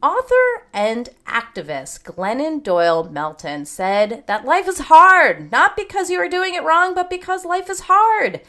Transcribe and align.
Author 0.00 0.62
and 0.72 1.08
activist 1.26 2.04
Glennon 2.04 2.62
Doyle 2.62 3.10
Melton 3.10 3.66
said 3.66 4.22
that 4.28 4.44
life 4.44 4.68
is 4.68 4.78
hard, 4.78 5.50
not 5.50 5.76
because 5.76 6.08
you 6.08 6.20
are 6.20 6.28
doing 6.28 6.54
it 6.54 6.62
wrong, 6.62 6.94
but 6.94 7.10
because 7.10 7.44
life 7.44 7.68
is 7.68 7.80
hard. 7.80 8.40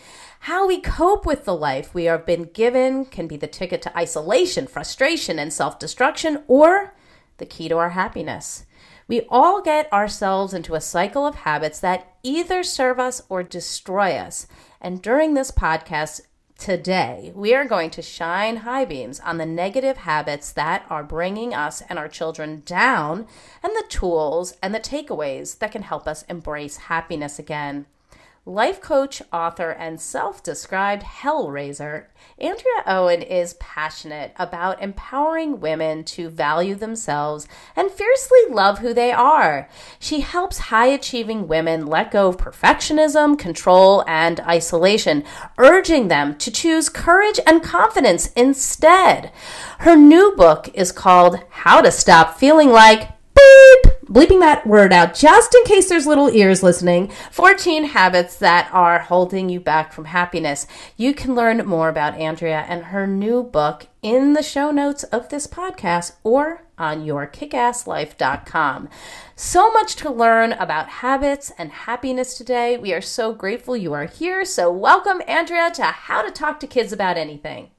How 0.42 0.67
we 0.67 0.80
cope 0.80 1.25
with 1.25 1.45
the 1.45 1.55
life 1.55 1.92
we 1.92 2.03
have 2.03 2.23
been 2.23 2.44
given 2.53 3.03
can 3.03 3.27
be 3.27 3.36
the 3.36 3.47
ticket 3.47 3.81
to 3.81 3.97
isolation, 3.97 4.67
frustration, 4.67 5.39
and 5.39 5.52
self 5.52 5.80
destruction, 5.80 6.44
or 6.47 6.94
the 7.38 7.47
key 7.47 7.67
to 7.67 7.77
our 7.77 7.89
happiness. 7.89 8.67
We 9.08 9.22
all 9.27 9.64
get 9.64 9.92
ourselves 9.92 10.53
into 10.53 10.75
a 10.75 10.81
cycle 10.81 11.25
of 11.25 11.33
habits 11.33 11.80
that 11.80 12.16
either 12.22 12.61
serve 12.61 13.00
us 13.00 13.23
or 13.27 13.42
destroy 13.42 14.11
us. 14.17 14.45
And 14.80 15.02
during 15.02 15.33
this 15.33 15.50
podcast, 15.50 16.22
Today, 16.59 17.31
we 17.35 17.55
are 17.55 17.63
going 17.63 17.89
to 17.91 18.02
shine 18.02 18.57
high 18.57 18.83
beams 18.83 19.21
on 19.21 19.38
the 19.38 19.45
negative 19.45 19.99
habits 19.99 20.52
that 20.52 20.85
are 20.89 21.05
bringing 21.05 21.53
us 21.53 21.81
and 21.88 21.97
our 21.97 22.09
children 22.09 22.63
down 22.65 23.27
and 23.63 23.73
the 23.73 23.85
tools 23.88 24.57
and 24.61 24.75
the 24.75 24.80
takeaways 24.81 25.57
that 25.59 25.71
can 25.71 25.83
help 25.83 26.05
us 26.05 26.23
embrace 26.23 26.75
happiness 26.75 27.39
again. 27.39 27.85
Life 28.50 28.81
coach, 28.81 29.22
author, 29.31 29.69
and 29.69 30.02
self 30.02 30.42
described 30.42 31.03
hellraiser, 31.03 32.05
Andrea 32.39 32.83
Owen 32.88 33.22
is 33.22 33.53
passionate 33.59 34.33
about 34.38 34.81
empowering 34.81 35.59
women 35.59 36.03
to 36.05 36.30
value 36.30 36.73
themselves 36.73 37.47
and 37.75 37.92
fiercely 37.92 38.39
love 38.50 38.80
who 38.80 38.92
they 38.92 39.11
are. 39.11 39.70
She 40.00 40.22
helps 40.22 40.58
high 40.58 40.88
achieving 40.88 41.47
women 41.47 41.86
let 41.86 42.09
go 42.09 42.27
of 42.27 42.38
perfectionism, 42.38 43.38
control, 43.38 44.03
and 44.08 44.39
isolation, 44.39 45.25
urging 45.59 46.08
them 46.08 46.36
to 46.39 46.50
choose 46.50 46.89
courage 46.89 47.39
and 47.45 47.61
confidence 47.61 48.31
instead. 48.31 49.31
Her 49.81 49.95
new 49.95 50.33
book 50.36 50.72
is 50.73 50.92
called 50.92 51.39
How 51.52 51.81
to 51.81 51.92
Stop 51.92 52.39
Feeling 52.39 52.70
Like 52.70 53.11
Beep 53.36 53.98
bleeping 54.09 54.39
that 54.39 54.65
word 54.65 54.91
out 54.91 55.13
just 55.13 55.53
in 55.53 55.63
case 55.65 55.88
there's 55.88 56.07
little 56.07 56.29
ears 56.31 56.63
listening 56.63 57.11
14 57.31 57.85
habits 57.85 58.35
that 58.38 58.67
are 58.73 58.99
holding 58.99 59.49
you 59.49 59.59
back 59.59 59.93
from 59.93 60.05
happiness. 60.05 60.65
You 60.97 61.14
can 61.14 61.36
learn 61.36 61.65
more 61.65 61.89
about 61.89 62.15
Andrea 62.15 62.65
and 62.67 62.86
her 62.86 63.05
new 63.05 63.43
book 63.43 63.87
in 64.02 64.33
the 64.33 64.42
show 64.42 64.71
notes 64.71 65.03
of 65.03 65.30
this 65.30 65.45
podcast 65.45 66.14
or 66.23 66.64
on 66.77 67.05
yourkickasslife.com. 67.05 68.89
So 69.36 69.71
much 69.71 69.95
to 69.98 70.09
learn 70.09 70.53
about 70.53 70.89
habits 70.89 71.52
and 71.58 71.71
happiness 71.71 72.37
today. 72.37 72.77
We 72.77 72.93
are 72.93 73.02
so 73.02 73.33
grateful 73.33 73.77
you 73.77 73.93
are 73.93 74.05
here. 74.05 74.43
So, 74.45 74.71
welcome, 74.71 75.21
Andrea, 75.27 75.71
to 75.71 75.83
How 75.83 76.21
to 76.21 76.31
Talk 76.31 76.59
to 76.61 76.67
Kids 76.67 76.93
About 76.93 77.17
Anything. 77.17 77.69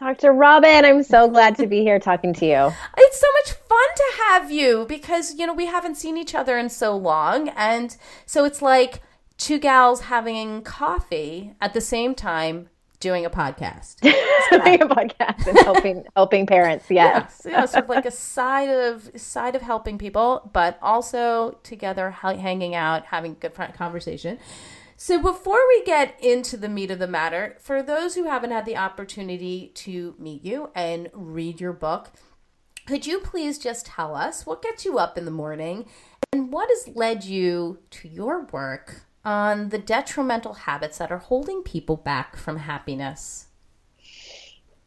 Dr. 0.00 0.32
Robin, 0.32 0.86
I'm 0.86 1.02
so 1.02 1.28
glad 1.28 1.56
to 1.56 1.66
be 1.66 1.82
here 1.82 1.98
talking 1.98 2.32
to 2.32 2.46
you. 2.46 2.72
It's 2.96 3.20
so 3.20 3.26
much 3.34 3.52
fun 3.52 3.88
to 3.96 4.04
have 4.28 4.50
you 4.50 4.86
because, 4.88 5.34
you 5.34 5.46
know, 5.46 5.52
we 5.52 5.66
haven't 5.66 5.96
seen 5.96 6.16
each 6.16 6.34
other 6.34 6.56
in 6.56 6.70
so 6.70 6.96
long. 6.96 7.50
And 7.50 7.94
so 8.24 8.46
it's 8.46 8.62
like 8.62 9.02
two 9.36 9.58
gals 9.58 10.00
having 10.02 10.62
coffee 10.62 11.52
at 11.60 11.74
the 11.74 11.82
same 11.82 12.14
time 12.14 12.70
doing 12.98 13.26
a 13.26 13.30
podcast. 13.30 14.00
doing 14.00 14.80
a 14.80 14.86
podcast 14.86 15.46
and 15.46 15.58
helping 15.58 16.04
helping 16.16 16.46
parents, 16.46 16.86
yes. 16.88 17.42
yes. 17.44 17.52
Yeah, 17.52 17.64
sort 17.66 17.84
of 17.84 17.90
like 17.90 18.06
a 18.06 18.10
side 18.10 18.70
of 18.70 19.10
side 19.20 19.54
of 19.54 19.60
helping 19.60 19.98
people, 19.98 20.48
but 20.54 20.78
also 20.80 21.58
together 21.62 22.10
hanging 22.10 22.74
out, 22.74 23.04
having 23.04 23.36
good 23.38 23.52
conversation. 23.74 24.38
So, 25.02 25.18
before 25.18 25.66
we 25.66 25.82
get 25.84 26.22
into 26.22 26.58
the 26.58 26.68
meat 26.68 26.90
of 26.90 26.98
the 26.98 27.06
matter, 27.06 27.56
for 27.58 27.82
those 27.82 28.16
who 28.16 28.24
haven't 28.24 28.50
had 28.50 28.66
the 28.66 28.76
opportunity 28.76 29.72
to 29.76 30.14
meet 30.18 30.44
you 30.44 30.68
and 30.74 31.08
read 31.14 31.58
your 31.58 31.72
book, 31.72 32.10
could 32.84 33.06
you 33.06 33.18
please 33.20 33.58
just 33.58 33.86
tell 33.86 34.14
us 34.14 34.44
what 34.44 34.60
gets 34.60 34.84
you 34.84 34.98
up 34.98 35.16
in 35.16 35.24
the 35.24 35.30
morning 35.30 35.86
and 36.34 36.52
what 36.52 36.68
has 36.68 36.94
led 36.94 37.24
you 37.24 37.78
to 37.92 38.08
your 38.08 38.44
work 38.52 39.06
on 39.24 39.70
the 39.70 39.78
detrimental 39.78 40.52
habits 40.52 40.98
that 40.98 41.10
are 41.10 41.16
holding 41.16 41.62
people 41.62 41.96
back 41.96 42.36
from 42.36 42.58
happiness? 42.58 43.46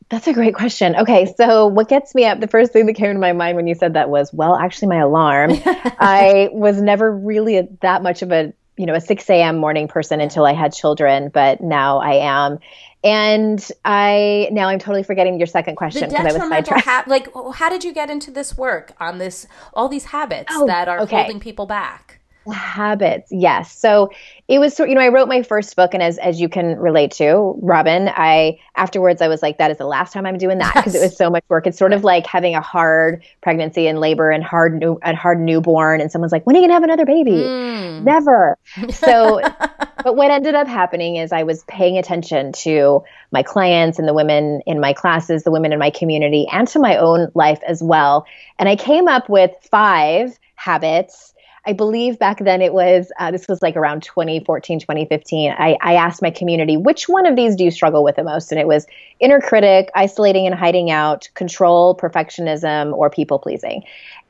That's 0.10 0.28
a 0.28 0.34
great 0.34 0.54
question. 0.54 0.96
Okay, 0.96 1.34
so 1.38 1.66
what 1.66 1.90
gets 1.90 2.14
me 2.14 2.26
up? 2.26 2.40
The 2.40 2.48
first 2.48 2.72
thing 2.72 2.86
that 2.86 2.94
came 2.94 3.14
to 3.14 3.20
my 3.20 3.34
mind 3.34 3.56
when 3.56 3.66
you 3.66 3.74
said 3.74 3.96
that 3.96 4.12
was, 4.12 4.32
well, 4.32 4.56
actually, 4.56 4.90
my 4.90 4.98
alarm. 4.98 5.54
I 5.66 6.50
was 6.52 6.80
never 6.80 7.12
really 7.12 7.58
a, 7.58 7.68
that 7.82 8.04
much 8.04 8.22
of 8.22 8.32
a 8.32 8.54
you 8.78 8.86
know 8.86 8.94
a 8.94 9.02
6 9.02 9.30
a.m 9.30 9.58
morning 9.58 9.88
person 9.88 10.20
until 10.20 10.46
i 10.46 10.54
had 10.54 10.74
children 10.74 11.30
but 11.30 11.62
now 11.62 12.00
i 12.00 12.14
am. 12.14 12.60
And 13.04 13.70
i 13.84 14.48
now 14.52 14.70
i'm 14.70 14.80
totally 14.80 15.04
forgetting 15.04 15.38
your 15.38 15.48
second 15.48 15.76
question 15.76 16.10
because 16.10 16.26
i 16.26 16.32
was 16.32 16.50
sidetracked. 16.50 16.86
ha- 16.86 17.04
like 17.08 17.28
how 17.56 17.70
did 17.70 17.84
you 17.84 17.94
get 17.94 18.10
into 18.10 18.32
this 18.32 18.58
work 18.58 18.94
on 19.00 19.18
this 19.18 19.46
all 19.74 19.90
these 19.90 20.06
habits 20.06 20.54
oh, 20.56 20.66
that 20.68 20.88
are 20.88 21.02
okay. 21.02 21.18
holding 21.18 21.40
people 21.40 21.66
back 21.66 22.22
habits. 22.52 23.32
Yes. 23.32 23.78
So 23.78 24.10
it 24.50 24.60
was 24.60 24.78
you 24.78 24.94
know 24.94 25.02
i 25.02 25.08
wrote 25.08 25.28
my 25.28 25.42
first 25.42 25.76
book 25.76 25.94
and 25.94 26.04
as 26.04 26.18
as 26.18 26.40
you 26.40 26.50
can 26.50 26.78
relate 26.78 27.12
to 27.12 27.58
robin 27.62 28.10
i 28.10 28.60
afterwards 28.76 29.22
i 29.22 29.28
was 29.28 29.42
like 29.42 29.58
that 29.58 29.72
is 29.72 29.78
the 29.78 29.86
last 29.86 30.12
time 30.12 30.26
i'm 30.26 30.38
doing 30.38 30.58
that 30.58 30.74
because 30.76 30.94
yes. 30.94 31.02
it 31.02 31.06
was 31.06 31.18
so 31.18 31.30
much 31.30 31.44
work. 31.48 31.66
It's 31.66 31.78
sort 31.78 31.94
of 31.94 32.04
like 32.04 32.26
having 32.26 32.56
a 32.56 32.62
hard 32.62 33.24
pregnancy 33.42 33.88
and 33.88 34.00
labor 34.00 34.32
and 34.32 34.44
hard 34.44 34.74
new 34.74 35.00
a 35.02 35.16
hard 35.16 35.40
newborn 35.40 36.02
and 36.02 36.12
someone's 36.12 36.32
like 36.32 36.46
when 36.46 36.56
are 36.56 36.60
you 36.60 36.66
gonna 36.66 36.74
have 36.74 36.84
another 36.84 37.06
baby? 37.06 37.32
Mm. 37.32 38.04
never. 38.04 38.58
So 38.90 39.42
but 40.04 40.16
what 40.16 40.30
ended 40.30 40.56
up 40.56 40.68
happening 40.68 41.16
is 41.16 41.32
i 41.32 41.44
was 41.44 41.64
paying 41.64 41.98
attention 41.98 42.52
to 42.52 43.04
my 43.32 43.44
clients 43.44 43.98
and 43.98 44.08
the 44.08 44.14
women 44.14 44.62
in 44.66 44.80
my 44.80 44.94
classes 44.94 45.44
the 45.44 45.52
women 45.52 45.72
in 45.72 45.80
my 45.80 45.90
community 45.90 46.48
and 46.52 46.68
to 46.68 46.80
my 46.80 46.98
own 46.98 47.32
life 47.34 47.60
as 47.66 47.82
well. 47.82 48.26
And 48.60 48.68
i 48.68 48.76
came 48.76 49.08
up 49.08 49.30
with 49.30 49.52
five 49.72 50.38
habits 50.56 51.33
I 51.66 51.72
believe 51.72 52.20
back 52.20 52.40
then 52.40 52.62
it 52.62 52.74
was, 52.74 53.12
uh, 53.20 53.32
this 53.32 53.48
was 53.48 53.62
like 53.62 53.78
around 53.78 54.04
2014, 54.04 54.82
2015. 54.82 55.56
I, 55.58 55.78
I 55.80 55.94
asked 55.96 56.22
my 56.22 56.30
community, 56.30 56.76
which 56.76 57.08
one 57.08 57.26
of 57.26 57.38
these 57.38 57.56
do 57.56 57.64
you 57.64 57.72
struggle 57.72 58.04
with 58.04 58.18
the 58.18 58.24
most? 58.24 58.52
And 58.52 58.60
it 58.60 58.68
was 58.68 58.86
inner 59.22 59.40
critic, 59.40 59.90
isolating 59.96 60.46
and 60.46 60.54
hiding 60.54 60.92
out, 60.92 61.30
control, 61.36 61.96
perfectionism, 61.96 62.94
or 62.94 63.10
people 63.10 63.40
pleasing. 63.40 63.84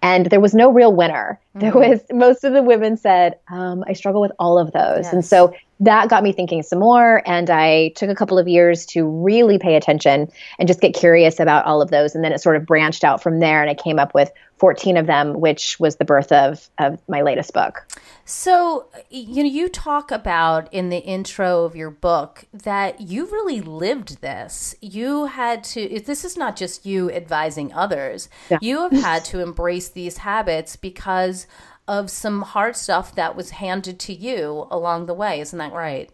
And 0.03 0.25
there 0.25 0.41
was 0.41 0.53
no 0.53 0.69
real 0.69 0.93
winner. 0.93 1.39
Mm-hmm. 1.55 1.59
There 1.59 1.73
was, 1.73 2.01
most 2.11 2.43
of 2.43 2.51
the 2.51 2.61
women 2.61 2.97
said, 2.97 3.39
um, 3.49 3.85
I 3.87 3.93
struggle 3.93 4.21
with 4.21 4.33
all 4.37 4.59
of 4.59 4.73
those. 4.73 5.05
Yes. 5.05 5.13
And 5.13 5.25
so 5.25 5.55
that 5.79 6.09
got 6.09 6.23
me 6.23 6.33
thinking 6.33 6.61
some 6.61 6.79
more. 6.79 7.23
And 7.25 7.49
I 7.49 7.93
took 7.95 8.09
a 8.09 8.15
couple 8.15 8.37
of 8.37 8.47
years 8.47 8.85
to 8.87 9.05
really 9.05 9.57
pay 9.57 9.75
attention 9.75 10.29
and 10.59 10.67
just 10.67 10.81
get 10.81 10.93
curious 10.93 11.39
about 11.39 11.63
all 11.65 11.81
of 11.81 11.89
those. 11.89 12.15
And 12.15 12.23
then 12.23 12.33
it 12.33 12.41
sort 12.41 12.57
of 12.57 12.65
branched 12.65 13.05
out 13.05 13.23
from 13.23 13.39
there. 13.39 13.61
And 13.61 13.69
I 13.69 13.75
came 13.75 13.97
up 13.97 14.13
with 14.13 14.29
14 14.57 14.97
of 14.97 15.07
them, 15.07 15.39
which 15.39 15.79
was 15.79 15.95
the 15.95 16.05
birth 16.05 16.33
of, 16.33 16.69
of 16.77 16.99
my 17.07 17.21
latest 17.21 17.53
book. 17.53 17.87
So, 18.25 18.87
you 19.09 19.43
know, 19.43 19.49
you 19.49 19.67
talk 19.67 20.09
about 20.09 20.73
in 20.73 20.89
the 20.89 20.99
intro 20.99 21.65
of 21.65 21.75
your 21.75 21.91
book 21.91 22.45
that 22.53 23.01
you 23.01 23.25
really 23.25 23.59
lived 23.59 24.21
this. 24.21 24.75
You 24.79 25.25
had 25.25 25.63
to, 25.65 25.99
this 25.99 26.23
is 26.23 26.37
not 26.37 26.55
just 26.55 26.85
you 26.85 27.11
advising 27.11 27.73
others, 27.73 28.29
yeah. 28.49 28.59
you 28.61 28.81
have 28.81 28.93
had 28.93 29.25
to 29.25 29.41
embrace 29.41 29.89
these 29.89 30.19
habits 30.19 30.77
because 30.77 31.47
of 31.85 32.09
some 32.09 32.43
hard 32.43 32.77
stuff 32.77 33.13
that 33.15 33.35
was 33.35 33.49
handed 33.51 33.99
to 33.99 34.13
you 34.13 34.67
along 34.71 35.05
the 35.05 35.13
way. 35.13 35.41
Isn't 35.41 35.59
that 35.59 35.73
right? 35.73 36.09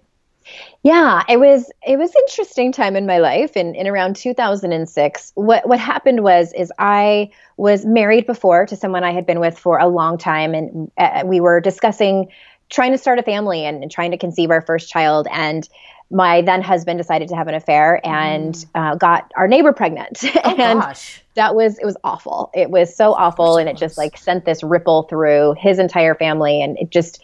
Yeah, 0.84 1.24
it 1.28 1.38
was 1.38 1.70
it 1.86 1.98
was 1.98 2.14
interesting 2.16 2.72
time 2.72 2.96
in 2.96 3.06
my 3.06 3.18
life 3.18 3.58
in, 3.58 3.76
in 3.76 3.86
around 3.86 4.16
2006. 4.16 5.32
What 5.36 5.68
what 5.68 5.80
happened 5.80 6.24
was 6.24 6.54
is 6.54 6.72
I 6.80 7.32
was 7.58 7.86
married 7.86 8.26
before 8.26 8.66
to 8.66 8.76
someone 8.76 9.04
I 9.04 9.12
had 9.12 9.26
been 9.26 9.42
with 9.42 9.60
for 9.60 9.78
a 9.78 9.88
long 9.88 10.18
time 10.18 10.54
and 10.54 10.90
uh, 10.98 11.24
we 11.26 11.42
were 11.42 11.60
discussing 11.60 12.30
trying 12.70 12.92
to 12.92 12.98
start 12.98 13.20
a 13.20 13.24
family 13.24 13.66
and, 13.66 13.82
and, 13.82 13.92
trying 13.92 14.12
to 14.12 14.18
conceive 14.18 14.52
our 14.52 14.62
first 14.62 14.90
child 14.90 15.28
and 15.32 15.68
my 16.12 16.42
then 16.42 16.62
husband 16.62 16.98
decided 16.98 17.28
to 17.30 17.36
have 17.36 17.48
an 17.48 17.56
affair 17.56 18.00
and 18.06 18.54
mm. 18.54 18.68
uh, 18.76 18.96
got 18.96 19.32
our 19.36 19.48
neighbor 19.48 19.74
pregnant 19.74 20.24
oh, 20.24 20.56
and 20.58 20.80
gosh. 20.80 21.22
that 21.36 21.56
was 21.56 21.78
it 21.78 21.86
was 21.86 21.98
awful 22.04 22.52
it 22.54 22.70
was 22.70 22.96
so 22.96 23.14
awful 23.14 23.58
and 23.58 23.68
it 23.68 23.76
just 23.76 23.98
like 23.98 24.18
sent 24.18 24.46
this 24.46 24.64
ripple 24.64 25.04
through 25.04 25.56
his 25.58 25.78
entire 25.78 26.16
family 26.16 26.62
and 26.62 26.78
it 26.80 26.90
just 26.90 27.22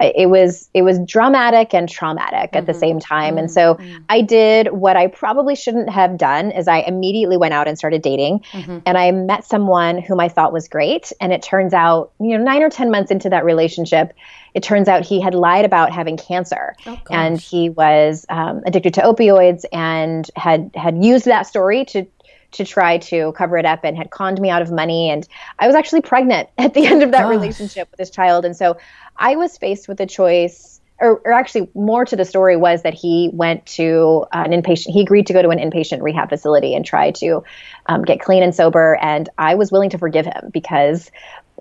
it 0.00 0.30
was 0.30 0.68
it 0.74 0.82
was 0.82 0.98
dramatic 1.00 1.74
and 1.74 1.88
traumatic 1.88 2.50
mm-hmm. 2.50 2.58
at 2.58 2.66
the 2.66 2.72
mm-hmm. 2.72 2.80
same 2.80 3.00
time 3.00 3.30
mm-hmm. 3.30 3.38
and 3.38 3.50
so 3.50 3.74
mm-hmm. 3.74 3.98
i 4.08 4.20
did 4.20 4.68
what 4.68 4.96
i 4.96 5.06
probably 5.06 5.56
shouldn't 5.56 5.90
have 5.90 6.16
done 6.16 6.50
is 6.50 6.68
i 6.68 6.78
immediately 6.80 7.36
went 7.36 7.52
out 7.52 7.66
and 7.66 7.78
started 7.78 8.02
dating 8.02 8.40
mm-hmm. 8.52 8.78
and 8.86 8.96
i 8.96 9.10
met 9.10 9.44
someone 9.44 9.98
whom 9.98 10.20
i 10.20 10.28
thought 10.28 10.52
was 10.52 10.68
great 10.68 11.12
and 11.20 11.32
it 11.32 11.42
turns 11.42 11.74
out 11.74 12.12
you 12.20 12.36
know 12.36 12.44
9 12.44 12.62
or 12.62 12.70
10 12.70 12.90
months 12.90 13.10
into 13.10 13.28
that 13.28 13.44
relationship 13.44 14.12
it 14.54 14.62
turns 14.62 14.88
out 14.88 15.04
he 15.04 15.20
had 15.20 15.34
lied 15.34 15.64
about 15.64 15.92
having 15.92 16.16
cancer 16.16 16.74
oh, 16.86 16.98
and 17.10 17.40
he 17.40 17.68
was 17.70 18.24
um, 18.28 18.62
addicted 18.66 18.94
to 18.94 19.00
opioids 19.02 19.64
and 19.72 20.30
had 20.36 20.70
had 20.74 21.02
used 21.04 21.24
that 21.24 21.46
story 21.46 21.84
to 21.86 22.06
to 22.50 22.64
try 22.64 22.96
to 22.96 23.32
cover 23.32 23.58
it 23.58 23.66
up 23.66 23.84
and 23.84 23.96
had 23.96 24.10
conned 24.10 24.40
me 24.40 24.48
out 24.48 24.62
of 24.62 24.70
money 24.70 25.10
and 25.10 25.28
i 25.58 25.66
was 25.66 25.76
actually 25.76 26.00
pregnant 26.00 26.48
at 26.58 26.74
the 26.74 26.86
end 26.86 27.02
of 27.02 27.10
that 27.10 27.22
Gosh. 27.22 27.30
relationship 27.30 27.90
with 27.90 27.98
this 27.98 28.10
child 28.10 28.44
and 28.44 28.56
so 28.56 28.76
I 29.18 29.36
was 29.36 29.58
faced 29.58 29.88
with 29.88 30.00
a 30.00 30.06
choice, 30.06 30.80
or, 31.00 31.20
or, 31.24 31.32
actually, 31.32 31.70
more 31.74 32.04
to 32.04 32.16
the 32.16 32.24
story 32.24 32.56
was 32.56 32.82
that 32.82 32.94
he 32.94 33.30
went 33.32 33.66
to 33.66 34.26
an 34.32 34.50
inpatient, 34.50 34.92
he 34.92 35.00
agreed 35.00 35.26
to 35.26 35.32
go 35.32 35.42
to 35.42 35.50
an 35.50 35.58
inpatient 35.58 36.02
rehab 36.02 36.28
facility 36.28 36.74
and 36.74 36.84
try 36.84 37.10
to 37.12 37.44
um, 37.86 38.02
get 38.02 38.20
clean 38.20 38.42
and 38.42 38.54
sober. 38.54 38.98
And 39.00 39.28
I 39.38 39.54
was 39.54 39.70
willing 39.70 39.90
to 39.90 39.98
forgive 39.98 40.26
him 40.26 40.50
because 40.52 41.10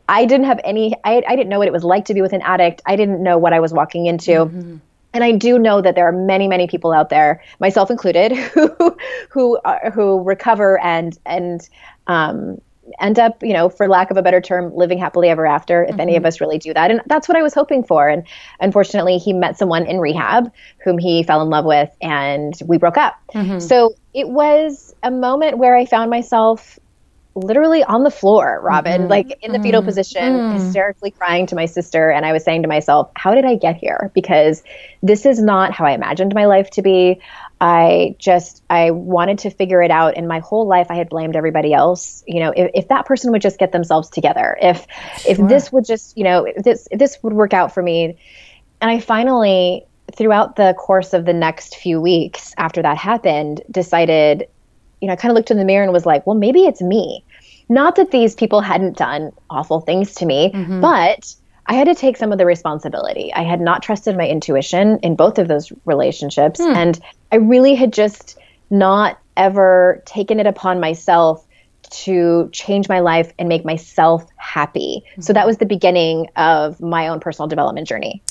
I 0.09 0.25
didn't 0.25 0.45
have 0.45 0.59
any, 0.63 0.95
I, 1.04 1.21
I 1.27 1.36
didn't 1.36 1.50
know 1.50 1.59
what 1.59 1.68
it 1.68 1.74
was 1.74 1.83
like 1.83 2.06
to 2.06 2.13
be 2.13 2.21
with 2.21 2.33
an 2.33 2.42
addict. 2.42 2.81
I 2.86 2.95
didn't 2.95 3.21
know 3.21 3.38
what 3.38 3.54
I 3.54 3.60
was 3.60 3.74
walking 3.74 4.06
into. 4.06 4.31
Mm-hmm. 4.31 4.77
And 5.13 5.24
I 5.24 5.31
do 5.31 5.57
know 5.57 5.81
that 5.81 5.95
there 5.95 6.07
are 6.07 6.12
many, 6.12 6.48
many 6.48 6.68
people 6.68 6.92
out 6.92 7.10
there, 7.10 7.44
myself 7.60 7.89
included, 7.89 8.31
who 8.53 8.98
who 9.30 9.57
uh, 9.57 9.89
who 9.89 10.21
recover 10.21 10.80
and 10.80 11.18
and 11.25 11.68
um, 12.07 12.62
end 13.00 13.19
up, 13.19 13.42
you 13.44 13.54
know, 13.54 13.69
for 13.69 13.88
lack 13.88 14.12
of 14.12 14.18
a 14.18 14.22
better 14.22 14.42
term, 14.42 14.74
living 14.75 14.98
happily 14.98 15.30
ever 15.30 15.45
after, 15.45 15.84
if 15.84 15.92
mm-hmm. 15.92 16.00
any 16.00 16.16
of 16.16 16.22
mm-hmm. 16.22 16.28
us 16.28 16.42
really 16.42 16.57
do 16.57 16.74
that. 16.74 16.92
And 16.92 17.01
that's 17.07 17.28
what 17.28 17.38
I 17.38 17.42
was 17.42 17.54
hoping 17.54 17.84
for. 17.84 18.07
And 18.07 18.25
unfortunately, 18.60 19.18
he 19.18 19.34
met 19.34 19.57
someone 19.57 19.86
in 19.86 20.00
rehab 20.00 20.51
whom 20.84 20.98
he 20.98 21.24
fell 21.24 21.42
in 21.42 21.50
love 21.50 21.66
with, 21.66 21.89
and 22.01 22.57
we 22.66 22.78
broke 22.78 22.98
up. 22.98 23.19
Mm-hmm. 23.34 23.60
So 23.60 23.95
it 24.13 24.30
was 24.30 24.95
a 25.04 25.12
moment 25.12 25.57
where 25.57 25.75
I 25.75 25.86
found 25.86 26.10
myself 26.10 26.80
literally 27.38 27.84
on 27.84 28.04
the 28.04 28.10
floor, 28.10 28.60
Robin, 28.63 29.01
mm-hmm. 29.01 29.10
like 29.10 29.38
in 29.42 29.51
the 29.51 29.60
fetal 29.60 29.81
mm-hmm. 29.81 29.88
position, 29.88 30.24
mm. 30.24 30.54
hysterically 30.54 31.12
crying 31.12 31.45
to 31.48 31.56
my 31.56 31.66
sister. 31.66 32.10
And 32.10 32.25
I 32.25 32.34
was 32.34 32.44
saying 32.44 32.63
to 32.63 32.68
myself, 32.68 33.12
how 33.16 33.36
did 33.36 33.45
I 33.45 33.56
get 33.56 33.78
here? 33.78 34.12
Because 34.13 34.63
this 35.04 35.25
is 35.25 35.39
not 35.39 35.72
how 35.72 35.86
I 35.86 35.92
imagined 35.92 36.34
my 36.34 36.45
life 36.45 36.69
to 36.72 36.81
be. 36.81 37.22
I 37.60 38.16
just 38.19 38.63
I 38.69 38.92
wanted 38.92 39.39
to 39.39 39.50
figure 39.50 39.81
it 39.81 39.92
out 39.92 40.16
and 40.16 40.28
my 40.28 40.39
whole 40.39 40.68
life 40.68 40.88
I 40.89 40.95
had 40.95 41.10
blamed 41.10 41.36
everybody 41.36 41.74
else. 41.74 42.24
You 42.28 42.39
know, 42.39 42.54
if, 42.56 42.72
if 42.74 42.88
that 42.89 43.06
person 43.06 43.31
would 43.31 43.42
just 43.42 43.60
get 43.60 43.72
themselves 43.72 44.10
together, 44.10 44.57
if 44.62 44.86
sure. 45.19 45.31
if 45.31 45.38
this 45.50 45.72
would 45.72 45.86
just, 45.86 46.18
you 46.18 46.24
know, 46.24 46.45
if 46.45 46.63
this 46.63 46.88
if 46.92 47.00
this 47.00 47.18
would 47.24 47.34
work 47.34 47.54
out 47.54 47.74
for 47.74 47.81
me. 47.81 48.18
And 48.80 48.92
I 48.92 49.00
finally 49.00 49.86
throughout 50.16 50.56
the 50.56 50.74
course 50.78 51.13
of 51.13 51.25
the 51.25 51.34
next 51.34 51.75
few 51.75 52.00
weeks 52.00 52.54
after 52.57 52.81
that 52.81 52.98
happened 52.98 53.62
decided, 53.69 54.48
you 55.01 55.07
know, 55.07 55.13
I 55.13 55.16
kind 55.16 55.31
of 55.31 55.36
looked 55.36 55.51
in 55.51 55.57
the 55.57 55.66
mirror 55.66 55.84
and 55.84 55.92
was 55.92 56.06
like, 56.06 56.25
well, 56.25 56.38
maybe 56.38 56.62
it's 56.62 56.81
me. 56.81 57.24
Not 57.69 57.95
that 57.97 58.11
these 58.11 58.35
people 58.35 58.61
hadn't 58.61 58.97
done 58.97 59.31
awful 59.49 59.81
things 59.81 60.15
to 60.15 60.25
me, 60.25 60.51
mm-hmm. 60.53 60.81
but 60.81 61.35
I 61.65 61.73
had 61.73 61.85
to 61.85 61.95
take 61.95 62.15
some 62.17 62.31
of 62.31 62.37
the 62.37 62.45
responsibility. 62.45 63.33
I 63.33 63.43
had 63.43 63.59
not 63.59 63.83
trusted 63.83 64.15
my 64.15 64.27
intuition 64.27 64.99
in 64.99 65.15
both 65.15 65.37
of 65.37 65.47
those 65.47 65.71
relationships. 65.85 66.61
Hmm. 66.61 66.73
And 66.75 66.99
I 67.31 67.37
really 67.37 67.75
had 67.75 67.91
just 67.91 68.37
not 68.69 69.19
ever 69.35 70.01
taken 70.05 70.39
it 70.39 70.47
upon 70.47 70.79
myself 70.79 71.45
to 71.89 72.49
change 72.51 72.89
my 72.89 72.99
life 72.99 73.31
and 73.39 73.47
make 73.47 73.63
myself 73.63 74.25
happy. 74.35 75.03
So 75.19 75.33
that 75.33 75.45
was 75.45 75.57
the 75.57 75.65
beginning 75.65 76.27
of 76.35 76.81
my 76.81 77.07
own 77.07 77.19
personal 77.19 77.47
development 77.47 77.87
journey. 77.87 78.21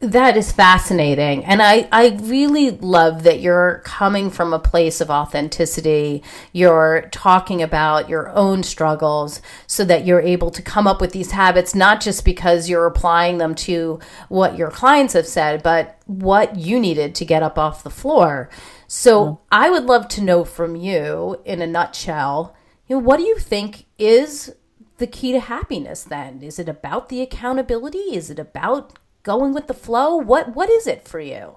That 0.00 0.38
is 0.38 0.50
fascinating. 0.50 1.44
And 1.44 1.60
I, 1.60 1.86
I 1.92 2.18
really 2.22 2.70
love 2.70 3.22
that 3.24 3.40
you're 3.40 3.82
coming 3.84 4.30
from 4.30 4.54
a 4.54 4.58
place 4.58 4.98
of 5.02 5.10
authenticity. 5.10 6.22
You're 6.52 7.10
talking 7.12 7.60
about 7.60 8.08
your 8.08 8.30
own 8.30 8.62
struggles 8.62 9.42
so 9.66 9.84
that 9.84 10.06
you're 10.06 10.22
able 10.22 10.50
to 10.52 10.62
come 10.62 10.86
up 10.86 11.02
with 11.02 11.12
these 11.12 11.32
habits, 11.32 11.74
not 11.74 12.00
just 12.00 12.24
because 12.24 12.66
you're 12.66 12.86
applying 12.86 13.36
them 13.36 13.54
to 13.56 14.00
what 14.30 14.56
your 14.56 14.70
clients 14.70 15.12
have 15.12 15.26
said, 15.26 15.62
but 15.62 15.98
what 16.06 16.56
you 16.56 16.80
needed 16.80 17.14
to 17.16 17.26
get 17.26 17.42
up 17.42 17.58
off 17.58 17.82
the 17.82 17.90
floor. 17.90 18.48
So 18.86 19.24
mm-hmm. 19.24 19.42
I 19.52 19.68
would 19.68 19.84
love 19.84 20.08
to 20.08 20.22
know 20.22 20.46
from 20.46 20.76
you, 20.76 21.42
in 21.44 21.60
a 21.60 21.66
nutshell, 21.66 22.56
you 22.86 22.96
know, 22.96 23.02
what 23.02 23.18
do 23.18 23.24
you 23.24 23.36
think 23.36 23.84
is 23.98 24.54
the 24.96 25.06
key 25.06 25.32
to 25.32 25.40
happiness 25.40 26.04
then? 26.04 26.42
Is 26.42 26.58
it 26.58 26.70
about 26.70 27.10
the 27.10 27.20
accountability? 27.20 28.16
Is 28.16 28.30
it 28.30 28.38
about 28.38 28.98
going 29.22 29.52
with 29.54 29.66
the 29.66 29.74
flow? 29.74 30.16
What 30.16 30.54
what 30.54 30.70
is 30.70 30.86
it 30.86 31.06
for 31.06 31.20
you? 31.20 31.56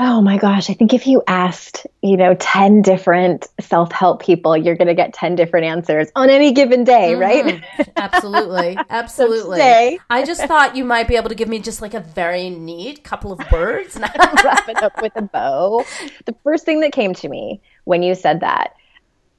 Oh 0.00 0.20
my 0.20 0.38
gosh, 0.38 0.70
I 0.70 0.74
think 0.74 0.94
if 0.94 1.08
you 1.08 1.24
asked, 1.26 1.84
you 2.02 2.16
know, 2.16 2.36
10 2.38 2.82
different 2.82 3.48
self-help 3.60 4.22
people, 4.22 4.56
you're 4.56 4.76
going 4.76 4.86
to 4.86 4.94
get 4.94 5.12
10 5.12 5.34
different 5.34 5.66
answers 5.66 6.08
on 6.14 6.30
any 6.30 6.52
given 6.52 6.84
day, 6.84 7.14
mm-hmm. 7.14 7.20
right? 7.20 7.88
Absolutely. 7.96 8.78
Absolutely. 8.90 9.98
I 10.08 10.24
just 10.24 10.44
thought 10.44 10.76
you 10.76 10.84
might 10.84 11.08
be 11.08 11.16
able 11.16 11.30
to 11.30 11.34
give 11.34 11.48
me 11.48 11.58
just 11.58 11.82
like 11.82 11.94
a 11.94 12.00
very 12.00 12.48
neat 12.48 13.02
couple 13.02 13.32
of 13.32 13.40
words 13.50 13.96
and 13.96 14.04
wrap 14.44 14.68
it 14.68 14.80
up 14.80 15.02
with 15.02 15.12
a 15.16 15.22
bow. 15.22 15.84
The 16.26 16.34
first 16.44 16.64
thing 16.64 16.78
that 16.80 16.92
came 16.92 17.12
to 17.14 17.28
me 17.28 17.60
when 17.82 18.04
you 18.04 18.14
said 18.14 18.38
that, 18.40 18.74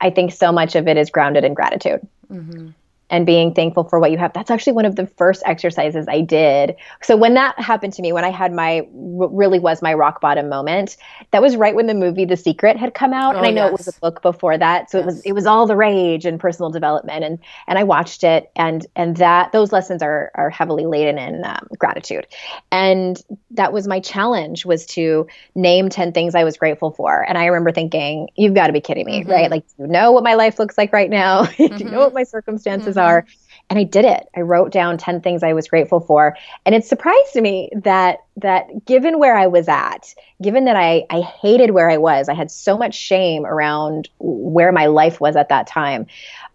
I 0.01 0.09
think 0.09 0.33
so 0.33 0.51
much 0.51 0.75
of 0.75 0.89
it 0.89 0.97
is 0.97 1.09
grounded 1.09 1.45
in 1.45 1.53
gratitude. 1.53 2.05
Mm-hmm 2.29 2.71
and 3.09 3.25
being 3.25 3.53
thankful 3.53 3.83
for 3.85 3.99
what 3.99 4.11
you 4.11 4.17
have. 4.17 4.33
That's 4.33 4.51
actually 4.51 4.73
one 4.73 4.85
of 4.85 4.95
the 4.95 5.07
first 5.07 5.41
exercises 5.45 6.07
I 6.07 6.21
did. 6.21 6.75
So 7.01 7.17
when 7.17 7.33
that 7.33 7.59
happened 7.59 7.93
to 7.93 8.01
me, 8.01 8.13
when 8.13 8.23
I 8.23 8.29
had 8.29 8.53
my 8.53 8.87
really 8.93 9.59
was 9.59 9.81
my 9.81 9.93
rock 9.93 10.21
bottom 10.21 10.49
moment, 10.49 10.97
that 11.31 11.41
was 11.41 11.55
right 11.55 11.75
when 11.75 11.87
the 11.87 11.93
movie 11.93 12.25
The 12.25 12.37
Secret 12.37 12.77
had 12.77 12.93
come 12.93 13.13
out, 13.13 13.35
oh, 13.35 13.39
and 13.39 13.47
I 13.47 13.51
know 13.51 13.65
yes. 13.65 13.71
it 13.71 13.77
was 13.77 13.87
a 13.87 13.99
book 13.99 14.21
before 14.21 14.57
that, 14.57 14.91
so 14.91 14.99
yes. 14.99 15.03
it 15.03 15.05
was 15.05 15.21
it 15.21 15.31
was 15.33 15.45
all 15.45 15.65
the 15.65 15.75
rage 15.75 16.25
and 16.25 16.39
personal 16.39 16.69
development, 16.69 17.23
and 17.23 17.39
and 17.67 17.79
I 17.79 17.83
watched 17.83 18.23
it, 18.23 18.51
and 18.55 18.85
and 18.95 19.17
that 19.17 19.51
those 19.51 19.71
lessons 19.71 20.03
are 20.03 20.31
are 20.35 20.49
heavily 20.49 20.85
laden 20.85 21.17
in 21.17 21.43
um, 21.45 21.67
gratitude, 21.77 22.27
and 22.71 23.21
that 23.51 23.73
was 23.73 23.87
my 23.87 23.99
challenge 23.99 24.65
was 24.65 24.85
to 24.87 25.27
name 25.55 25.89
ten 25.89 26.11
things 26.11 26.35
I 26.35 26.43
was 26.43 26.57
grateful 26.57 26.91
for, 26.91 27.25
and 27.27 27.37
I 27.37 27.45
remember 27.45 27.71
thinking, 27.71 28.29
you've 28.35 28.53
got 28.53 28.67
to 28.67 28.73
be 28.73 28.81
kidding 28.81 29.05
me, 29.05 29.21
mm-hmm. 29.21 29.31
right? 29.31 29.49
Like 29.49 29.65
you 29.79 29.87
know 29.87 30.11
what 30.11 30.23
my 30.23 30.35
life 30.35 30.59
looks 30.59 30.77
like 30.77 30.93
right 30.93 31.09
now, 31.09 31.43
mm-hmm. 31.45 31.77
you 31.77 31.89
know 31.89 31.99
what 31.99 32.13
my 32.13 32.23
circumstances 32.23 32.95
mm-hmm. 32.95 32.98
Are. 32.99 33.25
And 33.69 33.77
I 33.77 33.83
did 33.83 34.03
it. 34.03 34.27
I 34.35 34.41
wrote 34.41 34.71
down 34.71 34.97
10 34.97 35.21
things 35.21 35.43
I 35.43 35.53
was 35.53 35.67
grateful 35.67 35.99
for. 35.99 36.35
And 36.65 36.73
it 36.73 36.85
surprised 36.85 37.35
me 37.35 37.69
that 37.75 38.19
that 38.37 38.85
given 38.85 39.19
where 39.19 39.35
I 39.35 39.47
was 39.47 39.67
at, 39.67 40.13
given 40.41 40.65
that 40.65 40.75
I, 40.75 41.05
I 41.09 41.21
hated 41.21 41.71
where 41.71 41.89
I 41.89 41.97
was, 41.97 42.29
I 42.29 42.33
had 42.33 42.49
so 42.49 42.77
much 42.77 42.95
shame 42.95 43.45
around 43.45 44.09
where 44.17 44.71
my 44.71 44.87
life 44.87 45.21
was 45.21 45.35
at 45.35 45.49
that 45.49 45.67
time. 45.67 46.07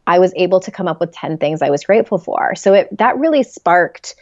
I 0.07 0.19
was 0.19 0.33
able 0.37 0.61
to 0.61 0.71
come 0.71 0.89
up 0.89 1.01
with 1.01 1.13
10 1.13 1.39
things 1.39 1.63
I 1.63 1.71
was 1.71 1.85
grateful 1.85 2.19
for. 2.19 2.55
So 2.57 2.75
it 2.75 2.89
that 2.99 3.17
really 3.17 3.43
sparked 3.43 4.17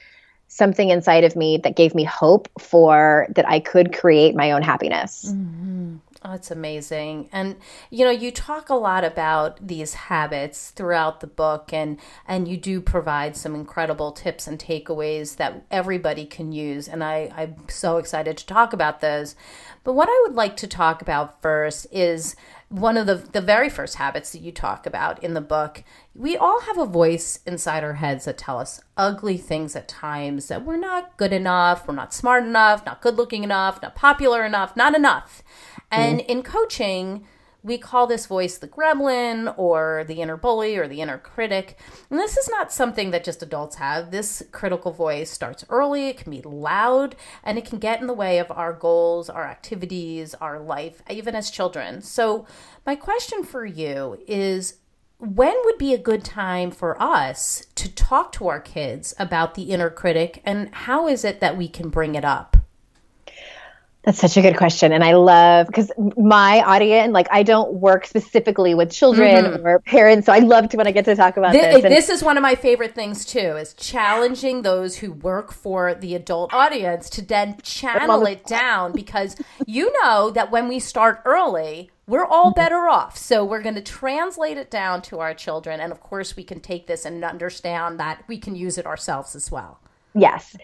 something 0.49 0.91
inside 0.91 1.25
of 1.25 1.35
me 1.35 1.57
that 1.65 1.77
gave 1.77 1.95
me 1.95 2.05
hope 2.05 2.47
for 2.61 3.27
that 3.31 3.49
I 3.49 3.59
could 3.59 3.97
create 3.97 4.35
my 4.35 4.53
own 4.53 4.61
happiness. 4.61 5.33
Mm-hmm. 5.33 5.97
Oh, 6.25 6.35
it's 6.35 6.53
amazing. 6.53 7.29
And 7.33 7.57
you 7.91 8.05
know, 8.05 8.11
you 8.11 8.31
talk 8.31 8.69
a 8.69 8.75
lot 8.75 9.03
about 9.03 9.67
these 9.67 9.95
habits 9.95 10.71
throughout 10.71 11.19
the 11.21 11.27
book 11.27 11.73
and 11.73 11.99
and 12.29 12.47
you 12.47 12.57
do 12.57 12.81
provide 12.81 13.37
some 13.37 13.57
incredible 13.57 14.13
tips 14.13 14.47
and 14.47 14.57
takeaways 14.59 15.37
that 15.37 15.65
everybody 15.71 16.25
can 16.25 16.53
use. 16.53 16.87
And 16.87 17.03
I, 17.03 17.33
I'm 17.35 17.57
so 17.69 17.97
excited 17.97 18.37
to 18.37 18.47
talk 18.47 18.73
about 18.73 19.01
those. 19.01 19.35
But 19.83 19.95
what 19.95 20.09
I 20.09 20.25
would 20.27 20.37
like 20.37 20.57
to 20.59 20.69
talk 20.69 21.03
about 21.03 21.43
first 21.43 21.89
is 21.91 22.37
one 22.73 22.97
of 22.97 23.07
the 23.07 23.17
the 23.17 23.41
very 23.41 23.69
first 23.69 23.97
habits 23.97 24.33
that 24.33 24.41
you 24.41 24.51
talk 24.51 24.87
about 24.87 25.23
in 25.23 25.35
the 25.35 25.41
book. 25.41 25.85
We 26.15 26.37
all 26.37 26.63
have 26.63 26.79
a 26.79 26.87
voice 26.87 27.39
inside 27.47 27.85
our 27.85 27.95
heads 27.95 28.25
that 28.25 28.39
tell 28.39 28.59
us 28.59 28.81
ugly 28.97 29.37
things 29.37 29.77
at 29.77 29.89
times 29.89 30.49
that 30.49 30.65
we're 30.65 30.79
not 30.79 31.17
good 31.19 31.33
enough, 31.33 31.87
we're 31.87 31.95
not 31.95 32.15
smart 32.15 32.45
enough, 32.45 32.85
not 32.87 33.03
good 33.03 33.17
looking 33.17 33.45
enough, 33.45 33.83
not 33.83 33.95
popular 33.95 34.45
enough, 34.45 34.75
not 34.75 34.95
enough. 34.95 35.43
And 35.91 36.21
mm-hmm. 36.21 36.31
in 36.31 36.43
coaching, 36.43 37.27
we 37.63 37.79
call 37.79 38.07
this 38.07 38.27
voice 38.27 38.59
the 38.59 38.69
gremlin 38.69 39.55
or 39.57 40.05
the 40.07 40.21
inner 40.21 40.37
bully 40.37 40.77
or 40.77 40.89
the 40.89 41.01
inner 41.01 41.19
critic. 41.19 41.79
And 42.11 42.19
this 42.19 42.37
is 42.37 42.49
not 42.49 42.73
something 42.73 43.11
that 43.13 43.25
just 43.25 43.43
adults 43.43 43.77
have. 43.77 44.11
This 44.11 44.43
critical 44.51 44.93
voice 44.93 45.31
starts 45.31 45.65
early, 45.69 46.09
it 46.09 46.17
can 46.17 46.31
be 46.31 46.43
loud, 46.43 47.17
and 47.45 47.59
it 47.59 47.65
can 47.65 47.79
get 47.79 48.01
in 48.01 48.07
the 48.07 48.15
way 48.15 48.39
of 48.39 48.51
our 48.51 48.73
goals, 48.73 49.31
our 49.31 49.47
activities, 49.47 50.35
our 50.35 50.59
life, 50.59 51.03
even 51.09 51.35
as 51.35 51.51
children. 51.51 52.03
So, 52.03 52.47
my 52.85 52.97
question 52.97 53.45
for 53.45 53.65
you 53.65 54.19
is 54.27 54.79
when 55.19 55.55
would 55.65 55.79
be 55.79 55.95
a 55.95 55.99
good 55.99 56.25
time 56.25 56.73
for 56.73 57.01
us 57.01 57.67
to 57.77 57.89
talk 57.89 58.33
to 58.33 58.49
our 58.49 58.61
kids 58.61 59.15
about 59.21 59.55
the 59.55 59.71
inner 59.71 59.89
critic 59.89 60.43
and 60.45 60.75
how 60.75 61.07
is 61.07 61.25
it 61.25 61.39
that 61.39 61.57
we 61.57 61.69
can 61.69 61.91
bring 61.91 62.17
it 62.17 62.25
up? 62.25 62.57
That's 64.05 64.19
such 64.19 64.37
a 64.37 64.43
good 64.43 64.57
question. 64.57 64.91
And 64.91 65.05
I 65.05 65.15
love 65.15 65.69
because 65.69 65.93
my 66.17 66.61
audience, 66.63 67.13
like 67.13 67.29
I 67.31 67.45
don't 67.45 67.75
work 67.75 68.05
specifically 68.05 68.75
with 68.75 68.91
children 68.91 69.45
mm-hmm. 69.45 69.67
or 69.67 69.79
parents. 69.79 70.27
So 70.27 70.33
I 70.33 70.41
love 70.41 70.71
to 70.71 70.77
when 70.77 70.89
I 70.89 70.91
get 70.91 71.05
to 71.05 71.15
talk 71.15 71.37
about 71.37 71.53
this. 71.53 71.75
This, 71.75 71.85
and- 71.85 71.93
this 71.93 72.09
is 72.09 72.23
one 72.23 72.37
of 72.37 72.43
my 72.43 72.57
favorite 72.57 72.97
things 72.97 73.25
too, 73.25 73.39
is 73.39 73.75
challenging 73.75 74.63
those 74.63 74.97
who 74.97 75.13
work 75.13 75.53
for 75.53 75.95
the 75.95 76.17
adult 76.17 76.53
audience 76.53 77.09
to 77.11 77.23
then 77.23 77.59
channel 77.63 78.27
it 78.27 78.45
down 78.45 78.93
because 78.93 79.37
you 79.67 79.93
know 80.03 80.31
that 80.31 80.51
when 80.51 80.67
we 80.67 80.81
start 80.81 81.23
early, 81.25 81.91
we're 82.09 82.27
all 82.27 82.51
mm-hmm. 82.51 82.61
better 82.61 82.89
off. 82.89 83.17
So 83.17 83.45
we're 83.45 83.63
going 83.63 83.77
to 83.77 83.83
translate 83.83 84.57
it 84.57 84.69
down 84.69 85.03
to 85.03 85.21
our 85.21 85.33
children. 85.33 85.79
And 85.79 85.93
of 85.93 86.01
course, 86.01 86.35
we 86.35 86.43
can 86.43 86.59
take 86.59 86.89
this 86.89 87.05
and 87.05 87.25
understand 87.25 88.01
that 88.01 88.25
we 88.27 88.39
can 88.39 88.57
use 88.57 88.79
it 88.79 88.87
ourselves 88.87 89.37
as 89.37 89.49
well. 89.53 89.79
Yes. 90.13 90.57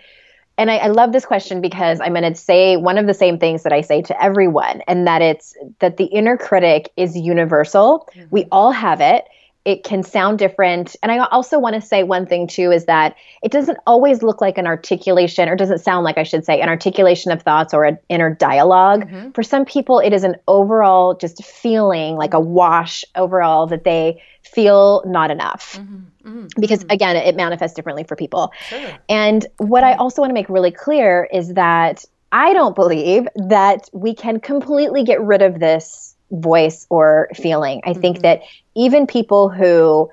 And 0.59 0.71
I, 0.71 0.79
I 0.79 0.87
love 0.89 1.13
this 1.13 1.25
question 1.25 1.61
because 1.61 2.01
I'm 2.01 2.13
going 2.13 2.31
to 2.31 2.35
say 2.35 2.77
one 2.77 2.99
of 2.99 3.07
the 3.07 3.15
same 3.15 3.39
things 3.39 3.63
that 3.63 3.73
I 3.73 3.81
say 3.81 4.03
to 4.03 4.23
everyone, 4.23 4.83
and 4.89 5.07
that 5.07 5.23
it's 5.23 5.57
that 5.79 5.97
the 5.97 6.07
inner 6.07 6.37
critic 6.37 6.93
is 6.97 7.17
universal. 7.17 8.09
Mm-hmm. 8.15 8.27
We 8.31 8.47
all 8.51 8.73
have 8.73 9.01
it 9.01 9.25
it 9.69 9.85
can 9.85 10.03
sound 10.03 10.39
different. 10.39 10.97
And 11.03 11.13
I 11.13 11.19
also 11.27 11.59
want 11.59 11.75
to 11.75 11.83
say 11.83 12.03
one 12.03 12.25
thing 12.25 12.47
too 12.47 12.73
is 12.73 12.87
that 12.87 13.15
it 13.43 13.53
doesn't 13.53 13.77
always 13.87 14.23
look 14.23 14.41
like 14.41 14.57
an 14.57 14.67
articulation, 14.67 15.47
or 15.47 15.57
doesn't 15.57 15.81
sound 15.81 16.05
like 16.05 16.17
I 16.17 16.23
should 16.23 16.47
say, 16.47 16.63
an 16.63 16.71
articulation 16.71 17.31
of 17.33 17.43
thoughts 17.43 17.75
or 17.75 17.85
an 17.85 17.99
inner 18.09 18.35
dialog 18.35 19.03
mm-hmm. 19.03 19.31
For 19.33 19.43
some 19.43 19.67
people, 19.67 19.99
it 19.99 20.15
is 20.15 20.25
an 20.25 20.37
overall 20.49 21.15
just 21.15 21.45
feeling 21.45 22.17
like 22.17 22.33
a 22.33 22.41
wash 22.41 23.05
overall 23.15 23.67
that 23.67 23.85
they 23.85 24.23
feel 24.43 25.03
not 25.07 25.31
enough. 25.31 25.77
Mm-hmm. 25.79 25.97
Mm-hmm. 26.29 26.47
Because 26.59 26.81
mm-hmm. 26.81 26.93
again, 26.93 27.17
it 27.17 27.37
manifests 27.37 27.77
differently 27.77 28.05
for 28.05 28.17
people. 28.17 28.53
Sure. 28.71 28.97
And 29.11 29.47
what 29.59 29.85
I 29.85 29.95
also 29.97 30.23
want 30.23 30.31
to 30.31 30.35
make 30.35 30.49
really 30.49 30.73
clear 30.73 31.29
is 31.31 31.53
that 31.55 32.07
I 32.33 32.55
don't 32.55 32.75
believe 32.75 33.29
that 33.37 33.91
we 33.93 34.15
can 34.15 34.41
completely 34.41 35.05
get 35.05 35.21
rid 35.21 35.43
of 35.43 35.61
this 35.61 36.17
voice 36.31 36.87
or 36.91 37.29
feeling. 37.35 37.81
I 37.85 37.95
think 37.95 38.17
mm-hmm. 38.17 38.23
that 38.23 38.43
even 38.75 39.07
people 39.07 39.49
who 39.49 40.11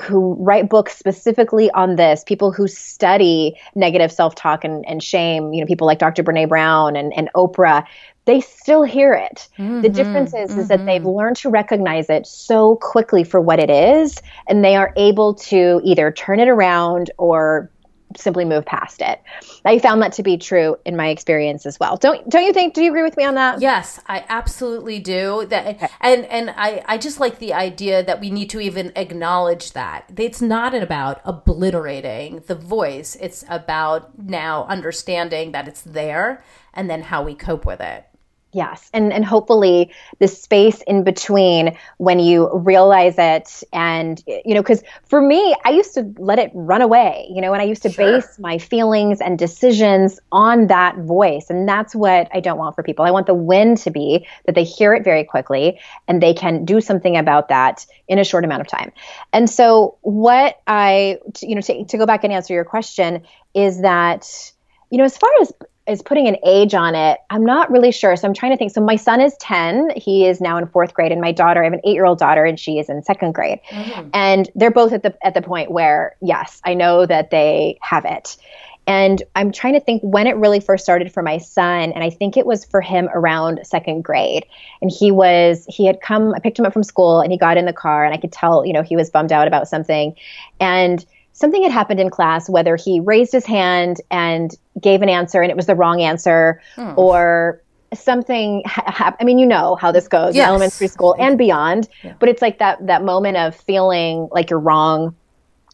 who 0.00 0.34
write 0.38 0.70
books 0.70 0.96
specifically 0.96 1.70
on 1.72 1.96
this, 1.96 2.24
people 2.24 2.50
who 2.50 2.66
study 2.66 3.54
negative 3.74 4.10
self-talk 4.10 4.64
and, 4.64 4.86
and 4.88 5.02
shame, 5.02 5.52
you 5.52 5.60
know, 5.60 5.66
people 5.66 5.86
like 5.86 5.98
Dr. 5.98 6.22
Brene 6.22 6.48
Brown 6.48 6.96
and, 6.96 7.12
and 7.12 7.28
Oprah, 7.34 7.84
they 8.24 8.40
still 8.40 8.84
hear 8.84 9.12
it. 9.12 9.48
Mm-hmm, 9.58 9.82
the 9.82 9.90
difference 9.90 10.32
is, 10.32 10.50
mm-hmm. 10.50 10.60
is 10.60 10.68
that 10.68 10.86
they've 10.86 11.02
mm-hmm. 11.02 11.10
learned 11.10 11.36
to 11.36 11.50
recognize 11.50 12.08
it 12.08 12.26
so 12.26 12.76
quickly 12.76 13.22
for 13.22 13.40
what 13.40 13.58
it 13.58 13.68
is, 13.68 14.18
and 14.48 14.64
they 14.64 14.76
are 14.76 14.94
able 14.96 15.34
to 15.34 15.80
either 15.84 16.10
turn 16.10 16.40
it 16.40 16.48
around 16.48 17.10
or 17.18 17.70
simply 18.16 18.44
move 18.44 18.64
past 18.64 19.00
it. 19.00 19.20
I 19.64 19.78
found 19.78 20.02
that 20.02 20.12
to 20.14 20.22
be 20.22 20.36
true 20.36 20.76
in 20.84 20.96
my 20.96 21.08
experience 21.08 21.66
as 21.66 21.78
well. 21.78 21.96
Don't 21.96 22.28
don't 22.28 22.44
you 22.44 22.52
think? 22.52 22.74
Do 22.74 22.82
you 22.82 22.90
agree 22.90 23.02
with 23.02 23.16
me 23.16 23.24
on 23.24 23.34
that? 23.34 23.60
Yes, 23.60 24.00
I 24.06 24.24
absolutely 24.28 24.98
do. 24.98 25.46
That 25.48 25.76
okay. 25.76 25.88
and 26.00 26.24
and 26.26 26.50
I 26.50 26.82
I 26.86 26.98
just 26.98 27.20
like 27.20 27.38
the 27.38 27.52
idea 27.54 28.02
that 28.02 28.20
we 28.20 28.30
need 28.30 28.50
to 28.50 28.60
even 28.60 28.92
acknowledge 28.96 29.72
that 29.72 30.10
it's 30.16 30.42
not 30.42 30.74
about 30.74 31.20
obliterating 31.24 32.42
the 32.46 32.54
voice. 32.54 33.16
It's 33.20 33.44
about 33.48 34.18
now 34.18 34.64
understanding 34.66 35.52
that 35.52 35.68
it's 35.68 35.82
there 35.82 36.42
and 36.74 36.88
then 36.88 37.02
how 37.02 37.22
we 37.22 37.34
cope 37.34 37.66
with 37.66 37.80
it. 37.80 38.06
Yes. 38.54 38.90
And 38.92 39.14
and 39.14 39.24
hopefully 39.24 39.92
the 40.18 40.28
space 40.28 40.82
in 40.82 41.04
between 41.04 41.74
when 41.96 42.18
you 42.18 42.50
realize 42.52 43.14
it 43.16 43.64
and 43.72 44.22
you 44.26 44.54
know 44.54 44.62
cuz 44.62 44.82
for 45.04 45.22
me 45.22 45.56
I 45.64 45.70
used 45.70 45.94
to 45.94 46.12
let 46.18 46.38
it 46.38 46.50
run 46.52 46.82
away, 46.82 47.28
you 47.30 47.40
know, 47.40 47.54
and 47.54 47.62
I 47.62 47.64
used 47.64 47.82
to 47.84 47.90
sure. 47.90 48.20
base 48.20 48.38
my 48.38 48.58
feelings 48.58 49.22
and 49.22 49.38
decisions 49.38 50.20
on 50.32 50.66
that 50.66 50.98
voice 50.98 51.48
and 51.48 51.66
that's 51.66 51.94
what 51.94 52.28
I 52.34 52.40
don't 52.40 52.58
want 52.58 52.74
for 52.74 52.82
people. 52.82 53.06
I 53.06 53.10
want 53.10 53.26
the 53.26 53.34
win 53.34 53.74
to 53.76 53.90
be 53.90 54.26
that 54.44 54.54
they 54.54 54.64
hear 54.64 54.92
it 54.92 55.02
very 55.02 55.24
quickly 55.24 55.80
and 56.06 56.22
they 56.22 56.34
can 56.34 56.66
do 56.66 56.82
something 56.82 57.16
about 57.16 57.48
that 57.48 57.86
in 58.06 58.18
a 58.18 58.24
short 58.24 58.44
amount 58.44 58.60
of 58.60 58.66
time. 58.66 58.92
And 59.32 59.48
so 59.48 59.96
what 60.02 60.60
I 60.66 61.20
you 61.40 61.54
know 61.54 61.62
to, 61.62 61.84
to 61.86 61.96
go 61.96 62.04
back 62.04 62.22
and 62.22 62.34
answer 62.34 62.52
your 62.52 62.66
question 62.66 63.22
is 63.54 63.80
that 63.80 64.52
you 64.90 64.98
know 64.98 65.04
as 65.04 65.16
far 65.16 65.30
as 65.40 65.52
is 65.92 66.02
putting 66.02 66.26
an 66.26 66.36
age 66.44 66.74
on 66.74 66.94
it. 66.94 67.18
I'm 67.30 67.44
not 67.44 67.70
really 67.70 67.92
sure. 67.92 68.16
So 68.16 68.26
I'm 68.26 68.34
trying 68.34 68.52
to 68.52 68.56
think. 68.56 68.72
So 68.72 68.80
my 68.80 68.96
son 68.96 69.20
is 69.20 69.36
10. 69.36 69.92
He 69.96 70.26
is 70.26 70.40
now 70.40 70.56
in 70.56 70.66
fourth 70.66 70.94
grade, 70.94 71.12
and 71.12 71.20
my 71.20 71.32
daughter, 71.32 71.60
I 71.60 71.64
have 71.64 71.72
an 71.72 71.80
eight 71.84 71.94
year 71.94 72.06
old 72.06 72.18
daughter, 72.18 72.44
and 72.44 72.58
she 72.58 72.78
is 72.78 72.88
in 72.88 73.02
second 73.02 73.32
grade. 73.32 73.60
Mm-hmm. 73.70 74.08
And 74.14 74.50
they're 74.54 74.70
both 74.70 74.92
at 74.92 75.02
the 75.02 75.16
at 75.24 75.34
the 75.34 75.42
point 75.42 75.70
where, 75.70 76.16
yes, 76.20 76.60
I 76.64 76.74
know 76.74 77.06
that 77.06 77.30
they 77.30 77.78
have 77.80 78.04
it. 78.04 78.36
And 78.86 79.22
I'm 79.36 79.52
trying 79.52 79.74
to 79.74 79.80
think 79.80 80.02
when 80.02 80.26
it 80.26 80.36
really 80.36 80.58
first 80.58 80.82
started 80.82 81.12
for 81.12 81.22
my 81.22 81.38
son. 81.38 81.92
And 81.92 82.02
I 82.02 82.10
think 82.10 82.36
it 82.36 82.46
was 82.46 82.64
for 82.64 82.80
him 82.80 83.08
around 83.14 83.60
second 83.62 84.02
grade. 84.02 84.44
And 84.80 84.90
he 84.90 85.12
was, 85.12 85.64
he 85.68 85.86
had 85.86 86.00
come, 86.00 86.34
I 86.34 86.40
picked 86.40 86.58
him 86.58 86.66
up 86.66 86.72
from 86.72 86.82
school 86.82 87.20
and 87.20 87.30
he 87.30 87.38
got 87.38 87.56
in 87.56 87.64
the 87.64 87.72
car 87.72 88.04
and 88.04 88.12
I 88.12 88.16
could 88.16 88.32
tell, 88.32 88.66
you 88.66 88.72
know, 88.72 88.82
he 88.82 88.96
was 88.96 89.08
bummed 89.08 89.30
out 89.30 89.46
about 89.46 89.68
something. 89.68 90.16
And 90.58 91.06
something 91.32 91.62
had 91.62 91.72
happened 91.72 92.00
in 92.00 92.10
class, 92.10 92.48
whether 92.48 92.76
he 92.76 93.00
raised 93.00 93.32
his 93.32 93.46
hand 93.46 94.00
and 94.10 94.54
gave 94.80 95.02
an 95.02 95.08
answer 95.08 95.42
and 95.42 95.50
it 95.50 95.56
was 95.56 95.66
the 95.66 95.74
wrong 95.74 96.00
answer, 96.00 96.60
hmm. 96.76 96.92
or 96.96 97.62
something 97.94 98.62
ha- 98.66 99.14
I 99.20 99.24
mean, 99.24 99.38
you 99.38 99.46
know 99.46 99.76
how 99.76 99.92
this 99.92 100.08
goes 100.08 100.34
yes. 100.34 100.44
in 100.44 100.48
elementary 100.48 100.88
school 100.88 101.14
and 101.18 101.36
beyond, 101.36 101.88
yeah. 102.02 102.14
but 102.18 102.28
it's 102.28 102.40
like 102.42 102.58
that 102.58 102.86
that 102.86 103.04
moment 103.04 103.36
of 103.36 103.54
feeling 103.54 104.28
like 104.32 104.50
you're 104.50 104.58
wrong 104.58 105.14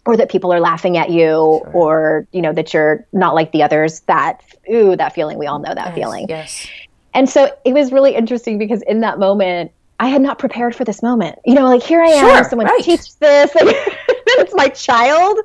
or 0.08 0.16
that 0.16 0.30
people 0.30 0.52
are 0.52 0.60
laughing 0.60 0.96
at 0.96 1.10
you 1.10 1.60
sure. 1.62 1.70
or 1.74 2.26
you 2.32 2.40
know 2.40 2.52
that 2.52 2.72
you're 2.72 3.06
not 3.12 3.34
like 3.34 3.52
the 3.52 3.62
others 3.62 4.00
that 4.00 4.42
ooh 4.72 4.96
that 4.96 5.14
feeling 5.14 5.38
we 5.38 5.46
all 5.46 5.58
know 5.58 5.74
that 5.74 5.88
yes, 5.88 5.94
feeling 5.94 6.26
yes 6.28 6.66
and 7.12 7.28
so 7.28 7.54
it 7.64 7.74
was 7.74 7.92
really 7.92 8.14
interesting 8.14 8.58
because 8.58 8.80
in 8.82 9.00
that 9.00 9.18
moment 9.18 9.70
i 10.00 10.08
had 10.08 10.22
not 10.22 10.38
prepared 10.38 10.74
for 10.74 10.84
this 10.84 11.02
moment 11.02 11.38
you 11.44 11.54
know 11.54 11.64
like 11.64 11.82
here 11.82 12.02
i 12.02 12.08
am 12.08 12.28
sure, 12.28 12.44
someone 12.48 12.66
right. 12.66 12.82
teaches 12.82 13.14
this 13.16 13.54
and 13.60 13.70
it's 13.70 14.54
my 14.54 14.68
child 14.68 15.38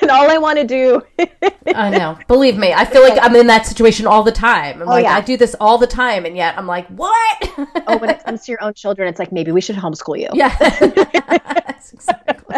and 0.00 0.10
all 0.10 0.30
I 0.30 0.38
want 0.38 0.58
to 0.58 0.66
do. 0.66 1.02
I 1.74 1.90
know. 1.90 2.18
Believe 2.28 2.56
me, 2.56 2.72
I 2.72 2.84
feel 2.84 3.02
like 3.02 3.18
I'm 3.22 3.36
in 3.36 3.46
that 3.48 3.66
situation 3.66 4.06
all 4.06 4.22
the 4.22 4.32
time. 4.32 4.82
I'm 4.82 4.88
oh, 4.88 4.92
like, 4.92 5.04
yeah. 5.04 5.16
I 5.16 5.20
do 5.20 5.36
this 5.36 5.54
all 5.60 5.78
the 5.78 5.86
time, 5.86 6.24
and 6.24 6.36
yet 6.36 6.58
I'm 6.58 6.66
like, 6.66 6.86
what? 6.88 7.52
oh, 7.86 7.98
when 7.98 8.10
it 8.10 8.24
comes 8.24 8.44
to 8.44 8.52
your 8.52 8.62
own 8.62 8.74
children, 8.74 9.08
it's 9.08 9.18
like 9.18 9.32
maybe 9.32 9.52
we 9.52 9.60
should 9.60 9.76
homeschool 9.76 10.18
you. 10.18 10.28
Yeah, 10.32 10.56
exactly. 11.92 12.56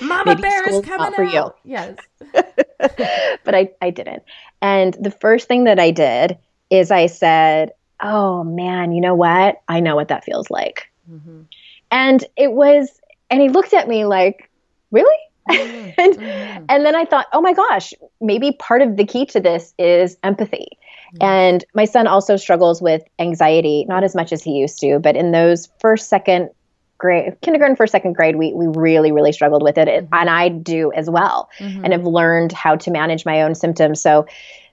Mama 0.00 0.24
maybe 0.26 0.42
Bear 0.42 0.68
is 0.68 0.84
coming 0.84 1.12
for 1.12 1.24
you. 1.24 1.52
Yes, 1.64 1.98
but 2.32 3.54
I 3.54 3.70
I 3.80 3.90
didn't. 3.90 4.22
And 4.62 4.94
the 4.94 5.10
first 5.10 5.48
thing 5.48 5.64
that 5.64 5.78
I 5.78 5.90
did 5.90 6.38
is 6.70 6.90
I 6.90 7.06
said, 7.06 7.72
"Oh 8.00 8.44
man, 8.44 8.92
you 8.92 9.00
know 9.00 9.14
what? 9.14 9.60
I 9.68 9.80
know 9.80 9.96
what 9.96 10.08
that 10.08 10.24
feels 10.24 10.50
like." 10.50 10.90
Mm-hmm. 11.10 11.42
And 11.90 12.24
it 12.36 12.52
was, 12.52 13.00
and 13.30 13.40
he 13.40 13.48
looked 13.48 13.72
at 13.72 13.88
me 13.88 14.04
like, 14.04 14.50
"Really?" 14.90 15.16
Mm-hmm. 15.48 15.90
and, 16.00 16.14
mm-hmm. 16.14 16.64
and 16.68 16.84
then 16.84 16.94
I 16.94 17.04
thought, 17.04 17.26
oh 17.32 17.40
my 17.40 17.52
gosh, 17.52 17.92
maybe 18.20 18.52
part 18.52 18.82
of 18.82 18.96
the 18.96 19.04
key 19.04 19.26
to 19.26 19.40
this 19.40 19.74
is 19.78 20.16
empathy. 20.22 20.68
Mm-hmm. 21.14 21.24
And 21.24 21.64
my 21.74 21.84
son 21.84 22.06
also 22.06 22.36
struggles 22.36 22.82
with 22.82 23.02
anxiety, 23.18 23.84
not 23.88 24.04
as 24.04 24.14
much 24.14 24.32
as 24.32 24.42
he 24.42 24.52
used 24.52 24.80
to, 24.80 24.98
but 24.98 25.16
in 25.16 25.32
those 25.32 25.68
first, 25.80 26.08
second 26.08 26.50
grade, 26.98 27.36
kindergarten, 27.42 27.76
first, 27.76 27.92
second 27.92 28.14
grade, 28.14 28.36
we, 28.36 28.52
we 28.54 28.66
really, 28.66 29.12
really 29.12 29.32
struggled 29.32 29.62
with 29.62 29.78
it. 29.78 29.88
Mm-hmm. 29.88 30.14
And 30.14 30.30
I 30.30 30.48
do 30.48 30.92
as 30.92 31.08
well, 31.08 31.48
mm-hmm. 31.58 31.84
and 31.84 31.92
have 31.92 32.04
learned 32.04 32.52
how 32.52 32.76
to 32.76 32.90
manage 32.90 33.24
my 33.24 33.42
own 33.42 33.54
symptoms. 33.54 34.00
So 34.00 34.26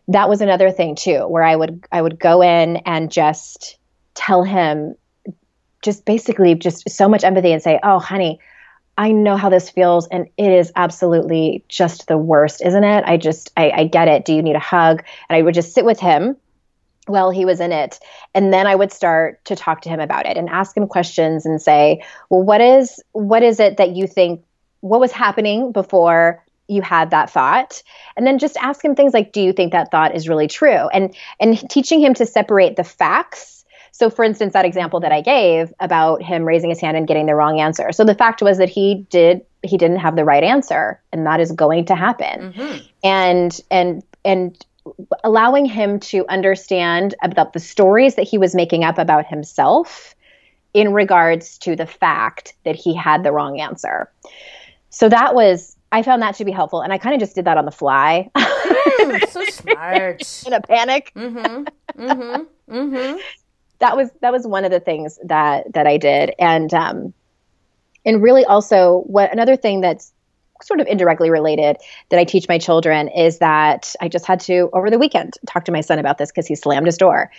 that 0.08 0.30
was 0.30 0.42
another 0.42 0.72
thing 0.72 0.96
too, 0.96 1.28
where 1.28 1.44
I 1.44 1.56
would, 1.56 1.86
I 1.92 2.02
would 2.02 2.20
go 2.20 2.42
in 2.42 2.78
and 2.78 3.12
just 3.12 3.78
tell 4.16 4.44
him 4.44 4.96
just 5.82 6.06
basically 6.06 6.56
just 6.56 6.90
so 6.90 7.10
much 7.10 7.24
empathy 7.24 7.52
and 7.52 7.62
say, 7.62 7.80
oh, 7.84 8.00
honey, 8.00 8.40
I 8.98 9.12
know 9.12 9.38
how 9.38 9.50
this 9.50 9.70
feels 9.70 10.08
and 10.08 10.28
it 10.38 10.52
is 10.52 10.72
absolutely 10.76 11.64
just 11.68 12.08
the 12.08 12.18
worst, 12.18 12.62
isn't 12.64 12.84
it? 12.84 13.04
I 13.06 13.18
just, 13.18 13.52
I, 13.58 13.72
I 13.72 13.84
get 13.86 14.08
it. 14.08 14.24
Do 14.24 14.34
you 14.34 14.42
need 14.42 14.56
a 14.56 14.60
hug? 14.60 15.04
And 15.30 15.38
I 15.38 15.42
would 15.42 15.56
just 15.56 15.74
sit 15.74 15.84
with 15.84 16.00
him 16.00 16.38
while 17.08 17.32
he 17.32 17.44
was 17.44 17.60
in 17.60 17.72
it. 17.72 18.00
And 18.34 18.54
then 18.54 18.68
I 18.68 18.76
would 18.76 18.92
start 18.92 19.44
to 19.46 19.56
talk 19.56 19.82
to 19.82 19.90
him 19.90 20.00
about 20.00 20.26
it 20.26 20.38
and 20.38 20.48
ask 20.50 20.78
him 20.78 20.88
questions 20.88 21.46
and 21.46 21.62
say, 21.62 22.04
well, 22.30 22.44
what 22.44 22.62
is, 22.62 23.02
what 23.12 23.44
is 23.44 23.60
it 23.60 23.78
that 23.78 23.96
you 23.96 24.08
think, 24.08 24.44
what 24.82 25.00
was 25.00 25.12
happening 25.12 25.72
before 25.72 26.44
you 26.74 26.82
had 26.82 27.12
that 27.12 27.30
thought? 27.30 27.84
And 28.18 28.28
then 28.28 28.40
just 28.40 28.58
ask 28.58 28.84
him 28.84 28.96
things 28.96 29.14
like, 29.14 29.32
do 29.32 29.42
you 29.42 29.54
think 29.54 29.72
that 29.72 29.92
thought 29.92 30.16
is 30.16 30.28
really 30.28 30.48
true? 30.48 30.90
And, 30.94 31.16
and 31.40 31.58
teaching 31.70 32.02
him 32.02 32.14
to 32.16 32.26
separate 32.26 32.76
the 32.76 32.84
facts 32.84 33.64
So, 33.94 34.10
for 34.10 34.26
instance, 34.26 34.54
that 34.54 34.66
example 34.66 35.00
that 35.02 35.12
I 35.12 35.22
gave 35.22 35.72
about 35.80 36.24
him 36.24 36.46
raising 36.46 36.72
his 36.72 36.82
hand 36.82 36.98
and 36.98 37.08
getting 37.08 37.28
the 37.28 37.36
wrong 37.36 37.60
answer. 37.60 37.92
So 37.92 38.04
the 38.04 38.16
fact 38.16 38.42
was 38.42 38.58
that 38.58 38.70
he 38.70 39.06
did 39.10 39.46
he 39.62 39.78
didn't 39.78 40.00
have 40.00 40.18
the 40.18 40.26
right 40.26 40.44
answer, 40.44 41.00
and 41.14 41.26
that 41.26 41.40
is 41.40 41.52
going 41.52 41.86
to 41.86 41.96
happen. 41.96 42.54
Mm-hmm. 42.54 42.78
And 43.04 43.62
and 43.70 44.04
and 44.26 44.66
allowing 45.24 45.66
him 45.66 46.00
to 46.00 46.28
understand 46.28 47.14
about 47.22 47.54
the 47.54 47.60
stories 47.60 48.16
that 48.16 48.28
he 48.28 48.40
was 48.40 48.56
making 48.56 48.84
up 48.84 48.98
about 48.98 49.28
himself 49.28 50.16
in 50.74 50.92
regards 50.92 51.60
to 51.60 51.76
the 51.76 51.86
fact 51.86 52.56
that 52.66 52.76
he 52.76 52.96
had 52.96 53.24
the 53.24 53.32
wrong 53.32 53.62
answer. 53.62 54.12
So 54.90 55.08
that 55.08 55.36
was 55.36 55.78
I 55.94 56.02
found 56.02 56.24
that 56.24 56.34
to 56.36 56.46
be 56.46 56.52
helpful, 56.52 56.82
and 56.82 56.92
I 56.92 56.98
kind 56.98 57.14
of 57.14 57.20
just 57.20 57.36
did 57.36 57.46
that 57.46 57.56
on 57.56 57.66
the 57.66 57.72
fly. 57.72 58.32
mm, 58.36 59.30
so 59.30 59.46
smart. 59.50 60.44
In 60.48 60.54
a 60.54 60.60
panic. 60.60 61.12
Mm-hmm. 61.16 62.02
Mm-hmm. 62.02 62.74
Mm-hmm. 62.76 63.18
That 63.78 63.96
was 63.96 64.10
that 64.22 64.32
was 64.32 64.48
one 64.48 64.66
of 64.66 64.72
the 64.72 64.80
things 64.80 65.20
that 65.24 65.72
that 65.74 65.86
I 65.86 65.98
did, 65.98 66.34
and 66.40 66.74
um, 66.74 67.14
and 68.06 68.24
really 68.24 68.44
also 68.44 69.04
what 69.06 69.32
another 69.32 69.56
thing 69.56 69.82
that's 69.82 70.12
sort 70.64 70.80
of 70.80 70.88
indirectly 70.88 71.30
related 71.30 71.78
that 72.10 72.20
I 72.20 72.24
teach 72.24 72.48
my 72.48 72.58
children 72.58 73.10
is 73.10 73.38
that 73.38 73.96
I 74.02 74.08
just 74.08 74.26
had 74.26 74.40
to 74.42 74.70
over 74.74 74.90
the 74.90 74.98
weekend 74.98 75.34
talk 75.46 75.66
to 75.66 75.72
my 75.72 75.82
son 75.82 76.00
about 76.00 76.18
this 76.18 76.32
because 76.32 76.48
he 76.48 76.56
slammed 76.56 76.88
his 76.88 76.98
door 76.98 77.30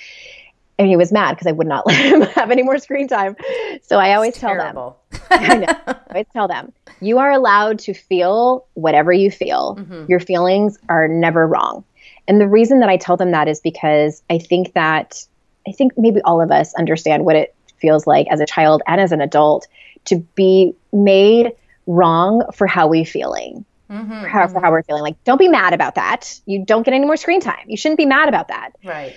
and 0.79 0.89
he 0.89 0.97
was 0.97 1.13
mad 1.13 1.33
because 1.33 1.47
I 1.47 1.53
would 1.53 1.67
not 1.67 1.87
let 1.87 1.97
him 1.97 2.23
have 2.23 2.51
any 2.51 2.63
more 2.63 2.79
screen 2.79 3.09
time. 3.09 3.37
So 3.83 3.99
I 3.99 4.15
always 4.15 4.35
tell 4.35 4.57
them, 4.57 4.77
I 5.31 5.57
know, 5.57 5.67
I 5.87 5.97
always 6.11 6.27
tell 6.33 6.49
them, 6.49 6.73
you 7.01 7.19
are 7.19 7.31
allowed 7.31 7.79
to 7.81 7.95
feel 7.95 8.67
whatever 8.75 9.13
you 9.13 9.31
feel. 9.31 9.77
Mm-hmm. 9.77 10.07
Your 10.09 10.21
feelings 10.21 10.79
are 10.89 11.09
never 11.09 11.47
wrong. 11.47 11.85
And 12.27 12.41
the 12.41 12.49
reason 12.49 12.81
that 12.81 12.89
I 12.89 12.97
tell 12.97 13.17
them 13.17 13.33
that 13.33 13.49
is 13.49 13.61
because 13.61 14.23
I 14.31 14.39
think 14.39 14.73
that 14.75 15.25
I 15.67 15.73
think 15.73 15.93
maybe 15.97 16.21
all 16.23 16.43
of 16.43 16.51
us 16.51 16.75
understand 16.75 17.25
what 17.25 17.37
it 17.37 17.55
feels 17.79 18.07
like 18.07 18.27
as 18.31 18.41
a 18.41 18.47
child 18.47 18.83
and 18.87 19.01
as 19.01 19.13
an 19.13 19.21
adult 19.21 19.67
to 20.07 20.17
be 20.35 20.75
made 20.93 21.53
wrong 21.87 22.43
for 22.53 22.67
how 22.67 22.87
we're 22.87 23.05
feeling. 23.05 23.65
Mm-hmm, 23.91 24.23
for, 24.23 24.29
how, 24.29 24.45
mm-hmm. 24.45 24.55
for 24.55 24.61
how 24.61 24.71
we're 24.71 24.83
feeling. 24.83 25.03
Like, 25.03 25.23
don't 25.25 25.39
be 25.39 25.49
mad 25.49 25.75
about 25.75 25.97
that. 25.97 26.41
You 26.47 26.65
don't 26.65 26.85
get 26.85 26.95
any 26.95 27.05
more 27.05 27.19
screen 27.19 27.41
time. 27.41 27.65
You 27.67 27.77
shouldn't 27.77 27.99
be 27.99 28.07
mad 28.07 28.29
about 28.29 28.49
that. 28.49 28.71
Right. 28.83 29.15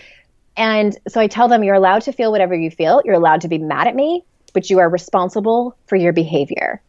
And 0.57 0.97
so 1.07 1.21
I 1.21 1.27
tell 1.27 1.47
them, 1.47 1.63
you're 1.63 1.75
allowed 1.75 2.01
to 2.03 2.11
feel 2.11 2.31
whatever 2.31 2.55
you 2.55 2.71
feel. 2.71 3.01
You're 3.05 3.15
allowed 3.15 3.41
to 3.41 3.47
be 3.47 3.59
mad 3.59 3.87
at 3.87 3.95
me, 3.95 4.23
but 4.53 4.69
you 4.69 4.79
are 4.79 4.89
responsible 4.89 5.77
for 5.85 5.95
your 5.95 6.13
behavior. 6.13 6.81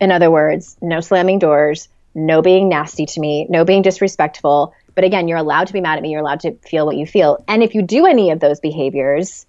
In 0.00 0.12
other 0.12 0.30
words, 0.30 0.76
no 0.80 1.00
slamming 1.00 1.40
doors, 1.40 1.88
no 2.14 2.40
being 2.40 2.68
nasty 2.68 3.04
to 3.06 3.20
me, 3.20 3.46
no 3.50 3.64
being 3.64 3.82
disrespectful. 3.82 4.72
But 4.94 5.04
again, 5.04 5.26
you're 5.28 5.38
allowed 5.38 5.66
to 5.66 5.72
be 5.72 5.80
mad 5.80 5.96
at 5.96 6.02
me. 6.02 6.12
You're 6.12 6.20
allowed 6.20 6.40
to 6.40 6.54
feel 6.58 6.86
what 6.86 6.96
you 6.96 7.06
feel. 7.06 7.44
And 7.48 7.62
if 7.62 7.74
you 7.74 7.82
do 7.82 8.06
any 8.06 8.30
of 8.30 8.40
those 8.40 8.60
behaviors, 8.60 9.46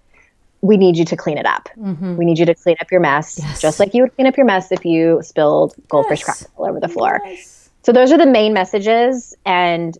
we 0.61 0.75
need 0.75 0.97
you 0.97 1.05
to 1.05 1.15
clean 1.15 1.37
it 1.37 1.45
up. 1.45 1.69
Mm-hmm. 1.77 2.17
We 2.17 2.25
need 2.25 2.39
you 2.39 2.45
to 2.47 2.55
clean 2.55 2.75
up 2.81 2.91
your 2.91 2.99
mess, 2.99 3.39
yes. 3.39 3.61
just 3.61 3.79
like 3.79 3.93
you 3.93 4.03
would 4.03 4.15
clean 4.15 4.27
up 4.27 4.35
your 4.35 4.45
mess 4.45 4.71
if 4.71 4.83
you 4.83 5.21
spilled 5.23 5.75
goldfish 5.87 6.19
yes. 6.19 6.25
crackers 6.25 6.47
all 6.57 6.67
over 6.67 6.79
the 6.79 6.89
floor. 6.89 7.21
Yes. 7.23 7.69
So 7.83 7.93
those 7.93 8.11
are 8.11 8.17
the 8.17 8.25
main 8.25 8.53
messages. 8.53 9.35
And 9.45 9.97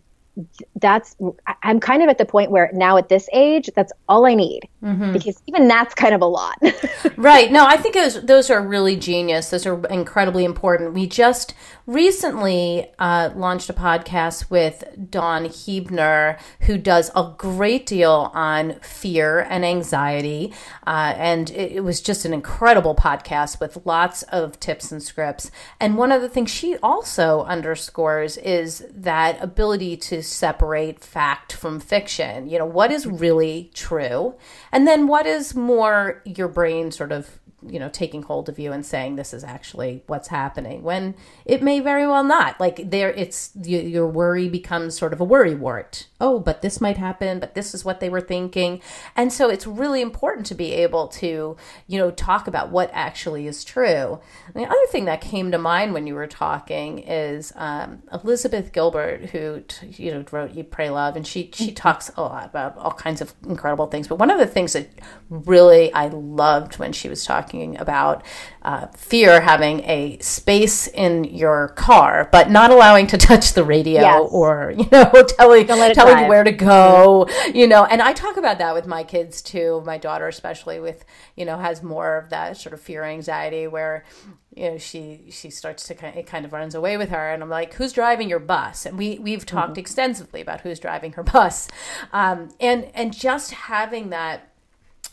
that's 0.76 1.16
i'm 1.62 1.80
kind 1.80 2.02
of 2.02 2.08
at 2.08 2.18
the 2.18 2.24
point 2.24 2.50
where 2.50 2.70
now 2.72 2.96
at 2.96 3.08
this 3.08 3.28
age 3.32 3.70
that's 3.74 3.92
all 4.08 4.26
i 4.26 4.34
need. 4.34 4.68
Mm-hmm. 4.82 5.12
because 5.12 5.42
even 5.46 5.68
that's 5.68 5.94
kind 5.94 6.14
of 6.14 6.22
a 6.22 6.26
lot. 6.26 6.56
Right. 7.16 7.52
No 7.52 7.66
i 7.66 7.76
think 7.76 7.96
was, 7.96 8.22
those 8.22 8.48
are 8.50 8.66
really 8.66 8.96
genius. 8.96 9.50
Those 9.50 9.66
are 9.66 9.86
incredibly 9.88 10.44
important. 10.44 10.94
We 10.94 11.06
just 11.06 11.54
recently 11.86 12.90
uh, 12.98 13.30
launched 13.34 13.68
a 13.68 13.72
podcast 13.72 14.48
with 14.48 14.84
dawn 15.10 15.44
huebner 15.44 16.38
who 16.60 16.78
does 16.78 17.10
a 17.16 17.34
great 17.36 17.84
deal 17.84 18.30
on 18.32 18.78
fear 18.80 19.40
and 19.40 19.64
anxiety. 19.64 20.52
Uh, 20.86 21.14
and 21.16 21.50
it, 21.50 21.72
it 21.72 21.80
was 21.84 22.00
just 22.00 22.24
an 22.24 22.32
incredible 22.32 22.94
podcast 22.94 23.60
with 23.60 23.84
lots 23.84 24.22
of 24.24 24.58
tips 24.60 24.92
and 24.92 25.02
scripts. 25.02 25.50
And 25.78 25.98
one 25.98 26.12
of 26.12 26.22
the 26.22 26.28
things 26.28 26.50
she 26.50 26.76
also 26.78 27.42
underscores 27.42 28.36
is 28.38 28.84
that 28.94 29.42
ability 29.42 29.96
to 29.96 30.22
separate 30.30 31.02
fact 31.02 31.52
from 31.52 31.80
fiction. 31.80 32.48
You 32.48 32.58
know, 32.58 32.66
what 32.66 32.92
is 32.92 33.06
really 33.06 33.70
true? 33.74 34.34
And 34.70 34.86
then 34.86 35.06
what 35.06 35.26
is 35.26 35.54
more 35.54 36.22
your 36.24 36.48
brain 36.48 36.90
sort 36.92 37.12
of 37.12 37.39
you 37.66 37.78
know 37.78 37.88
taking 37.88 38.22
hold 38.22 38.48
of 38.48 38.58
you 38.58 38.72
and 38.72 38.84
saying 38.84 39.16
this 39.16 39.32
is 39.32 39.44
actually 39.44 40.02
what's 40.06 40.28
happening 40.28 40.82
when 40.82 41.14
it 41.44 41.62
may 41.62 41.80
very 41.80 42.06
well 42.06 42.24
not. 42.24 42.58
Like 42.60 42.90
there 42.90 43.10
it's 43.10 43.50
your 43.62 44.06
worry 44.06 44.48
becomes 44.48 44.96
sort 44.96 45.12
of 45.12 45.20
a 45.20 45.24
worry 45.24 45.54
wart. 45.54 46.06
Oh 46.20 46.38
but 46.38 46.62
this 46.62 46.80
might 46.80 46.96
happen 46.96 47.40
but 47.40 47.54
this 47.54 47.74
is 47.74 47.84
what 47.84 48.00
they 48.00 48.08
were 48.08 48.20
thinking. 48.20 48.80
And 49.16 49.32
so 49.32 49.48
it's 49.48 49.66
really 49.66 50.00
important 50.00 50.46
to 50.46 50.54
be 50.54 50.72
able 50.72 51.08
to 51.08 51.56
you 51.86 51.98
know 51.98 52.10
talk 52.10 52.46
about 52.46 52.70
what 52.70 52.90
actually 52.92 53.46
is 53.46 53.64
true. 53.64 54.20
And 54.46 54.54
the 54.54 54.66
other 54.66 54.86
thing 54.88 55.04
that 55.06 55.20
came 55.20 55.50
to 55.50 55.58
mind 55.58 55.92
when 55.92 56.06
you 56.06 56.14
were 56.14 56.26
talking 56.26 57.00
is 57.00 57.52
um, 57.56 58.02
elizabeth 58.12 58.72
gilbert 58.72 59.30
who 59.30 59.62
you 59.82 60.12
know 60.12 60.24
wrote 60.30 60.56
Eat 60.56 60.70
Pray 60.70 60.90
Love 60.90 61.16
and 61.16 61.26
she 61.26 61.50
she 61.54 61.72
talks 61.72 62.10
a 62.16 62.22
lot 62.22 62.46
about 62.46 62.76
all 62.76 62.92
kinds 62.92 63.20
of 63.20 63.34
incredible 63.46 63.86
things. 63.86 64.08
But 64.08 64.18
one 64.18 64.30
of 64.30 64.38
the 64.38 64.46
things 64.46 64.72
that 64.72 64.88
really 65.28 65.92
i 65.92 66.08
loved 66.08 66.78
when 66.78 66.92
she 66.92 67.08
was 67.08 67.24
talking 67.24 67.49
talking 67.50 67.78
about 67.78 68.24
uh, 68.62 68.86
fear 68.88 69.40
having 69.40 69.80
a 69.80 70.18
space 70.20 70.86
in 70.88 71.24
your 71.24 71.68
car, 71.68 72.28
but 72.30 72.50
not 72.50 72.70
allowing 72.70 73.06
to 73.08 73.18
touch 73.30 73.54
the 73.54 73.64
radio 73.64 74.00
yes. 74.00 74.28
or 74.30 74.72
you 74.76 74.86
know 74.90 75.10
telling 75.38 75.66
telling 75.66 76.18
you 76.18 76.28
where 76.28 76.44
to 76.44 76.52
go. 76.52 77.28
You 77.52 77.66
know, 77.66 77.84
and 77.84 78.00
I 78.00 78.12
talk 78.12 78.36
about 78.36 78.58
that 78.58 78.74
with 78.74 78.86
my 78.86 79.02
kids 79.02 79.42
too. 79.42 79.82
My 79.84 79.98
daughter, 79.98 80.28
especially, 80.28 80.80
with 80.80 81.04
you 81.36 81.44
know, 81.44 81.58
has 81.58 81.82
more 81.82 82.16
of 82.16 82.30
that 82.30 82.56
sort 82.56 82.72
of 82.72 82.80
fear 82.80 83.04
anxiety 83.04 83.66
where 83.66 84.04
you 84.54 84.70
know 84.70 84.78
she 84.78 85.26
she 85.30 85.48
starts 85.48 85.86
to 85.86 85.94
kind 85.94 86.14
of, 86.14 86.18
it 86.18 86.26
kind 86.26 86.44
of 86.44 86.52
runs 86.52 86.74
away 86.74 86.96
with 86.96 87.10
her 87.10 87.32
and 87.32 87.40
i'm 87.40 87.48
like 87.48 87.74
who's 87.74 87.92
driving 87.92 88.28
your 88.28 88.40
bus 88.40 88.84
and 88.84 88.98
we 88.98 89.16
we've 89.20 89.46
talked 89.46 89.74
mm-hmm. 89.74 89.78
extensively 89.78 90.40
about 90.40 90.62
who's 90.62 90.80
driving 90.80 91.12
her 91.12 91.22
bus 91.34 91.68
um, 92.12 92.48
and 92.58 92.90
and 92.92 93.14
just 93.14 93.52
having 93.52 94.10
that 94.10 94.49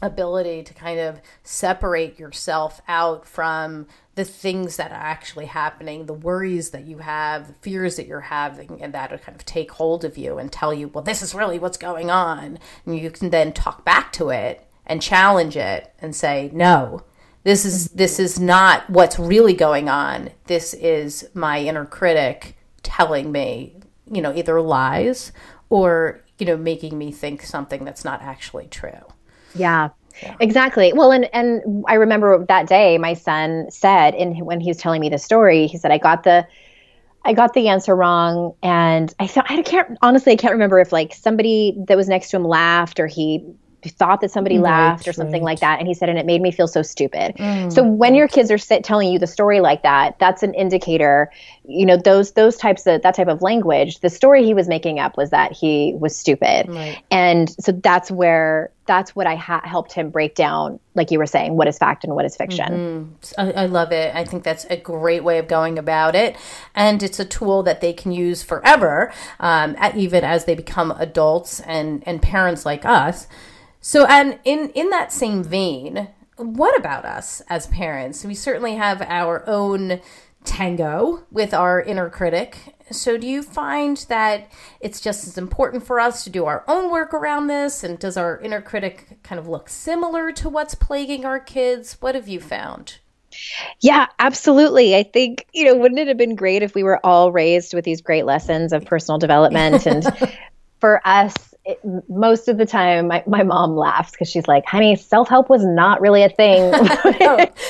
ability 0.02 0.64
to 0.64 0.74
kind 0.74 1.00
of 1.00 1.20
separate 1.44 2.20
yourself 2.20 2.82
out 2.88 3.26
from 3.26 3.88
the 4.16 4.26
things 4.26 4.78
that 4.78 4.92
are 4.92 4.96
actually 4.96 5.46
happening, 5.46 6.06
the 6.06 6.14
worries 6.14 6.72
that 6.72 6.86
you 6.86 7.00
have, 7.00 7.48
the 7.48 7.54
fears 7.62 7.96
that 7.96 8.08
you're 8.08 8.22
having, 8.22 8.82
and 8.82 8.94
that 8.94 9.10
kind 9.24 9.36
of 9.36 9.46
take 9.46 9.72
hold 9.72 10.04
of 10.04 10.18
you 10.18 10.38
and 10.38 10.52
tell 10.52 10.74
you, 10.74 10.88
well, 10.88 11.04
this 11.04 11.22
is 11.22 11.36
really 11.36 11.60
what's 11.60 11.78
going 11.78 12.10
on. 12.10 12.60
And 12.86 12.98
you 12.98 13.12
can 13.12 13.30
then 13.30 13.54
talk 13.54 13.86
back 13.86 14.12
to 14.14 14.30
it 14.30 14.68
and 14.86 15.02
challenge 15.02 15.56
it 15.56 15.94
and 16.00 16.16
say, 16.16 16.50
no, 16.54 17.04
this 17.44 17.64
is 17.64 17.88
mm-hmm. 17.88 17.98
this 17.98 18.20
is 18.20 18.40
not 18.40 18.90
what's 18.90 19.20
really 19.20 19.54
going 19.54 19.88
on. 19.88 20.32
This 20.46 20.74
is 20.74 21.30
my 21.34 21.60
inner 21.60 21.86
critic 21.86 22.58
telling 22.84 23.32
me, 23.32 23.76
you 24.12 24.22
know, 24.22 24.34
either 24.34 24.60
lies 24.62 25.32
or, 25.70 26.24
you 26.40 26.46
know, 26.46 26.58
making 26.58 26.98
me 26.98 27.12
think 27.12 27.44
something 27.44 27.86
that's 27.86 28.04
not 28.04 28.22
actually 28.22 28.68
true. 28.68 29.06
Yeah. 29.54 29.90
Yeah. 30.22 30.36
Exactly. 30.40 30.94
Well, 30.94 31.12
and 31.12 31.30
and 31.34 31.86
I 31.88 31.94
remember 31.96 32.44
that 32.48 32.68
day 32.68 32.98
my 32.98 33.14
son 33.14 33.70
said, 33.70 34.16
in 34.16 34.34
when 34.46 34.60
he 34.60 34.70
was 34.70 34.78
telling 34.78 35.00
me 35.02 35.10
the 35.10 35.20
story, 35.20 35.68
he 35.68 35.78
said, 35.78 35.92
"I 35.92 36.00
got 36.00 36.24
the, 36.24 36.48
I 37.24 37.34
got 37.34 37.54
the 37.54 37.68
answer 37.68 37.96
wrong," 37.96 38.54
and 38.64 39.14
I 39.20 39.28
thought 39.28 39.46
I 39.50 39.62
can't 39.62 39.98
honestly, 40.02 40.34
I 40.34 40.36
can't 40.36 40.54
remember 40.54 40.80
if 40.80 40.92
like 40.92 41.14
somebody 41.14 41.78
that 41.88 41.96
was 41.96 42.08
next 42.10 42.32
to 42.32 42.38
him 42.38 42.46
laughed 42.46 43.00
or 43.00 43.08
he 43.08 43.46
thought 43.86 44.22
that 44.22 44.32
somebody 44.32 44.58
laughed 44.58 45.08
or 45.08 45.13
something 45.13 45.44
right. 45.44 45.52
like 45.52 45.60
that 45.60 45.80
and 45.80 45.88
he 45.88 45.94
said 45.94 46.10
and 46.10 46.18
it 46.18 46.26
made 46.26 46.42
me 46.42 46.52
feel 46.52 46.68
so 46.68 46.82
stupid 46.82 47.36
mm. 47.36 47.72
so 47.72 47.84
when 47.84 48.16
your 48.16 48.28
kids 48.28 48.50
are 48.50 48.58
sit, 48.58 48.84
telling 48.84 49.12
you 49.12 49.20
the 49.20 49.28
story 49.28 49.60
like 49.60 49.84
that 49.84 50.18
that's 50.20 50.42
an 50.44 50.54
indicator 50.56 51.32
you 51.63 51.86
know 51.86 51.96
those 51.96 52.32
those 52.32 52.58
types 52.58 52.88
of 52.88 53.02
that 53.04 53.13
type 53.13 53.28
of 53.28 53.42
language 53.42 54.00
the 54.00 54.10
story 54.10 54.44
he 54.44 54.54
was 54.54 54.68
making 54.68 55.00
up 55.00 55.16
was 55.16 55.30
that 55.30 55.52
he 55.52 55.94
was 56.00 56.16
stupid 56.16 56.66
right. 56.68 57.02
and 57.12 57.50
so 57.62 57.72
that's 57.72 58.10
where 58.10 58.72
that's 58.88 59.16
what 59.16 59.28
i 59.28 59.36
ha- 59.36 59.62
helped 59.63 59.94
him 59.94 60.10
break 60.10 60.34
down 60.34 60.80
like 60.96 61.12
you 61.12 61.20
were 61.20 61.28
saying 61.28 61.56
what 61.56 61.68
is 61.68 61.78
fact 61.78 62.04
and 62.04 62.16
what 62.16 62.26
is 62.26 62.36
fiction 62.36 63.20
mm-hmm. 63.20 63.40
I, 63.40 63.63
I 63.63 63.66
love 63.68 63.92
it 63.92 64.13
i 64.16 64.26
think 64.26 64.44
that's 64.44 64.66
a 64.66 64.78
great 64.78 65.24
way 65.24 65.38
of 65.38 65.48
going 65.48 65.78
about 65.78 66.16
it 66.16 66.36
and 66.74 67.04
it's 67.04 67.20
a 67.20 67.26
tool 67.26 67.62
that 67.63 67.82
they 67.82 67.94
can 67.94 68.12
use 68.12 68.42
forever 68.42 69.13
um, 69.40 69.76
even 69.96 70.24
as 70.24 70.46
they 70.46 70.56
become 70.56 70.92
adults 70.98 71.60
and 71.62 72.04
and 72.08 72.22
parents 72.22 72.66
like 72.66 72.84
us 72.84 73.28
so, 73.88 74.06
and 74.06 74.38
in 74.43 74.71
in 74.71 74.89
that 74.89 75.13
same 75.13 75.45
vein, 75.45 76.10
what 76.36 76.78
about 76.78 77.06
us 77.06 77.41
as 77.47 77.67
parents? 77.67 78.26
We 78.26 78.36
certainly 78.36 78.76
have 78.76 79.02
our 79.02 79.47
own 79.47 80.02
tango 80.43 81.23
with 81.32 81.54
our 81.54 81.82
inner 81.82 82.10
critic. 82.10 82.76
So, 82.91 83.15
do 83.15 83.26
you 83.26 83.41
find 83.41 83.95
that 84.10 84.52
it's 84.82 85.00
just 85.00 85.26
as 85.26 85.38
important 85.38 85.86
for 85.86 86.02
us 86.02 86.26
to 86.26 86.30
do 86.30 86.43
our 86.43 86.65
own 86.67 86.91
work 86.91 87.13
around 87.13 87.47
this? 87.47 87.82
And 87.82 87.97
does 87.97 88.17
our 88.17 88.41
inner 88.41 88.60
critic 88.60 89.19
kind 89.23 89.39
of 89.39 89.47
look 89.47 89.69
similar 89.69 90.34
to 90.34 90.50
what's 90.50 90.76
plaguing 90.76 91.23
our 91.23 91.39
kids? 91.39 91.95
What 92.02 92.13
have 92.13 92.28
you 92.28 92.41
found? 92.41 92.97
Yeah, 93.80 94.08
absolutely. 94.19 94.97
I 94.97 95.04
think, 95.04 95.47
you 95.54 95.63
know, 95.63 95.78
wouldn't 95.78 96.02
it 96.02 96.10
have 96.10 96.17
been 96.17 96.36
great 96.36 96.62
if 96.62 96.76
we 96.76 96.84
were 96.84 97.00
all 97.06 97.32
raised 97.32 97.73
with 97.73 97.86
these 97.86 98.02
great 98.02 98.26
lessons 98.26 98.73
of 98.73 98.84
personal 98.84 99.17
development 99.17 99.88
and 99.88 100.06
for 100.82 101.00
us, 101.06 101.54
it, 101.68 101.82
most 102.08 102.48
of 102.48 102.58
the 102.58 102.66
time, 102.66 103.08
my, 103.08 103.22
my 103.28 103.44
mom 103.44 103.76
laughs 103.76 104.12
because 104.12 104.30
she's 104.30 104.48
like, 104.48 104.66
honey, 104.66 104.96
self 104.96 105.28
help 105.28 105.50
was 105.50 105.66
not 105.66 106.00
really 106.00 106.24
a 106.24 106.30
thing. 106.30 106.74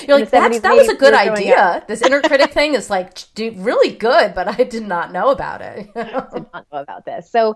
You're 0.08 0.20
like, 0.20 0.30
that 0.32 0.76
was 0.78 0.88
a 0.88 0.96
good 0.96 1.16
idea. 1.16 1.84
This 1.88 2.04
inner 2.04 2.22
critic 2.22 2.54
thing 2.54 2.76
is 2.76 2.92
like 2.92 3.18
dude, 3.34 3.58
really 3.58 3.92
good, 3.92 4.36
but 4.36 4.48
I 4.48 4.64
did 4.64 4.84
not 4.84 5.12
know 5.12 5.32
about 5.32 5.62
it. 5.62 5.92
did 5.96 6.46
not 6.54 6.68
know 6.72 6.80
about 6.80 7.06
this. 7.06 7.30
So, 7.30 7.56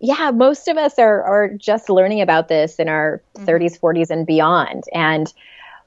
yeah, 0.00 0.30
most 0.30 0.66
of 0.66 0.78
us 0.78 0.98
are, 0.98 1.22
are 1.22 1.50
just 1.50 1.90
learning 1.90 2.22
about 2.22 2.48
this 2.48 2.76
in 2.76 2.88
our 2.88 3.22
mm-hmm. 3.36 3.46
30s, 3.46 3.78
40s, 3.78 4.08
and 4.10 4.26
beyond. 4.26 4.84
And 4.94 5.30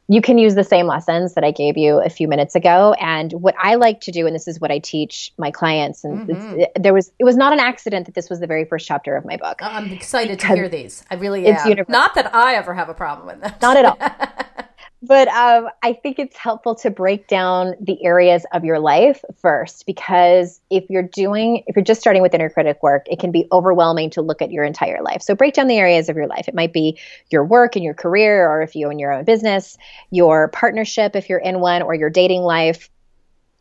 you 0.08 0.22
can 0.22 0.38
use 0.38 0.56
the 0.56 0.64
same 0.64 0.86
lessons 0.86 1.34
that 1.34 1.44
I 1.44 1.52
gave 1.52 1.78
you 1.78 2.00
a 2.00 2.10
few 2.10 2.28
minutes 2.28 2.56
ago. 2.56 2.94
And 3.00 3.32
what 3.34 3.56
I 3.60 3.76
like 3.76 4.02
to 4.02 4.12
do, 4.12 4.28
and 4.28 4.36
this 4.36 4.48
is 4.48 4.60
what 4.60 4.72
I 4.72 4.80
teach 4.80 5.34
my 5.38 5.50
clients, 5.50 6.04
and 6.04 6.28
mm-hmm. 6.28 6.82
there 6.82 6.94
was 6.94 7.12
it 7.20 7.24
was 7.24 7.36
not 7.36 7.54
an 7.54 7.60
accident 7.60 8.06
that 8.06 8.16
this 8.16 8.30
was 8.30 8.40
the 8.40 8.48
very 8.48 8.66
first 8.66 8.88
chapter 8.88 9.16
of 9.16 9.26
my 9.26 9.38
book. 9.38 9.60
I'm 9.62 9.92
excited 9.92 10.40
to 10.40 10.48
hear 10.48 10.70
these. 10.70 11.04
I 11.10 11.16
really 11.16 11.48
am. 11.48 11.68
Universal. 11.68 11.92
Not 11.92 12.16
that 12.16 12.34
I 12.36 12.56
ever 12.56 12.74
have 12.74 12.90
a 12.90 12.94
problem 12.94 13.28
with 13.28 13.42
them. 13.42 13.54
Not 13.62 13.78
at 13.78 13.86
all. 13.86 13.98
but 15.02 15.28
um, 15.28 15.70
I 15.84 15.94
think 15.94 16.20
it's 16.20 16.38
helpful 16.38 16.74
to 16.76 16.90
break 16.90 17.28
down 17.28 17.76
the 17.80 18.04
areas 18.04 18.46
of 18.54 18.64
your 18.64 18.80
life 18.80 19.24
first 19.40 19.86
because 19.86 20.60
if 20.70 20.90
you're 20.90 21.04
doing, 21.04 21.64
if 21.68 21.76
you're 21.76 21.86
just 21.86 22.02
starting 22.02 22.22
with 22.22 22.34
inner 22.34 22.50
critic 22.50 22.82
work, 22.82 23.06
it 23.10 23.20
can 23.20 23.32
be 23.32 23.48
overwhelming 23.52 24.10
to 24.12 24.22
look 24.22 24.42
at 24.42 24.52
your 24.52 24.64
entire 24.64 25.02
life. 25.04 25.22
So 25.22 25.36
break 25.36 25.54
down 25.54 25.68
the 25.68 25.78
areas 25.78 26.10
of 26.10 26.16
your 26.16 26.28
life. 26.28 26.48
It 26.48 26.56
might 26.56 26.74
be 26.74 26.98
your 27.30 27.44
work 27.44 27.76
and 27.76 27.84
your 27.84 27.94
career, 27.94 28.50
or 28.50 28.62
if 28.62 28.76
you 28.76 28.88
own 28.88 28.98
your 28.98 29.12
own 29.12 29.26
business, 29.26 29.78
your 30.12 30.48
partnership, 30.48 31.16
if 31.16 31.30
you're 31.30 31.40
in 31.40 31.60
one, 31.60 31.82
or 31.82 31.94
your 31.94 32.10
dating 32.10 32.42
life, 32.42 32.90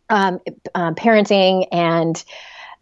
um, 0.08 0.40
um, 0.74 0.94
parenting, 0.94 1.66
and 1.72 2.24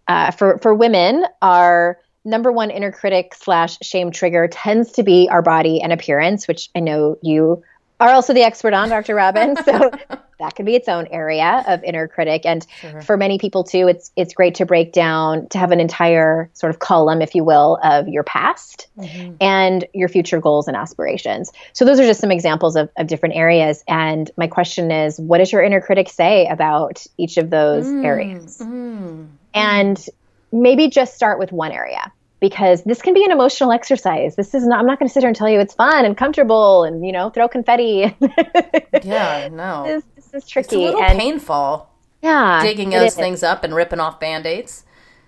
uh, 0.08 0.30
for 0.30 0.58
for 0.58 0.74
women, 0.74 1.24
our 1.40 1.98
number 2.24 2.52
one 2.52 2.70
inner 2.70 2.92
critic 2.92 3.34
slash 3.34 3.78
shame 3.82 4.10
trigger 4.10 4.46
tends 4.46 4.92
to 4.92 5.02
be 5.02 5.28
our 5.28 5.42
body 5.42 5.80
and 5.80 5.92
appearance, 5.92 6.46
which 6.46 6.68
I 6.76 6.80
know 6.80 7.18
you 7.22 7.64
are 8.02 8.12
also 8.12 8.34
the 8.34 8.42
expert 8.42 8.74
on, 8.74 8.88
Dr. 8.88 9.14
Robin. 9.14 9.56
So 9.64 9.92
that 10.40 10.56
can 10.56 10.64
be 10.64 10.74
its 10.74 10.88
own 10.88 11.06
area 11.06 11.62
of 11.68 11.84
inner 11.84 12.08
critic. 12.08 12.44
And 12.44 12.66
sure. 12.80 13.00
for 13.02 13.16
many 13.16 13.38
people 13.38 13.62
too, 13.62 13.86
it's 13.86 14.10
it's 14.16 14.34
great 14.34 14.56
to 14.56 14.66
break 14.66 14.92
down 14.92 15.48
to 15.50 15.58
have 15.58 15.70
an 15.70 15.78
entire 15.78 16.50
sort 16.52 16.70
of 16.70 16.80
column, 16.80 17.22
if 17.22 17.36
you 17.36 17.44
will, 17.44 17.78
of 17.84 18.08
your 18.08 18.24
past 18.24 18.88
mm-hmm. 18.98 19.36
and 19.40 19.86
your 19.94 20.08
future 20.08 20.40
goals 20.40 20.66
and 20.66 20.76
aspirations. 20.76 21.52
So 21.74 21.84
those 21.84 22.00
are 22.00 22.04
just 22.04 22.20
some 22.20 22.32
examples 22.32 22.74
of, 22.74 22.90
of 22.96 23.06
different 23.06 23.36
areas. 23.36 23.84
And 23.86 24.30
my 24.36 24.48
question 24.48 24.90
is, 24.90 25.18
what 25.20 25.38
does 25.38 25.52
your 25.52 25.62
inner 25.62 25.80
critic 25.80 26.08
say 26.08 26.48
about 26.48 27.06
each 27.18 27.36
of 27.36 27.48
those 27.50 27.86
mm-hmm. 27.86 28.04
areas? 28.04 28.58
Mm-hmm. 28.58 29.26
And 29.54 30.06
maybe 30.50 30.88
just 30.88 31.14
start 31.14 31.38
with 31.38 31.52
one 31.52 31.70
area 31.70 32.12
because 32.42 32.82
this 32.82 33.00
can 33.00 33.14
be 33.14 33.24
an 33.24 33.30
emotional 33.30 33.70
exercise. 33.70 34.34
This 34.34 34.52
is 34.52 34.66
not, 34.66 34.80
I'm 34.80 34.86
not 34.86 34.98
going 34.98 35.08
to 35.08 35.12
sit 35.12 35.20
here 35.20 35.28
and 35.28 35.36
tell 35.36 35.48
you 35.48 35.60
it's 35.60 35.74
fun 35.74 36.04
and 36.04 36.16
comfortable 36.16 36.82
and, 36.82 37.06
you 37.06 37.12
know, 37.12 37.30
throw 37.30 37.46
confetti. 37.46 38.14
yeah, 39.04 39.48
no. 39.50 39.84
This, 39.86 40.04
this 40.16 40.42
is 40.42 40.48
tricky. 40.48 40.66
It's 40.66 40.74
a 40.74 40.78
little 40.78 41.02
and, 41.02 41.18
painful. 41.18 41.88
Yeah. 42.20 42.60
Digging 42.60 42.90
those 42.90 43.14
things 43.14 43.44
up 43.44 43.62
and 43.62 43.72
ripping 43.72 44.00
off 44.00 44.18
band 44.18 44.44
aids. 44.44 44.84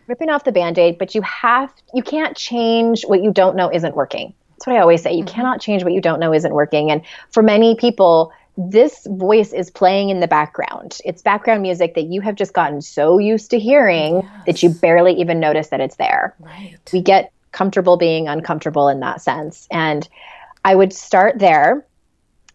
Ripping 0.08 0.28
off 0.28 0.42
the 0.42 0.50
band 0.50 0.76
aid, 0.76 0.98
but 0.98 1.14
you 1.14 1.22
have, 1.22 1.72
you 1.94 2.02
can't 2.02 2.36
change 2.36 3.04
what 3.04 3.22
you 3.22 3.32
don't 3.32 3.54
know 3.54 3.72
isn't 3.72 3.94
working. 3.94 4.34
That's 4.50 4.66
what 4.66 4.74
I 4.74 4.80
always 4.80 5.00
say. 5.00 5.12
You 5.12 5.24
mm-hmm. 5.24 5.34
cannot 5.36 5.60
change 5.60 5.84
what 5.84 5.92
you 5.92 6.00
don't 6.00 6.18
know 6.18 6.34
isn't 6.34 6.52
working. 6.52 6.90
And 6.90 7.02
for 7.30 7.44
many 7.44 7.76
people, 7.76 8.32
this 8.56 9.06
voice 9.10 9.52
is 9.52 9.70
playing 9.70 10.10
in 10.10 10.20
the 10.20 10.28
background. 10.28 10.98
It's 11.04 11.22
background 11.22 11.62
music 11.62 11.94
that 11.94 12.04
you 12.04 12.20
have 12.20 12.36
just 12.36 12.52
gotten 12.52 12.82
so 12.82 13.18
used 13.18 13.50
to 13.50 13.58
hearing 13.58 14.22
yes. 14.22 14.46
that 14.46 14.62
you 14.62 14.70
barely 14.70 15.14
even 15.14 15.40
notice 15.40 15.68
that 15.68 15.80
it's 15.80 15.96
there. 15.96 16.34
Right. 16.38 16.78
We 16.92 17.02
get 17.02 17.32
comfortable 17.50 17.96
being 17.96 18.28
uncomfortable 18.28 18.88
in 18.88 19.00
that 19.00 19.20
sense. 19.20 19.66
And 19.70 20.08
I 20.64 20.74
would 20.74 20.92
start 20.92 21.38
there. 21.38 21.84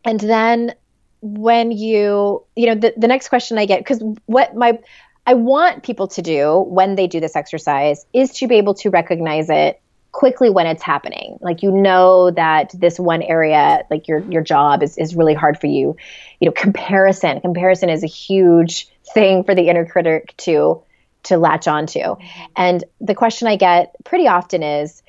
And 0.06 0.20
then 0.20 0.74
when 1.22 1.72
you, 1.72 2.44
you 2.56 2.66
know, 2.68 2.76
the, 2.76 2.94
the 2.96 3.08
next 3.08 3.28
question 3.28 3.58
I 3.58 3.66
get, 3.66 3.80
because 3.80 4.02
what 4.26 4.56
my, 4.56 4.80
I 5.28 5.34
want 5.34 5.84
people 5.84 6.08
to 6.10 6.22
do 6.22 6.60
when 6.68 6.96
they 6.96 7.08
do 7.08 7.20
this 7.20 7.36
exercise 7.36 8.06
is 8.14 8.32
to 8.36 8.48
be 8.48 8.56
able 8.56 8.74
to 8.76 8.90
recognize 8.90 9.50
it 9.50 9.82
quickly 10.12 10.50
when 10.50 10.66
it's 10.66 10.84
happening. 10.84 11.38
Like 11.42 11.62
you 11.62 11.72
know 11.72 12.32
that 12.32 12.72
this 12.74 13.00
one 13.00 13.22
area 13.22 13.84
like 13.90 14.08
your 14.08 14.20
your 14.30 14.42
job 14.42 14.82
is, 14.84 14.98
is 14.98 15.16
really 15.16 15.34
hard 15.34 15.60
for 15.60 15.68
you. 15.68 15.96
You 16.40 16.48
know 16.48 16.52
comparison 16.52 17.40
comparison 17.42 17.90
is 17.90 18.04
a 18.04 18.08
huge 18.08 18.90
thing 19.14 19.44
for 19.44 19.56
the 19.56 19.70
inner 19.70 19.86
critic 19.86 20.34
to 20.38 20.82
to 21.24 21.38
latch 21.38 21.68
onto. 21.68 22.00
Mm-hmm. 22.00 22.44
and 22.56 22.84
the 23.02 23.14
question 23.14 23.48
i 23.48 23.56
get 23.56 23.94
pretty 24.06 24.28
often 24.28 24.64
is 24.64 25.04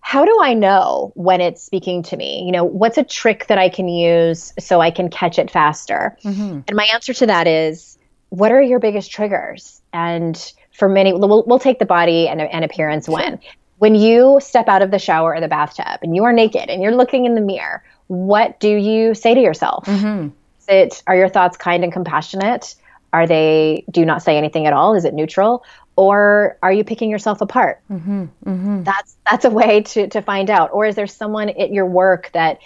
how 0.00 0.24
do 0.24 0.38
i 0.42 0.54
know 0.54 1.12
when 1.14 1.40
it's 1.40 1.62
speaking 1.62 2.02
to 2.04 2.16
me? 2.16 2.42
You 2.44 2.52
know 2.52 2.64
what's 2.64 2.98
a 2.98 3.04
trick 3.04 3.46
that 3.46 3.58
i 3.58 3.68
can 3.68 3.88
use 3.88 4.52
so 4.58 4.80
i 4.80 4.90
can 4.90 5.10
catch 5.10 5.38
it 5.38 5.50
faster? 5.50 6.16
Mm-hmm. 6.24 6.60
and 6.66 6.74
my 6.74 6.88
answer 6.92 7.14
to 7.14 7.26
that 7.26 7.46
is 7.46 7.98
what 8.30 8.52
are 8.52 8.60
your 8.60 8.78
biggest 8.78 9.10
triggers? 9.10 9.80
And 9.92 10.52
for 10.72 10.88
many 10.88 11.12
we'll, 11.12 11.44
we'll 11.46 11.58
take 11.58 11.78
the 11.78 11.86
body 11.86 12.28
and, 12.28 12.40
and 12.40 12.64
appearance 12.64 13.06
sure. 13.06 13.14
one 13.14 13.40
when 13.78 13.94
you 13.94 14.38
step 14.42 14.68
out 14.68 14.82
of 14.82 14.90
the 14.90 14.98
shower 14.98 15.34
or 15.34 15.40
the 15.40 15.48
bathtub 15.48 16.00
and 16.02 16.14
you 16.14 16.24
are 16.24 16.32
naked 16.32 16.68
and 16.68 16.82
you're 16.82 16.94
looking 16.94 17.24
in 17.24 17.34
the 17.34 17.40
mirror, 17.40 17.82
what 18.08 18.60
do 18.60 18.68
you 18.68 19.14
say 19.14 19.34
to 19.34 19.40
yourself? 19.40 19.84
Mm-hmm. 19.86 20.28
Is 20.60 20.66
it 20.68 21.02
are 21.06 21.16
your 21.16 21.28
thoughts 21.28 21.56
kind 21.56 21.84
and 21.84 21.92
compassionate? 21.92 22.74
Are 23.12 23.26
they 23.26 23.84
do 23.90 24.04
not 24.04 24.22
say 24.22 24.36
anything 24.36 24.66
at 24.66 24.72
all? 24.72 24.94
Is 24.94 25.04
it 25.04 25.14
neutral? 25.14 25.64
Or 25.96 26.58
are 26.62 26.72
you 26.72 26.84
picking 26.84 27.10
yourself 27.10 27.40
apart? 27.40 27.80
Mm-hmm. 27.90 28.24
Mm-hmm. 28.44 28.82
That's 28.82 29.16
that's 29.30 29.44
a 29.44 29.50
way 29.50 29.82
to 29.82 30.08
to 30.08 30.22
find 30.22 30.50
out. 30.50 30.70
Or 30.72 30.86
is 30.86 30.94
there 30.94 31.06
someone 31.06 31.48
at 31.48 31.72
your 31.72 31.86
work 31.86 32.30
that 32.32 32.60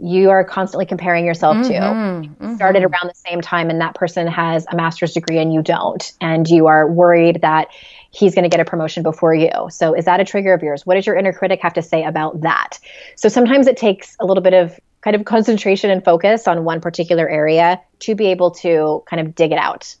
you 0.00 0.30
are 0.30 0.44
constantly 0.44 0.84
comparing 0.84 1.24
yourself 1.24 1.66
to 1.66 1.72
mm-hmm. 1.72 2.54
started 2.54 2.82
mm-hmm. 2.82 2.92
around 2.92 3.08
the 3.08 3.14
same 3.14 3.40
time 3.40 3.70
and 3.70 3.80
that 3.80 3.94
person 3.94 4.26
has 4.26 4.66
a 4.70 4.76
master's 4.76 5.14
degree 5.14 5.38
and 5.38 5.54
you 5.54 5.62
don't 5.62 6.12
and 6.20 6.48
you 6.48 6.66
are 6.66 6.86
worried 6.86 7.40
that 7.40 7.68
he's 8.16 8.34
going 8.34 8.44
to 8.44 8.48
get 8.48 8.60
a 8.60 8.64
promotion 8.64 9.02
before 9.02 9.34
you. 9.34 9.50
So 9.70 9.94
is 9.94 10.06
that 10.06 10.20
a 10.20 10.24
trigger 10.24 10.54
of 10.54 10.62
yours? 10.62 10.86
What 10.86 10.94
does 10.94 11.06
your 11.06 11.16
inner 11.16 11.32
critic 11.32 11.60
have 11.62 11.74
to 11.74 11.82
say 11.82 12.02
about 12.04 12.40
that? 12.40 12.78
So 13.14 13.28
sometimes 13.28 13.66
it 13.66 13.76
takes 13.76 14.16
a 14.20 14.24
little 14.24 14.42
bit 14.42 14.54
of 14.54 14.78
kind 15.02 15.14
of 15.14 15.24
concentration 15.24 15.90
and 15.90 16.04
focus 16.04 16.48
on 16.48 16.64
one 16.64 16.80
particular 16.80 17.28
area 17.28 17.80
to 18.00 18.14
be 18.14 18.26
able 18.26 18.50
to 18.50 19.04
kind 19.08 19.20
of 19.20 19.34
dig 19.34 19.52
it 19.52 19.58
out. 19.58 19.94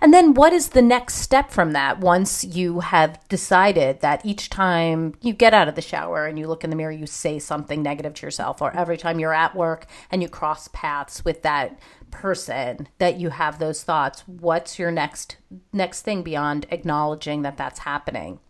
And 0.00 0.14
then 0.14 0.34
what 0.34 0.52
is 0.52 0.70
the 0.70 0.82
next 0.82 1.16
step 1.16 1.50
from 1.50 1.72
that 1.72 2.00
once 2.00 2.44
you 2.44 2.80
have 2.80 3.18
decided 3.28 4.00
that 4.00 4.24
each 4.24 4.50
time 4.50 5.14
you 5.20 5.32
get 5.32 5.54
out 5.54 5.68
of 5.68 5.74
the 5.74 5.82
shower 5.82 6.26
and 6.26 6.38
you 6.38 6.46
look 6.46 6.64
in 6.64 6.70
the 6.70 6.76
mirror, 6.76 6.92
you 6.92 7.06
say 7.06 7.38
something 7.38 7.82
negative 7.82 8.14
to 8.14 8.26
yourself, 8.26 8.62
or 8.62 8.76
every 8.76 8.96
time 8.96 9.18
you're 9.18 9.34
at 9.34 9.56
work 9.56 9.86
and 10.10 10.22
you 10.22 10.28
cross 10.28 10.68
paths 10.68 11.24
with 11.24 11.42
that 11.42 11.78
person 12.10 12.88
that 12.98 13.18
you 13.18 13.30
have 13.30 13.58
those 13.58 13.82
thoughts, 13.82 14.22
what's 14.26 14.78
your 14.78 14.90
next 14.90 15.36
next 15.72 16.02
thing 16.02 16.22
beyond 16.22 16.66
acknowledging 16.70 17.42
that 17.42 17.56
that's 17.56 17.80
happening? 17.80 18.40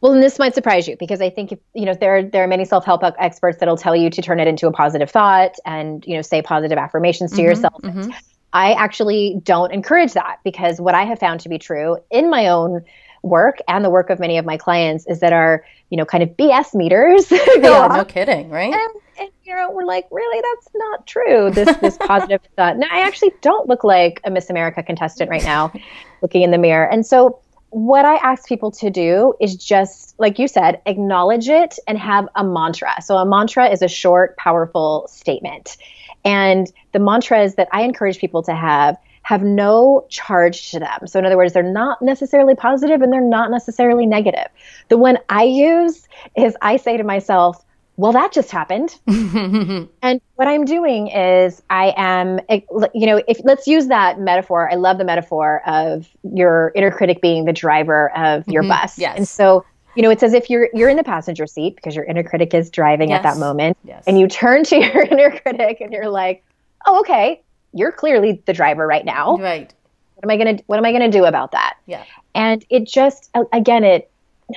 Well, 0.00 0.12
and 0.12 0.22
this 0.22 0.38
might 0.38 0.54
surprise 0.54 0.88
you 0.88 0.96
because 0.98 1.20
I 1.20 1.30
think 1.30 1.52
if, 1.52 1.58
you 1.74 1.84
know 1.84 1.94
there 1.94 2.22
there 2.22 2.42
are 2.42 2.48
many 2.48 2.64
self 2.64 2.84
help 2.84 3.02
experts 3.18 3.58
that'll 3.58 3.76
tell 3.76 3.94
you 3.94 4.10
to 4.10 4.22
turn 4.22 4.40
it 4.40 4.48
into 4.48 4.66
a 4.66 4.72
positive 4.72 5.10
thought 5.10 5.54
and 5.64 6.04
you 6.06 6.16
know 6.16 6.22
say 6.22 6.42
positive 6.42 6.78
affirmations 6.78 7.30
to 7.32 7.36
mm-hmm, 7.36 7.44
yourself. 7.46 7.82
Mm-hmm. 7.82 8.10
I 8.52 8.72
actually 8.72 9.40
don't 9.42 9.72
encourage 9.72 10.12
that 10.12 10.38
because 10.44 10.80
what 10.80 10.94
I 10.94 11.04
have 11.04 11.18
found 11.18 11.40
to 11.40 11.48
be 11.48 11.58
true 11.58 11.98
in 12.10 12.28
my 12.28 12.48
own 12.48 12.84
work 13.22 13.58
and 13.68 13.84
the 13.84 13.90
work 13.90 14.10
of 14.10 14.18
many 14.18 14.38
of 14.38 14.44
my 14.44 14.56
clients 14.56 15.06
is 15.06 15.20
that 15.20 15.32
our, 15.32 15.64
you 15.90 15.96
know, 15.96 16.04
kind 16.04 16.22
of 16.22 16.30
BS 16.30 16.74
meters. 16.74 17.30
yeah, 17.30 17.88
oh, 17.90 17.94
no 17.94 18.04
kidding, 18.04 18.50
right? 18.50 18.72
And, 18.72 18.92
and, 19.18 19.30
you 19.44 19.54
know, 19.54 19.70
we're 19.70 19.84
like, 19.84 20.06
really, 20.10 20.42
that's 20.52 20.68
not 20.74 21.06
true. 21.06 21.50
This 21.50 21.76
this 21.78 21.96
positive 22.00 22.40
thought. 22.56 22.76
No, 22.76 22.86
I 22.90 23.00
actually 23.00 23.32
don't 23.40 23.68
look 23.68 23.84
like 23.84 24.20
a 24.24 24.30
Miss 24.30 24.50
America 24.50 24.82
contestant 24.82 25.30
right 25.30 25.44
now, 25.44 25.72
looking 26.20 26.42
in 26.42 26.50
the 26.50 26.58
mirror. 26.58 26.88
And 26.88 27.06
so, 27.06 27.38
what 27.70 28.04
I 28.04 28.16
ask 28.16 28.46
people 28.46 28.70
to 28.72 28.90
do 28.90 29.34
is 29.40 29.56
just, 29.56 30.14
like 30.18 30.38
you 30.38 30.46
said, 30.46 30.82
acknowledge 30.84 31.48
it 31.48 31.78
and 31.86 31.96
have 31.98 32.28
a 32.34 32.44
mantra. 32.44 33.00
So, 33.00 33.16
a 33.16 33.26
mantra 33.26 33.68
is 33.68 33.82
a 33.82 33.88
short, 33.88 34.36
powerful 34.36 35.06
statement. 35.08 35.76
And 36.24 36.70
the 36.92 36.98
mantras 36.98 37.56
that 37.56 37.68
I 37.72 37.82
encourage 37.82 38.18
people 38.18 38.42
to 38.44 38.54
have 38.54 38.96
have 39.22 39.42
no 39.42 40.04
charge 40.08 40.70
to 40.72 40.80
them. 40.80 41.06
So, 41.06 41.18
in 41.18 41.24
other 41.24 41.36
words, 41.36 41.52
they're 41.52 41.62
not 41.62 42.02
necessarily 42.02 42.54
positive 42.54 43.02
and 43.02 43.12
they're 43.12 43.20
not 43.20 43.50
necessarily 43.50 44.06
negative. 44.06 44.46
The 44.88 44.98
one 44.98 45.18
I 45.28 45.44
use 45.44 46.08
is 46.36 46.56
I 46.60 46.76
say 46.76 46.96
to 46.96 47.04
myself, 47.04 47.64
well, 47.96 48.12
that 48.12 48.32
just 48.32 48.50
happened. 48.50 48.98
and 49.06 50.20
what 50.36 50.48
I'm 50.48 50.64
doing 50.64 51.08
is 51.08 51.62
I 51.70 51.92
am, 51.96 52.40
you 52.48 53.06
know, 53.06 53.22
if 53.28 53.38
let's 53.44 53.66
use 53.66 53.88
that 53.88 54.18
metaphor. 54.18 54.70
I 54.70 54.76
love 54.76 54.98
the 54.98 55.04
metaphor 55.04 55.62
of 55.66 56.08
your 56.22 56.72
inner 56.74 56.90
critic 56.90 57.20
being 57.20 57.44
the 57.44 57.52
driver 57.52 58.10
of 58.16 58.48
your 58.48 58.62
mm-hmm. 58.62 58.70
bus. 58.70 58.98
Yes. 58.98 59.16
And 59.16 59.28
so 59.28 59.64
you 59.94 60.02
know, 60.02 60.10
it's 60.10 60.22
as 60.22 60.32
if 60.32 60.48
you're 60.48 60.70
you're 60.72 60.88
in 60.88 60.96
the 60.96 61.04
passenger 61.04 61.46
seat 61.46 61.76
because 61.76 61.94
your 61.94 62.04
inner 62.04 62.22
critic 62.22 62.54
is 62.54 62.70
driving 62.70 63.10
yes. 63.10 63.18
at 63.18 63.22
that 63.24 63.38
moment, 63.38 63.76
yes. 63.84 64.02
and 64.06 64.18
you 64.18 64.26
turn 64.26 64.64
to 64.64 64.76
your 64.76 65.02
inner 65.10 65.38
critic 65.38 65.80
and 65.80 65.92
you're 65.92 66.08
like, 66.08 66.42
"Oh, 66.86 67.00
okay, 67.00 67.42
you're 67.72 67.92
clearly 67.92 68.42
the 68.46 68.52
driver 68.52 68.86
right 68.86 69.04
now. 69.04 69.36
Right. 69.36 69.72
What 70.14 70.24
am 70.24 70.30
I 70.30 70.36
gonna 70.36 70.58
What 70.66 70.78
am 70.78 70.84
I 70.84 70.92
gonna 70.92 71.10
do 71.10 71.24
about 71.24 71.52
that?" 71.52 71.76
Yeah. 71.86 72.04
And 72.34 72.64
it 72.70 72.86
just 72.86 73.30
again 73.52 73.84
it 73.84 74.10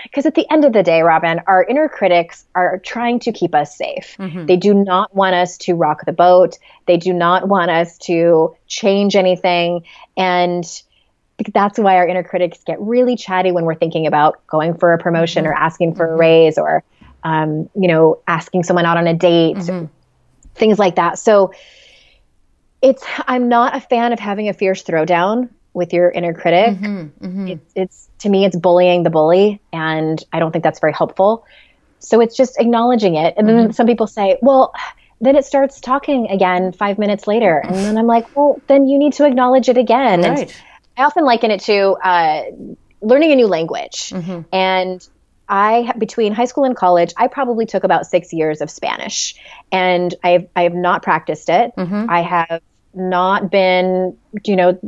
because 0.04 0.26
at 0.26 0.36
the 0.36 0.50
end 0.52 0.66
of 0.66 0.74
the 0.74 0.84
day, 0.84 1.02
Robin, 1.02 1.40
our 1.48 1.64
inner 1.64 1.88
critics 1.88 2.46
are 2.56 2.80
trying 2.80 3.20
to 3.20 3.32
keep 3.32 3.56
us 3.56 3.78
safe. 3.78 4.16
Mm-hmm. 4.20 4.46
They 4.46 4.58
do 4.58 4.74
not 4.74 5.16
want 5.16 5.36
us 5.36 5.58
to 5.60 5.74
rock 5.74 6.06
the 6.06 6.12
boat. 6.12 6.58
They 6.86 6.98
do 6.98 7.14
not 7.14 7.48
want 7.48 7.72
us 7.72 7.98
to 8.00 8.56
change 8.68 9.16
anything. 9.16 9.86
And 10.18 10.66
that's 11.54 11.78
why 11.78 11.98
our 11.98 12.08
inner 12.08 12.24
critics 12.24 12.64
get 12.66 12.80
really 12.80 13.16
chatty 13.16 13.52
when 13.52 13.66
we're 13.66 13.76
thinking 13.76 14.08
about 14.08 14.46
going 14.48 14.76
for 14.78 14.94
a 14.94 14.98
promotion 14.98 15.44
mm-hmm. 15.44 15.52
or 15.52 15.56
asking 15.56 15.96
for 15.96 16.06
a 16.06 16.10
mm-hmm. 16.10 16.20
raise 16.20 16.58
or, 16.58 16.84
um, 17.24 17.70
you 17.76 17.88
know, 17.88 18.20
asking 18.28 18.64
someone 18.64 18.86
out 18.86 18.98
on 18.98 19.08
a 19.08 19.14
date, 19.14 19.58
mm-hmm. 19.58 19.86
things 20.56 20.80
like 20.80 20.96
that. 20.96 21.20
So 21.20 21.54
it's, 22.82 23.04
I'm 23.28 23.50
not 23.50 23.76
a 23.76 23.80
fan 23.80 24.14
of 24.14 24.20
having 24.20 24.50
a 24.50 24.54
fierce 24.54 24.84
throwdown 24.84 25.50
with 25.74 25.94
your 25.94 26.10
inner 26.10 26.34
critic. 26.34 26.78
Mm-hmm, 26.78 27.26
mm-hmm. 27.26 27.48
It, 27.48 27.60
it's 27.76 28.10
to 28.20 28.30
me, 28.30 28.46
it's 28.46 28.56
bullying 28.56 29.04
the 29.04 29.10
bully, 29.10 29.62
and 29.74 30.24
I 30.32 30.40
don't 30.40 30.52
think 30.52 30.64
that's 30.64 30.80
very 30.80 30.94
helpful. 30.94 31.46
So 32.00 32.22
it's 32.22 32.38
just 32.38 32.60
acknowledging 32.60 33.16
it, 33.16 33.34
and 33.38 33.48
then 33.48 33.56
mm-hmm. 33.56 33.72
some 33.72 33.88
people 33.88 34.08
say, 34.08 34.38
"Well." 34.42 34.74
Then 35.22 35.38
it 35.38 35.46
starts 35.46 35.80
talking 35.80 36.28
again 36.30 36.74
five 36.74 37.00
minutes 37.00 37.26
later. 37.26 37.60
And 37.60 37.74
then 37.74 37.98
I'm 37.98 38.06
like, 38.06 38.36
well, 38.36 38.62
then 38.68 38.86
you 38.86 39.00
need 39.00 39.14
to 39.14 39.26
acknowledge 39.26 39.70
it 39.70 39.78
again. 39.78 40.22
Right. 40.22 40.42
And 40.42 40.54
I 40.98 41.04
often 41.06 41.24
liken 41.24 41.52
it 41.52 41.62
to 41.62 41.92
uh, 42.04 42.44
learning 43.02 43.32
a 43.32 43.36
new 43.36 43.48
language. 43.48 44.10
Mm-hmm. 44.10 44.42
And 44.52 45.08
I 45.48 45.94
between 45.98 46.34
high 46.34 46.46
school 46.46 46.64
and 46.64 46.76
college, 46.76 47.14
I 47.18 47.28
probably 47.28 47.66
took 47.66 47.84
about 47.84 48.06
six 48.06 48.34
years 48.34 48.62
of 48.62 48.70
Spanish, 48.70 49.36
and 49.72 50.14
I 50.24 50.30
have 50.30 50.48
I 50.56 50.64
have 50.64 50.74
not 50.74 51.04
practiced 51.04 51.50
it. 51.50 51.72
Mm-hmm. 51.78 52.10
I 52.10 52.22
have 52.22 52.62
not 52.94 53.52
been, 53.52 54.18
you 54.44 54.56
know, 54.56 54.80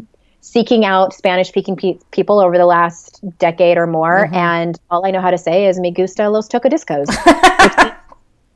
seeking 0.42 0.86
out 0.86 1.14
Spanish 1.14 1.50
speaking 1.50 1.76
pe- 1.76 2.00
people 2.12 2.40
over 2.40 2.58
the 2.58 2.66
last 2.66 3.22
decade 3.38 3.78
or 3.78 3.86
more. 3.86 4.26
Mm-hmm. 4.26 4.36
And 4.36 4.80
all 4.90 5.06
I 5.06 5.12
know 5.12 5.22
how 5.22 5.32
to 5.32 5.38
say 5.38 5.68
is 5.68 5.80
me 5.80 5.92
gusta 5.92 6.30
los 6.30 6.48
tocadiscos. 6.48 7.08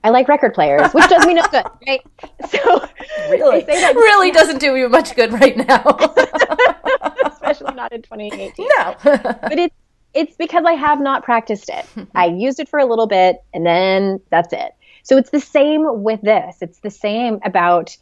I 0.03 0.09
like 0.09 0.27
record 0.27 0.55
players, 0.55 0.91
which 0.93 1.07
does 1.09 1.27
me 1.27 1.35
no 1.35 1.43
good, 1.51 1.63
right? 1.87 2.01
So 2.49 2.87
really, 3.29 3.61
that 3.61 3.93
really 3.95 4.31
doesn't 4.31 4.59
do 4.59 4.75
you 4.75 4.89
much 4.89 5.15
good 5.15 5.31
right 5.31 5.55
now, 5.55 5.83
especially 7.25 7.75
not 7.75 7.91
in 7.91 8.01
2018. 8.01 8.67
No, 8.77 8.95
but 9.03 9.59
it's 9.59 9.75
it's 10.13 10.35
because 10.35 10.65
I 10.65 10.73
have 10.73 10.99
not 10.99 11.23
practiced 11.23 11.69
it. 11.69 11.85
I 12.15 12.25
used 12.27 12.59
it 12.59 12.69
for 12.69 12.79
a 12.79 12.85
little 12.85 13.07
bit, 13.07 13.43
and 13.53 13.65
then 13.65 14.21
that's 14.29 14.53
it. 14.53 14.73
So 15.03 15.17
it's 15.17 15.31
the 15.31 15.39
same 15.39 16.03
with 16.03 16.21
this. 16.21 16.57
It's 16.61 16.79
the 16.79 16.91
same 16.91 17.39
about 17.43 17.97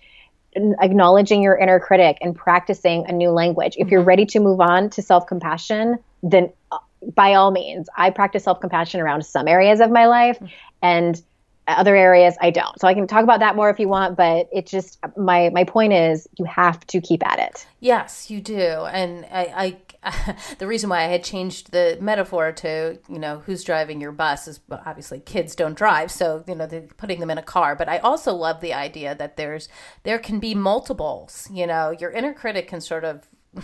acknowledging 0.55 1.41
your 1.41 1.57
inner 1.57 1.79
critic 1.79 2.17
and 2.21 2.35
practicing 2.35 3.05
a 3.07 3.11
new 3.11 3.29
language. 3.29 3.75
If 3.77 3.89
you're 3.89 4.01
mm-hmm. 4.01 4.07
ready 4.07 4.25
to 4.27 4.39
move 4.39 4.59
on 4.59 4.89
to 4.91 5.01
self 5.01 5.27
compassion, 5.27 5.99
then 6.23 6.51
uh, 6.71 6.79
by 7.15 7.35
all 7.35 7.51
means, 7.51 7.87
I 7.95 8.09
practice 8.09 8.43
self 8.43 8.59
compassion 8.59 8.99
around 8.99 9.25
some 9.25 9.47
areas 9.47 9.79
of 9.79 9.91
my 9.91 10.07
life 10.07 10.37
mm-hmm. 10.37 10.47
and 10.81 11.21
other 11.67 11.95
areas 11.95 12.35
I 12.41 12.49
don't. 12.49 12.79
So 12.79 12.87
I 12.87 12.93
can 12.93 13.07
talk 13.07 13.23
about 13.23 13.41
that 13.41 13.55
more 13.55 13.69
if 13.69 13.79
you 13.79 13.87
want, 13.87 14.17
but 14.17 14.49
it 14.51 14.65
just 14.65 14.97
my 15.15 15.49
my 15.49 15.63
point 15.63 15.93
is 15.93 16.27
you 16.37 16.45
have 16.45 16.85
to 16.87 16.99
keep 16.99 17.25
at 17.25 17.39
it. 17.39 17.65
Yes, 17.79 18.29
you 18.31 18.41
do. 18.41 18.57
And 18.57 19.25
I, 19.31 19.53
I 19.55 19.77
the 20.59 20.67
reason 20.67 20.89
why 20.89 20.99
I 20.99 21.07
had 21.07 21.23
changed 21.23 21.71
the 21.71 21.97
metaphor 21.99 22.51
to, 22.53 22.99
you 23.09 23.19
know, 23.19 23.39
who's 23.39 23.63
driving 23.63 23.99
your 23.99 24.11
bus 24.11 24.47
is 24.47 24.61
well, 24.67 24.81
obviously 24.85 25.19
kids 25.19 25.55
don't 25.55 25.77
drive, 25.77 26.11
so 26.11 26.43
you 26.47 26.55
know 26.55 26.67
putting 26.97 27.19
them 27.19 27.29
in 27.29 27.37
a 27.37 27.43
car. 27.43 27.75
But 27.75 27.89
I 27.89 27.97
also 27.97 28.33
love 28.33 28.61
the 28.61 28.73
idea 28.73 29.13
that 29.15 29.35
there's 29.35 29.67
there 30.03 30.19
can 30.19 30.39
be 30.39 30.55
multiples. 30.55 31.49
You 31.51 31.67
know, 31.67 31.91
your 31.91 32.11
inner 32.11 32.33
critic 32.33 32.67
can 32.67 32.81
sort 32.81 33.03
of 33.03 33.27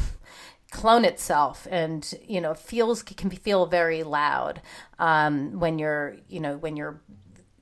clone 0.71 1.06
itself 1.06 1.67
and 1.71 2.13
you 2.28 2.41
know 2.41 2.54
feels 2.54 3.02
can 3.02 3.30
feel 3.30 3.65
very 3.65 4.04
loud 4.04 4.62
um, 5.00 5.60
when 5.60 5.80
you're 5.80 6.17
you 6.28 6.39
know 6.39 6.58
when 6.58 6.76
you're 6.76 7.02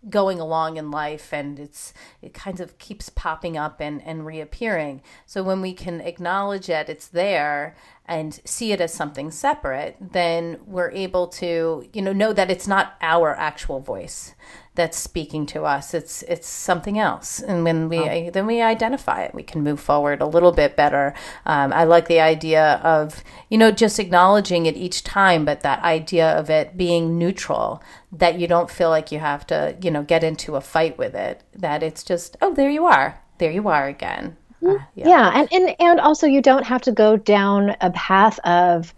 going 0.09 0.39
along 0.39 0.77
in 0.77 0.91
life 0.91 1.31
and 1.31 1.59
it's 1.59 1.93
it 2.21 2.33
kind 2.33 2.59
of 2.59 2.77
keeps 2.77 3.09
popping 3.09 3.55
up 3.55 3.79
and, 3.79 4.01
and 4.01 4.25
reappearing 4.25 5.01
so 5.25 5.41
when 5.41 5.61
we 5.61 5.73
can 5.73 6.01
acknowledge 6.01 6.69
it 6.69 6.89
it's 6.89 7.07
there 7.07 7.75
and 8.05 8.39
see 8.45 8.71
it 8.71 8.81
as 8.81 8.93
something 8.93 9.31
separate 9.31 9.95
then 9.99 10.59
we're 10.65 10.91
able 10.91 11.27
to 11.27 11.87
you 11.93 12.01
know 12.01 12.13
know 12.13 12.33
that 12.33 12.51
it's 12.51 12.67
not 12.67 12.95
our 13.01 13.35
actual 13.35 13.79
voice 13.79 14.33
that's 14.75 14.97
speaking 14.97 15.45
to 15.45 15.63
us. 15.63 15.93
It's 15.93 16.23
it's 16.23 16.47
something 16.47 16.97
else. 16.97 17.39
And 17.39 17.63
when 17.63 17.89
we 17.89 17.99
oh. 17.99 18.29
then 18.31 18.47
we 18.47 18.61
identify 18.61 19.23
it. 19.23 19.35
We 19.35 19.43
can 19.43 19.61
move 19.61 19.79
forward 19.79 20.21
a 20.21 20.25
little 20.25 20.51
bit 20.51 20.75
better. 20.75 21.13
Um, 21.45 21.71
i 21.73 21.83
like 21.83 22.07
the 22.07 22.19
idea 22.19 22.79
of 22.83 23.23
you 23.49 23.57
know 23.57 23.71
just 23.71 23.99
acknowledging 23.99 24.65
it 24.65 24.75
each 24.75 25.03
time 25.03 25.45
but 25.45 25.61
that 25.61 25.83
idea 25.83 26.27
of 26.37 26.49
it 26.49 26.77
being 26.77 27.17
neutral 27.17 27.83
that 28.11 28.39
you 28.39 28.47
don't 28.47 28.69
feel 28.69 28.89
like 28.89 29.11
you 29.11 29.19
have 29.19 29.45
to 29.47 29.77
you 29.81 29.91
know 29.91 30.03
get 30.03 30.23
into 30.23 30.55
a 30.55 30.61
fight 30.61 30.97
with 30.97 31.15
it 31.15 31.43
that 31.53 31.83
it's 31.83 32.03
just 32.03 32.37
oh 32.41 32.53
there 32.53 32.69
you 32.69 32.85
are. 32.85 33.19
There 33.39 33.51
you 33.51 33.67
are 33.67 33.87
again 33.87 34.37
uh, 34.65 34.77
yeah. 34.95 35.07
yeah 35.07 35.31
and, 35.39 35.53
and 35.53 35.75
and 35.79 35.99
also 35.99 36.27
you 36.27 36.41
don't 36.41 36.65
have 36.65 36.81
to 36.81 36.91
go 36.91 37.17
down 37.17 37.75
a 37.81 37.91
path 37.91 38.39
of 38.43 38.93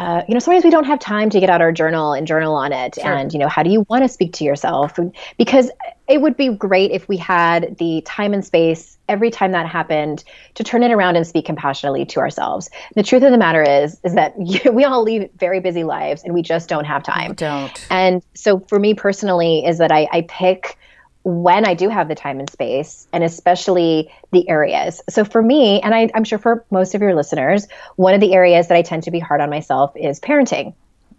uh, 0.00 0.24
you 0.26 0.32
know, 0.32 0.40
sometimes 0.40 0.64
we 0.64 0.70
don't 0.70 0.86
have 0.86 0.98
time 0.98 1.28
to 1.28 1.40
get 1.40 1.50
out 1.50 1.60
our 1.60 1.72
journal 1.72 2.14
and 2.14 2.26
journal 2.26 2.54
on 2.54 2.72
it. 2.72 2.94
Sure. 2.94 3.04
And, 3.04 3.30
you 3.34 3.38
know, 3.38 3.48
how 3.48 3.62
do 3.62 3.68
you 3.68 3.84
want 3.90 4.02
to 4.02 4.08
speak 4.08 4.32
to 4.34 4.44
yourself? 4.44 4.98
Because 5.36 5.70
it 6.08 6.22
would 6.22 6.38
be 6.38 6.48
great 6.48 6.90
if 6.90 7.06
we 7.06 7.18
had 7.18 7.76
the 7.76 8.00
time 8.06 8.32
and 8.32 8.42
space 8.42 8.96
every 9.10 9.30
time 9.30 9.52
that 9.52 9.66
happened 9.66 10.24
to 10.54 10.64
turn 10.64 10.82
it 10.82 10.90
around 10.90 11.16
and 11.16 11.26
speak 11.26 11.44
compassionately 11.44 12.06
to 12.06 12.20
ourselves. 12.20 12.70
The 12.94 13.02
truth 13.02 13.22
of 13.24 13.30
the 13.30 13.36
matter 13.36 13.62
is, 13.62 14.00
is 14.02 14.14
that 14.14 14.32
we 14.72 14.84
all 14.84 15.02
lead 15.02 15.28
very 15.36 15.60
busy 15.60 15.84
lives 15.84 16.24
and 16.24 16.32
we 16.32 16.40
just 16.40 16.66
don't 16.66 16.86
have 16.86 17.02
time. 17.02 17.32
We 17.32 17.36
don't. 17.36 17.86
And 17.90 18.22
so 18.32 18.60
for 18.60 18.78
me 18.78 18.94
personally, 18.94 19.66
is 19.66 19.76
that 19.76 19.92
I, 19.92 20.08
I 20.10 20.22
pick 20.22 20.78
when 21.22 21.66
I 21.66 21.74
do 21.74 21.88
have 21.88 22.08
the 22.08 22.14
time 22.14 22.40
and 22.40 22.48
space, 22.50 23.06
and 23.12 23.22
especially 23.22 24.10
the 24.32 24.48
areas. 24.48 25.02
So 25.10 25.24
for 25.24 25.42
me, 25.42 25.80
and 25.80 25.94
I, 25.94 26.10
am 26.14 26.24
sure 26.24 26.38
for 26.38 26.64
most 26.70 26.94
of 26.94 27.02
your 27.02 27.14
listeners, 27.14 27.66
one 27.96 28.14
of 28.14 28.20
the 28.20 28.32
areas 28.32 28.68
that 28.68 28.76
I 28.76 28.82
tend 28.82 29.02
to 29.04 29.10
be 29.10 29.18
hard 29.18 29.40
on 29.40 29.50
myself 29.50 29.92
is 29.96 30.20
parenting. 30.20 30.74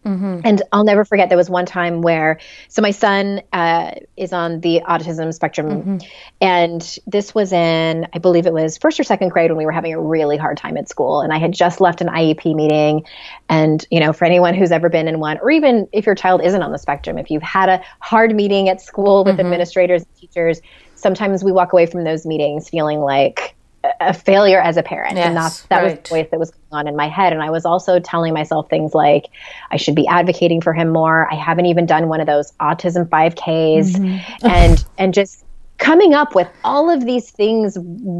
Mm-hmm. 0.05 0.41
And 0.43 0.61
I'll 0.71 0.83
never 0.83 1.05
forget 1.05 1.29
there 1.29 1.37
was 1.37 1.49
one 1.49 1.65
time 1.65 2.01
where, 2.01 2.39
so 2.69 2.81
my 2.81 2.91
son 2.91 3.41
uh, 3.53 3.91
is 4.17 4.33
on 4.33 4.61
the 4.61 4.81
autism 4.87 5.31
spectrum, 5.33 5.67
mm-hmm. 5.67 5.97
and 6.41 6.97
this 7.05 7.35
was 7.35 7.53
in, 7.53 8.07
I 8.13 8.17
believe 8.17 8.47
it 8.47 8.53
was 8.53 8.77
first 8.77 8.99
or 8.99 9.03
second 9.03 9.29
grade 9.29 9.51
when 9.51 9.57
we 9.57 9.65
were 9.65 9.71
having 9.71 9.93
a 9.93 10.01
really 10.01 10.37
hard 10.37 10.57
time 10.57 10.75
at 10.77 10.89
school. 10.89 11.21
And 11.21 11.31
I 11.31 11.37
had 11.37 11.53
just 11.53 11.79
left 11.81 12.01
an 12.01 12.07
IEP 12.07 12.55
meeting. 12.55 13.05
And, 13.47 13.85
you 13.91 13.99
know, 13.99 14.11
for 14.11 14.25
anyone 14.25 14.55
who's 14.55 14.71
ever 14.71 14.89
been 14.89 15.07
in 15.07 15.19
one, 15.19 15.37
or 15.39 15.51
even 15.51 15.87
if 15.91 16.05
your 16.05 16.15
child 16.15 16.41
isn't 16.43 16.61
on 16.61 16.71
the 16.71 16.79
spectrum, 16.79 17.17
if 17.17 17.29
you've 17.29 17.43
had 17.43 17.69
a 17.69 17.83
hard 17.99 18.35
meeting 18.35 18.69
at 18.69 18.81
school 18.81 19.23
with 19.23 19.33
mm-hmm. 19.33 19.41
administrators 19.41 20.03
and 20.03 20.15
teachers, 20.15 20.61
sometimes 20.95 21.43
we 21.43 21.51
walk 21.51 21.73
away 21.73 21.85
from 21.85 22.03
those 22.03 22.25
meetings 22.25 22.69
feeling 22.69 22.99
like, 22.99 23.55
a 23.99 24.13
failure 24.13 24.59
as 24.59 24.77
a 24.77 24.83
parent 24.83 25.15
yes, 25.15 25.27
and 25.27 25.35
that's 25.35 25.61
that 25.63 25.77
right. 25.77 25.83
was 25.83 26.09
the 26.09 26.15
voice 26.15 26.27
that 26.29 26.39
was 26.39 26.51
going 26.51 26.61
on 26.71 26.87
in 26.87 26.95
my 26.95 27.07
head 27.07 27.33
and 27.33 27.41
i 27.41 27.49
was 27.49 27.65
also 27.65 27.99
telling 27.99 28.33
myself 28.33 28.69
things 28.69 28.93
like 28.93 29.25
i 29.71 29.77
should 29.77 29.95
be 29.95 30.05
advocating 30.07 30.61
for 30.61 30.73
him 30.73 30.89
more 30.89 31.31
i 31.31 31.35
haven't 31.35 31.65
even 31.65 31.85
done 31.85 32.07
one 32.07 32.21
of 32.21 32.27
those 32.27 32.51
autism 32.53 33.07
5ks 33.09 33.91
mm-hmm. 33.93 34.47
and 34.47 34.85
and 34.97 35.13
just 35.13 35.45
coming 35.77 36.13
up 36.13 36.35
with 36.35 36.47
all 36.63 36.91
of 36.91 37.05
these 37.05 37.31
things 37.31 37.75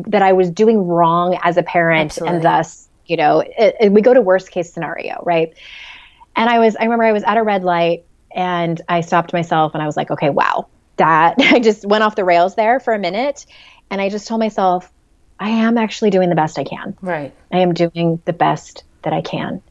that 0.07 0.23
i 0.23 0.33
was 0.33 0.49
doing 0.49 0.87
wrong 0.87 1.37
as 1.43 1.57
a 1.57 1.63
parent 1.63 2.11
Absolutely. 2.11 2.35
and 2.35 2.45
thus 2.45 2.89
you 3.05 3.15
know 3.15 3.41
it, 3.41 3.75
it, 3.79 3.91
we 3.91 4.01
go 4.01 4.13
to 4.13 4.21
worst 4.21 4.49
case 4.49 4.73
scenario 4.73 5.21
right 5.25 5.53
and 6.35 6.49
i 6.49 6.57
was 6.57 6.75
i 6.77 6.83
remember 6.83 7.03
i 7.03 7.11
was 7.11 7.23
at 7.23 7.37
a 7.37 7.43
red 7.43 7.63
light 7.63 8.03
and 8.35 8.81
i 8.89 9.01
stopped 9.01 9.31
myself 9.31 9.75
and 9.75 9.83
i 9.83 9.85
was 9.85 9.95
like 9.95 10.09
okay 10.09 10.31
wow 10.31 10.67
that 10.97 11.35
i 11.39 11.59
just 11.59 11.85
went 11.85 12.03
off 12.03 12.15
the 12.15 12.25
rails 12.25 12.55
there 12.55 12.79
for 12.79 12.95
a 12.95 12.99
minute 12.99 13.45
and 13.91 14.01
i 14.01 14.09
just 14.09 14.27
told 14.27 14.39
myself 14.39 14.91
I 15.41 15.49
am 15.49 15.77
actually 15.79 16.11
doing 16.11 16.29
the 16.29 16.35
best 16.35 16.59
I 16.59 16.63
can. 16.63 16.95
Right. 17.01 17.33
I 17.51 17.59
am 17.59 17.73
doing 17.73 18.21
the 18.25 18.33
best 18.33 18.83
that 19.01 19.11
I 19.11 19.21
can. 19.21 19.61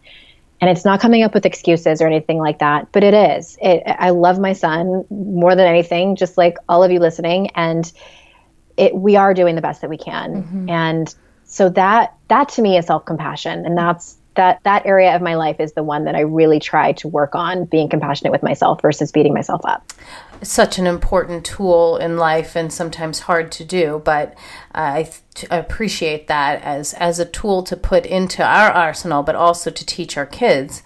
And 0.61 0.69
it's 0.69 0.85
not 0.85 1.01
coming 1.01 1.23
up 1.23 1.33
with 1.33 1.47
excuses 1.47 2.03
or 2.03 2.09
anything 2.09 2.39
like 2.39 2.59
that, 2.59 2.89
but 2.91 3.05
it 3.05 3.15
is. 3.15 3.57
It, 3.63 3.85
I 3.87 4.11
love 4.11 4.39
my 4.41 4.53
son 4.53 5.05
more 5.09 5.55
than 5.55 5.67
anything, 5.67 6.17
just 6.17 6.37
like 6.37 6.57
all 6.69 6.83
of 6.83 6.91
you 6.91 6.99
listening. 6.99 7.51
And 7.55 7.91
it, 8.77 8.95
we 8.95 9.15
are 9.15 9.33
doing 9.33 9.55
the 9.55 9.63
best 9.63 9.81
that 9.83 9.89
we 9.89 9.97
can. 9.97 10.43
Mm-hmm. 10.43 10.71
And 10.71 11.15
so 11.45 11.69
that 11.71 12.15
that 12.29 12.49
to 12.51 12.63
me 12.63 12.77
is 12.77 12.87
self 12.87 13.05
compassion, 13.05 13.65
and 13.65 13.77
that's 13.77 14.19
that 14.35 14.61
that 14.65 14.87
area 14.87 15.15
of 15.15 15.23
my 15.23 15.35
life 15.35 15.61
is 15.61 15.73
the 15.73 15.83
one 15.83 16.05
that 16.05 16.15
I 16.15 16.21
really 16.21 16.61
try 16.61 16.93
to 16.93 17.09
work 17.09 17.35
on 17.35 17.65
being 17.65 17.89
compassionate 17.89 18.33
with 18.33 18.43
myself 18.43 18.83
versus 18.83 19.13
beating 19.13 19.35
myself 19.35 19.63
up 19.65 19.93
such 20.43 20.79
an 20.79 20.87
important 20.87 21.45
tool 21.45 21.97
in 21.97 22.17
life 22.17 22.57
and 22.57 22.73
sometimes 22.73 23.21
hard 23.21 23.53
to 23.53 23.65
do 23.65 24.01
but 24.05 24.33
uh, 24.75 25.05
I, 25.05 25.11
th- 25.35 25.51
appreciate 25.51 26.27
that 26.29 26.63
as 26.63 26.95
as 26.95 27.19
a 27.19 27.25
tool 27.25 27.63
to 27.65 27.77
put 27.77 28.07
into 28.07 28.43
our 28.45 28.71
arsenal 28.71 29.23
but 29.23 29.35
also 29.35 29.71
to 29.71 29.87
teach 29.87 30.17
our 30.17 30.27
kids. 30.27 30.83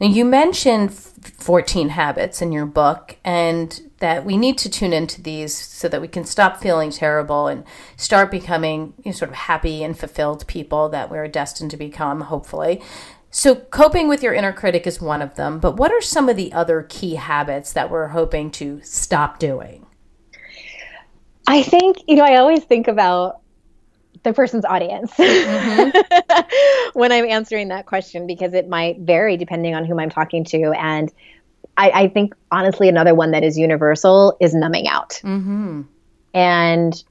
Now 0.00 0.08
you 0.08 0.24
mentioned 0.24 0.92
14 0.92 1.90
habits 1.90 2.42
in 2.42 2.52
your 2.52 2.66
book 2.66 3.16
and 3.24 3.80
that 3.98 4.24
we 4.26 4.36
need 4.36 4.58
to 4.58 4.68
tune 4.68 4.92
into 4.92 5.22
these 5.22 5.56
so 5.56 5.88
that 5.88 6.00
we 6.00 6.08
can 6.08 6.24
stop 6.24 6.58
feeling 6.58 6.90
terrible 6.90 7.46
and 7.48 7.64
start 7.96 8.30
becoming 8.30 8.92
you 8.98 9.06
know, 9.06 9.12
sort 9.12 9.30
of 9.30 9.36
happy 9.36 9.82
and 9.82 9.98
fulfilled 9.98 10.46
people 10.46 10.88
that 10.90 11.10
we're 11.10 11.28
destined 11.28 11.70
to 11.70 11.76
become 11.76 12.22
hopefully 12.22 12.82
So, 13.36 13.54
coping 13.54 14.08
with 14.08 14.22
your 14.22 14.32
inner 14.32 14.54
critic 14.54 14.86
is 14.86 14.98
one 14.98 15.20
of 15.20 15.34
them, 15.34 15.58
but 15.58 15.76
what 15.76 15.92
are 15.92 16.00
some 16.00 16.30
of 16.30 16.36
the 16.36 16.54
other 16.54 16.86
key 16.88 17.16
habits 17.16 17.74
that 17.74 17.90
we're 17.90 18.08
hoping 18.08 18.50
to 18.52 18.80
stop 18.82 19.38
doing? 19.38 19.84
I 21.46 21.62
think, 21.62 21.98
you 22.08 22.16
know, 22.16 22.24
I 22.24 22.36
always 22.36 22.64
think 22.64 22.88
about 22.88 23.40
the 24.22 24.32
person's 24.32 24.64
audience 24.64 25.12
mm-hmm. 25.12 26.94
when 26.98 27.12
I'm 27.12 27.26
answering 27.26 27.68
that 27.68 27.84
question 27.84 28.26
because 28.26 28.54
it 28.54 28.70
might 28.70 29.00
vary 29.00 29.36
depending 29.36 29.74
on 29.74 29.84
whom 29.84 30.00
I'm 30.00 30.08
talking 30.08 30.42
to. 30.46 30.72
And 30.72 31.12
I, 31.76 31.90
I 31.90 32.08
think, 32.08 32.34
honestly, 32.50 32.88
another 32.88 33.14
one 33.14 33.32
that 33.32 33.44
is 33.44 33.58
universal 33.58 34.34
is 34.40 34.54
numbing 34.54 34.88
out. 34.88 35.20
Mm-hmm. 35.22 35.82
And 36.32 37.04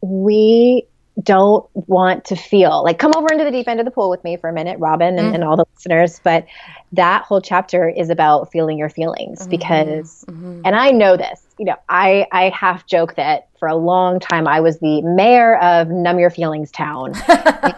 we 0.00 0.86
don't 1.22 1.68
want 1.74 2.26
to 2.26 2.36
feel 2.36 2.84
like 2.84 2.98
come 2.98 3.12
over 3.16 3.32
into 3.32 3.44
the 3.44 3.50
deep 3.50 3.66
end 3.68 3.80
of 3.80 3.86
the 3.86 3.90
pool 3.90 4.10
with 4.10 4.22
me 4.22 4.36
for 4.36 4.50
a 4.50 4.52
minute 4.52 4.78
robin 4.78 5.18
and, 5.18 5.32
mm 5.32 5.36
and 5.36 5.42
all 5.42 5.56
the 5.56 5.64
listeners 5.74 6.20
but 6.22 6.46
that 6.92 7.22
whole 7.24 7.40
chapter 7.42 7.88
is 7.88 8.10
about 8.10 8.50
feeling 8.52 8.78
your 8.78 8.88
feelings 8.88 9.40
mm-hmm. 9.40 9.50
because 9.50 10.24
mm-hmm. 10.28 10.62
and 10.64 10.76
i 10.76 10.90
know 10.90 11.16
this 11.16 11.44
you 11.58 11.64
know 11.64 11.74
i 11.88 12.26
i 12.30 12.48
half 12.50 12.86
joke 12.86 13.16
that 13.16 13.48
for 13.58 13.68
a 13.68 13.74
long 13.74 14.20
time 14.20 14.46
i 14.46 14.60
was 14.60 14.78
the 14.78 15.02
mayor 15.02 15.58
of 15.58 15.88
numb 15.88 16.18
your 16.18 16.30
feelings 16.30 16.70
town 16.70 17.12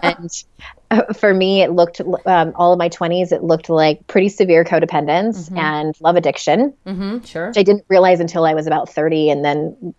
and 0.02 0.44
uh, 0.90 1.12
for 1.14 1.32
me 1.32 1.62
it 1.62 1.72
looked 1.72 2.00
um, 2.26 2.52
all 2.54 2.72
of 2.72 2.78
my 2.78 2.88
20s 2.88 3.32
it 3.32 3.42
looked 3.42 3.70
like 3.70 4.06
pretty 4.06 4.28
severe 4.28 4.62
codependence 4.62 5.46
mm-hmm. 5.46 5.58
and 5.58 5.96
love 6.00 6.14
addiction 6.14 6.72
mm-hmm. 6.86 7.24
sure 7.24 7.48
which 7.48 7.58
i 7.58 7.62
didn't 7.62 7.84
realize 7.88 8.20
until 8.20 8.44
i 8.44 8.54
was 8.54 8.66
about 8.66 8.88
30 8.88 9.30
and 9.30 9.44
then 9.44 9.94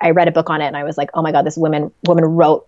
I 0.00 0.10
read 0.10 0.28
a 0.28 0.32
book 0.32 0.50
on 0.50 0.60
it 0.60 0.66
and 0.66 0.76
I 0.76 0.84
was 0.84 0.96
like, 0.96 1.10
oh 1.14 1.22
my 1.22 1.32
God, 1.32 1.44
this 1.44 1.56
woman 1.56 1.92
woman 2.06 2.24
wrote 2.24 2.66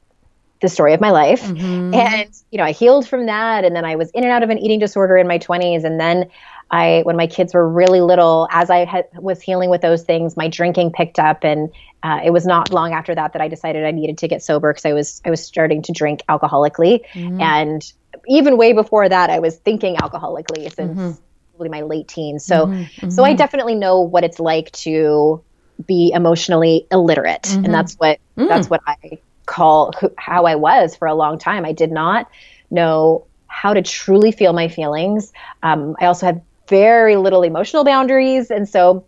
the 0.60 0.68
story 0.68 0.94
of 0.94 1.00
my 1.00 1.10
life. 1.10 1.42
Mm-hmm. 1.42 1.94
And, 1.94 2.30
you 2.50 2.58
know, 2.58 2.64
I 2.64 2.72
healed 2.72 3.06
from 3.06 3.26
that. 3.26 3.64
And 3.64 3.76
then 3.76 3.84
I 3.84 3.96
was 3.96 4.10
in 4.10 4.24
and 4.24 4.32
out 4.32 4.42
of 4.42 4.50
an 4.50 4.58
eating 4.58 4.78
disorder 4.78 5.16
in 5.16 5.28
my 5.28 5.38
20s. 5.38 5.84
And 5.84 6.00
then 6.00 6.30
I, 6.70 7.02
when 7.04 7.16
my 7.16 7.26
kids 7.26 7.54
were 7.54 7.68
really 7.68 8.00
little, 8.00 8.48
as 8.50 8.70
I 8.70 8.84
had, 8.84 9.06
was 9.14 9.42
healing 9.42 9.68
with 9.68 9.82
those 9.82 10.02
things, 10.02 10.36
my 10.36 10.48
drinking 10.48 10.92
picked 10.92 11.18
up. 11.18 11.44
And 11.44 11.70
uh, 12.02 12.20
it 12.24 12.30
was 12.30 12.46
not 12.46 12.72
long 12.72 12.92
after 12.92 13.14
that 13.14 13.34
that 13.34 13.42
I 13.42 13.48
decided 13.48 13.84
I 13.84 13.90
needed 13.90 14.18
to 14.18 14.28
get 14.28 14.42
sober 14.42 14.72
because 14.72 14.86
I 14.86 14.92
was, 14.92 15.20
I 15.24 15.30
was 15.30 15.44
starting 15.44 15.82
to 15.82 15.92
drink 15.92 16.22
alcoholically. 16.28 17.04
Mm-hmm. 17.12 17.40
And 17.40 17.92
even 18.26 18.56
way 18.56 18.72
before 18.72 19.08
that, 19.08 19.30
I 19.30 19.40
was 19.40 19.56
thinking 19.56 19.96
alcoholically 19.96 20.74
since 20.74 20.98
mm-hmm. 20.98 21.10
probably 21.50 21.68
my 21.68 21.82
late 21.82 22.08
teens. 22.08 22.44
So, 22.44 22.66
mm-hmm. 22.66 23.10
so 23.10 23.22
I 23.22 23.30
mm-hmm. 23.30 23.36
definitely 23.36 23.74
know 23.74 24.00
what 24.00 24.24
it's 24.24 24.40
like 24.40 24.72
to 24.72 25.42
be 25.84 26.12
emotionally 26.14 26.86
illiterate 26.90 27.42
mm-hmm. 27.42 27.64
and 27.64 27.74
that's 27.74 27.94
what 27.94 28.18
mm. 28.36 28.48
that's 28.48 28.68
what 28.70 28.80
i 28.86 29.18
call 29.46 29.92
who, 30.00 30.10
how 30.16 30.46
i 30.46 30.54
was 30.54 30.96
for 30.96 31.06
a 31.06 31.14
long 31.14 31.38
time 31.38 31.64
i 31.64 31.72
did 31.72 31.90
not 31.90 32.30
know 32.70 33.26
how 33.46 33.74
to 33.74 33.82
truly 33.82 34.32
feel 34.32 34.52
my 34.52 34.68
feelings 34.68 35.32
um, 35.62 35.96
i 36.00 36.06
also 36.06 36.26
had 36.26 36.42
very 36.68 37.16
little 37.16 37.42
emotional 37.42 37.84
boundaries 37.84 38.50
and 38.50 38.68
so 38.68 39.04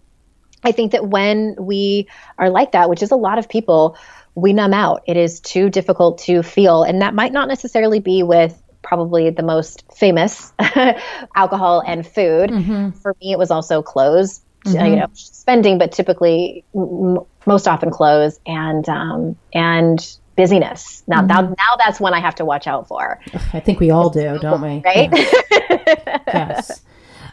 i 0.65 0.73
think 0.73 0.93
that 0.93 1.07
when 1.07 1.55
we 1.59 2.07
are 2.39 2.51
like 2.51 2.73
that 2.73 2.91
which 2.91 3.03
is 3.03 3.11
a 3.11 3.17
lot 3.17 3.39
of 3.39 3.49
people 3.49 3.97
we 4.35 4.53
numb 4.53 4.75
out 4.75 5.03
it 5.07 5.17
is 5.17 5.41
too 5.41 5.71
difficult 5.71 6.19
to 6.19 6.43
feel 6.43 6.83
and 6.83 7.01
that 7.01 7.15
might 7.15 7.33
not 7.33 7.49
necessarily 7.49 8.01
be 8.01 8.23
with 8.23 8.61
probably 8.87 9.31
the 9.31 9.43
most 9.43 9.85
famous 9.93 10.53
alcohol 11.35 11.83
and 11.85 12.07
food. 12.07 12.51
Mm-hmm. 12.51 12.91
For 12.91 13.17
me, 13.21 13.33
it 13.33 13.39
was 13.39 13.51
also 13.51 13.83
clothes 13.83 14.41
mm-hmm. 14.75 14.87
you 14.87 14.97
know, 14.97 15.09
spending, 15.15 15.79
but 15.79 15.93
typically 15.93 16.65
m- 16.75 17.19
most 17.47 17.69
often 17.69 17.91
clothes 17.91 18.41
and 18.47 18.89
um, 18.89 19.37
and 19.53 20.19
busyness. 20.37 21.03
Now, 21.07 21.19
mm-hmm. 21.19 21.29
now, 21.29 21.41
now 21.41 21.77
that's 21.79 21.99
one 21.99 22.15
I 22.15 22.21
have 22.21 22.35
to 22.37 22.45
watch 22.45 22.67
out 22.67 22.87
for. 22.87 23.21
I 23.53 23.61
think 23.61 23.81
we 23.81 23.91
all 23.91 24.11
do, 24.11 24.39
don't 24.39 24.61
we? 24.61 24.83
Right? 24.85 25.11
Yeah. 25.13 26.19
yes. 26.27 26.83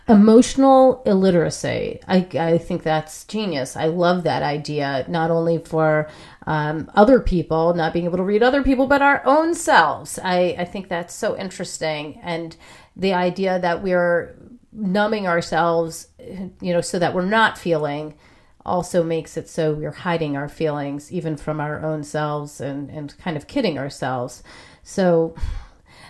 Emotional 0.09 1.01
illiteracy. 1.05 1.99
I, 2.07 2.27
I 2.37 2.57
think 2.57 2.83
that's 2.83 3.23
genius. 3.25 3.77
I 3.77 3.85
love 3.85 4.23
that 4.23 4.43
idea, 4.43 5.05
not 5.07 5.31
only 5.31 5.59
for 5.59 6.09
um, 6.45 6.91
other 6.93 7.21
people, 7.21 7.73
not 7.73 7.93
being 7.93 8.05
able 8.05 8.17
to 8.17 8.23
read 8.23 8.43
other 8.43 8.63
people, 8.63 8.85
but 8.87 9.01
our 9.01 9.21
own 9.25 9.55
selves. 9.55 10.19
I, 10.21 10.55
I 10.59 10.65
think 10.65 10.89
that's 10.89 11.13
so 11.13 11.37
interesting. 11.37 12.19
And 12.21 12.57
the 12.97 13.13
idea 13.13 13.59
that 13.59 13.81
we're 13.81 14.35
numbing 14.73 15.27
ourselves, 15.27 16.07
you 16.19 16.73
know, 16.73 16.81
so 16.81 16.99
that 16.99 17.13
we're 17.13 17.25
not 17.25 17.57
feeling 17.57 18.15
also 18.65 19.03
makes 19.03 19.35
it 19.35 19.49
so 19.49 19.73
we're 19.73 19.91
hiding 19.91 20.37
our 20.37 20.47
feelings 20.47 21.11
even 21.11 21.35
from 21.35 21.59
our 21.59 21.83
own 21.83 22.01
selves 22.01 22.61
and, 22.61 22.89
and 22.89 23.17
kind 23.17 23.35
of 23.35 23.47
kidding 23.47 23.77
ourselves. 23.77 24.41
So 24.83 25.35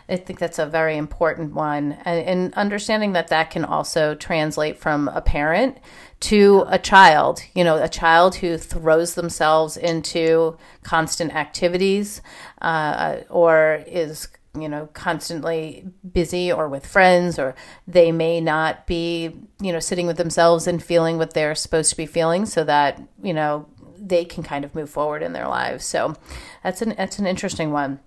I 0.08 0.18
think 0.18 0.40
that's 0.40 0.60
a 0.60 0.66
very 0.66 0.98
important 0.98 1.54
one. 1.54 1.94
And, 2.04 2.28
and, 2.28 2.54
understanding 2.56 3.14
that 3.14 3.30
that 3.30 3.52
can 3.52 3.64
also 3.64 4.16
translate 4.16 4.78
from 4.78 5.08
a 5.08 5.22
parent 5.22 5.78
to 6.22 6.66
a 6.68 6.78
child, 6.78 7.42
you 7.56 7.64
know, 7.64 7.82
a 7.82 7.88
child 7.88 8.36
who 8.36 8.58
throws 8.58 9.16
themselves 9.16 9.78
into 9.78 10.58
constant 10.84 11.34
activities 11.34 12.22
uh, 12.62 13.18
or 13.30 13.84
is 13.88 14.28
you 14.60 14.70
know 14.70 14.88
constantly 14.94 15.86
busy 16.12 16.52
or 16.52 16.70
with 16.70 16.86
friends 16.86 17.40
or 17.40 17.56
they 17.88 18.12
may 18.12 18.40
not 18.40 18.86
be 18.86 19.36
you 19.60 19.72
know 19.72 19.80
sitting 19.80 20.06
with 20.06 20.18
themselves 20.18 20.68
and 20.68 20.84
feeling 20.84 21.18
what 21.18 21.34
they're 21.34 21.56
supposed 21.56 21.90
to 21.90 21.98
be 21.98 22.06
feeling 22.06 22.46
so 22.46 22.64
that 22.64 23.02
you 23.24 23.34
know 23.34 23.66
they 24.06 24.26
can 24.26 24.44
kind 24.44 24.66
of 24.66 24.76
move 24.76 24.90
forward 24.90 25.24
in 25.24 25.34
their 25.34 25.48
lives. 25.48 25.86
So 25.86 26.16
that's 26.64 26.82
an 26.82 26.94
that's 26.98 27.20
an 27.20 27.26
interesting 27.26 27.72
one. 27.72 28.00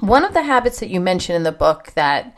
One 0.00 0.24
of 0.24 0.34
the 0.34 0.42
habits 0.42 0.80
that 0.80 0.90
you 0.90 1.00
mentioned 1.00 1.36
in 1.36 1.42
the 1.42 1.52
book 1.52 1.92
that 1.94 2.36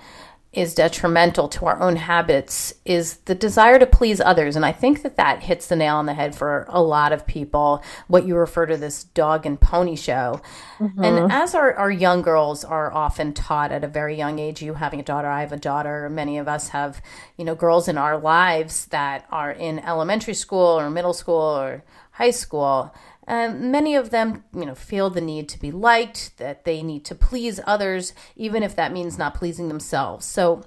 is 0.56 0.74
detrimental 0.74 1.48
to 1.48 1.66
our 1.66 1.80
own 1.80 1.96
habits 1.96 2.74
is 2.84 3.16
the 3.24 3.34
desire 3.34 3.78
to 3.78 3.86
please 3.86 4.20
others. 4.20 4.56
And 4.56 4.64
I 4.64 4.72
think 4.72 5.02
that 5.02 5.16
that 5.16 5.42
hits 5.42 5.66
the 5.66 5.76
nail 5.76 5.96
on 5.96 6.06
the 6.06 6.14
head 6.14 6.34
for 6.34 6.66
a 6.68 6.82
lot 6.82 7.12
of 7.12 7.26
people, 7.26 7.82
what 8.06 8.26
you 8.26 8.36
refer 8.36 8.66
to 8.66 8.76
this 8.76 9.04
dog 9.04 9.46
and 9.46 9.60
pony 9.60 9.96
show. 9.96 10.40
Mm-hmm. 10.78 11.04
And 11.04 11.32
as 11.32 11.54
our, 11.54 11.74
our 11.74 11.90
young 11.90 12.22
girls 12.22 12.64
are 12.64 12.92
often 12.92 13.32
taught 13.32 13.72
at 13.72 13.84
a 13.84 13.88
very 13.88 14.16
young 14.16 14.38
age, 14.38 14.62
you 14.62 14.74
having 14.74 15.00
a 15.00 15.04
daughter, 15.04 15.28
I 15.28 15.40
have 15.40 15.52
a 15.52 15.56
daughter, 15.56 16.08
many 16.08 16.38
of 16.38 16.48
us 16.48 16.68
have, 16.68 17.02
you 17.36 17.44
know, 17.44 17.54
girls 17.54 17.88
in 17.88 17.98
our 17.98 18.18
lives 18.18 18.86
that 18.86 19.26
are 19.30 19.50
in 19.50 19.78
elementary 19.80 20.34
school 20.34 20.78
or 20.78 20.90
middle 20.90 21.14
school 21.14 21.34
or 21.34 21.84
high 22.12 22.30
school 22.30 22.94
um, 23.26 23.70
many 23.70 23.94
of 23.94 24.10
them, 24.10 24.44
you 24.54 24.66
know, 24.66 24.74
feel 24.74 25.10
the 25.10 25.20
need 25.20 25.48
to 25.50 25.58
be 25.58 25.70
liked, 25.70 26.36
that 26.38 26.64
they 26.64 26.82
need 26.82 27.04
to 27.06 27.14
please 27.14 27.60
others, 27.66 28.12
even 28.36 28.62
if 28.62 28.76
that 28.76 28.92
means 28.92 29.18
not 29.18 29.34
pleasing 29.34 29.68
themselves. 29.68 30.26
So, 30.26 30.62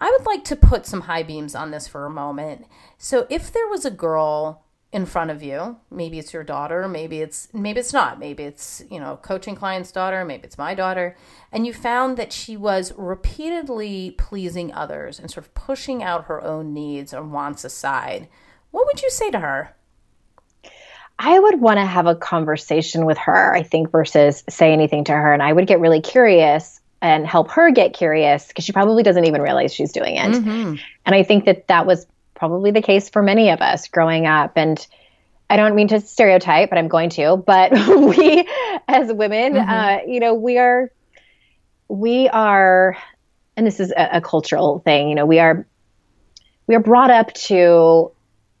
I 0.00 0.10
would 0.16 0.26
like 0.26 0.44
to 0.44 0.56
put 0.56 0.86
some 0.86 1.02
high 1.02 1.24
beams 1.24 1.54
on 1.54 1.70
this 1.70 1.88
for 1.88 2.06
a 2.06 2.10
moment. 2.10 2.66
So, 2.96 3.26
if 3.28 3.52
there 3.52 3.68
was 3.68 3.84
a 3.84 3.90
girl 3.90 4.64
in 4.90 5.04
front 5.04 5.30
of 5.30 5.42
you, 5.42 5.76
maybe 5.90 6.18
it's 6.18 6.32
your 6.32 6.44
daughter, 6.44 6.88
maybe 6.88 7.20
it's 7.20 7.52
maybe 7.52 7.80
it's 7.80 7.92
not, 7.92 8.18
maybe 8.18 8.44
it's 8.44 8.82
you 8.90 8.98
know, 8.98 9.18
coaching 9.20 9.54
client's 9.54 9.92
daughter, 9.92 10.24
maybe 10.24 10.44
it's 10.44 10.56
my 10.56 10.74
daughter, 10.74 11.14
and 11.52 11.66
you 11.66 11.74
found 11.74 12.16
that 12.16 12.32
she 12.32 12.56
was 12.56 12.94
repeatedly 12.96 14.12
pleasing 14.12 14.72
others 14.72 15.18
and 15.18 15.30
sort 15.30 15.44
of 15.44 15.54
pushing 15.54 16.02
out 16.02 16.24
her 16.24 16.42
own 16.42 16.72
needs 16.72 17.12
or 17.12 17.22
wants 17.22 17.64
aside, 17.64 18.28
what 18.70 18.86
would 18.86 19.02
you 19.02 19.10
say 19.10 19.30
to 19.30 19.40
her? 19.40 19.74
I 21.18 21.38
would 21.38 21.60
want 21.60 21.78
to 21.78 21.84
have 21.84 22.06
a 22.06 22.14
conversation 22.14 23.04
with 23.04 23.18
her, 23.18 23.54
I 23.54 23.62
think, 23.62 23.90
versus 23.90 24.44
say 24.48 24.72
anything 24.72 25.04
to 25.04 25.12
her. 25.12 25.32
And 25.32 25.42
I 25.42 25.52
would 25.52 25.66
get 25.66 25.80
really 25.80 26.00
curious 26.00 26.80
and 27.02 27.26
help 27.26 27.50
her 27.52 27.70
get 27.70 27.92
curious 27.92 28.46
because 28.46 28.64
she 28.64 28.72
probably 28.72 29.02
doesn't 29.02 29.24
even 29.24 29.42
realize 29.42 29.72
she's 29.72 29.92
doing 29.92 30.16
it. 30.16 30.32
Mm-hmm. 30.32 30.76
And 31.06 31.14
I 31.14 31.22
think 31.24 31.44
that 31.46 31.66
that 31.68 31.86
was 31.86 32.06
probably 32.34 32.70
the 32.70 32.82
case 32.82 33.08
for 33.08 33.22
many 33.22 33.50
of 33.50 33.60
us 33.60 33.88
growing 33.88 34.26
up. 34.26 34.52
And 34.56 34.84
I 35.50 35.56
don't 35.56 35.74
mean 35.74 35.88
to 35.88 36.00
stereotype, 36.00 36.70
but 36.70 36.78
I'm 36.78 36.88
going 36.88 37.10
to. 37.10 37.36
But 37.36 37.72
we, 37.88 38.46
as 38.86 39.12
women, 39.12 39.54
mm-hmm. 39.54 39.70
uh, 39.70 39.98
you 40.06 40.20
know, 40.20 40.34
we 40.34 40.58
are, 40.58 40.90
we 41.88 42.28
are, 42.28 42.96
and 43.56 43.66
this 43.66 43.80
is 43.80 43.90
a, 43.90 44.08
a 44.14 44.20
cultural 44.20 44.78
thing. 44.80 45.08
You 45.08 45.16
know, 45.16 45.26
we 45.26 45.40
are, 45.40 45.66
we 46.68 46.76
are 46.76 46.80
brought 46.80 47.10
up 47.10 47.32
to 47.34 48.12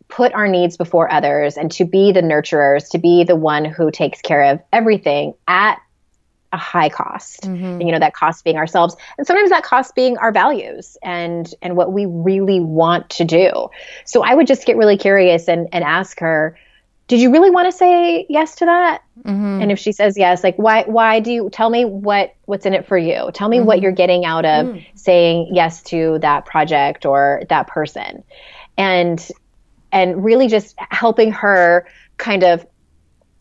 put 0.08 0.32
our 0.32 0.48
needs 0.48 0.76
before 0.76 1.10
others 1.12 1.56
and 1.56 1.70
to 1.72 1.84
be 1.84 2.12
the 2.12 2.22
nurturers, 2.22 2.90
to 2.90 2.98
be 2.98 3.24
the 3.24 3.36
one 3.36 3.64
who 3.64 3.90
takes 3.90 4.20
care 4.20 4.42
of 4.42 4.60
everything 4.72 5.34
at 5.46 5.80
a 6.52 6.56
high 6.56 6.88
cost. 6.88 7.42
Mm-hmm. 7.42 7.64
And, 7.64 7.82
you 7.82 7.92
know, 7.92 7.98
that 7.98 8.14
cost 8.14 8.42
being 8.42 8.56
ourselves. 8.56 8.96
And 9.18 9.26
sometimes 9.26 9.50
that 9.50 9.64
cost 9.64 9.94
being 9.94 10.16
our 10.16 10.32
values 10.32 10.96
and 11.02 11.52
and 11.60 11.76
what 11.76 11.92
we 11.92 12.06
really 12.06 12.60
want 12.60 13.10
to 13.10 13.24
do. 13.24 13.68
So 14.06 14.24
I 14.24 14.34
would 14.34 14.46
just 14.46 14.64
get 14.64 14.76
really 14.76 14.96
curious 14.96 15.46
and, 15.46 15.68
and 15.72 15.84
ask 15.84 16.18
her, 16.20 16.58
did 17.06 17.20
you 17.20 17.30
really 17.30 17.50
want 17.50 17.70
to 17.70 17.72
say 17.72 18.26
yes 18.30 18.54
to 18.56 18.64
that? 18.66 19.02
Mm-hmm. 19.24 19.62
And 19.62 19.72
if 19.72 19.78
she 19.78 19.92
says 19.92 20.16
yes, 20.16 20.42
like 20.42 20.56
why 20.56 20.84
why 20.84 21.20
do 21.20 21.32
you 21.32 21.50
tell 21.50 21.68
me 21.68 21.84
what 21.84 22.34
what's 22.46 22.64
in 22.64 22.72
it 22.72 22.86
for 22.86 22.96
you? 22.96 23.30
Tell 23.34 23.48
me 23.48 23.58
mm-hmm. 23.58 23.66
what 23.66 23.82
you're 23.82 23.92
getting 23.92 24.24
out 24.24 24.46
of 24.46 24.66
mm. 24.66 24.86
saying 24.94 25.50
yes 25.52 25.82
to 25.84 26.18
that 26.20 26.46
project 26.46 27.04
or 27.04 27.42
that 27.50 27.66
person. 27.66 28.24
And 28.78 29.26
and 29.92 30.24
really 30.24 30.48
just 30.48 30.74
helping 30.90 31.32
her 31.32 31.86
kind 32.16 32.42
of 32.42 32.66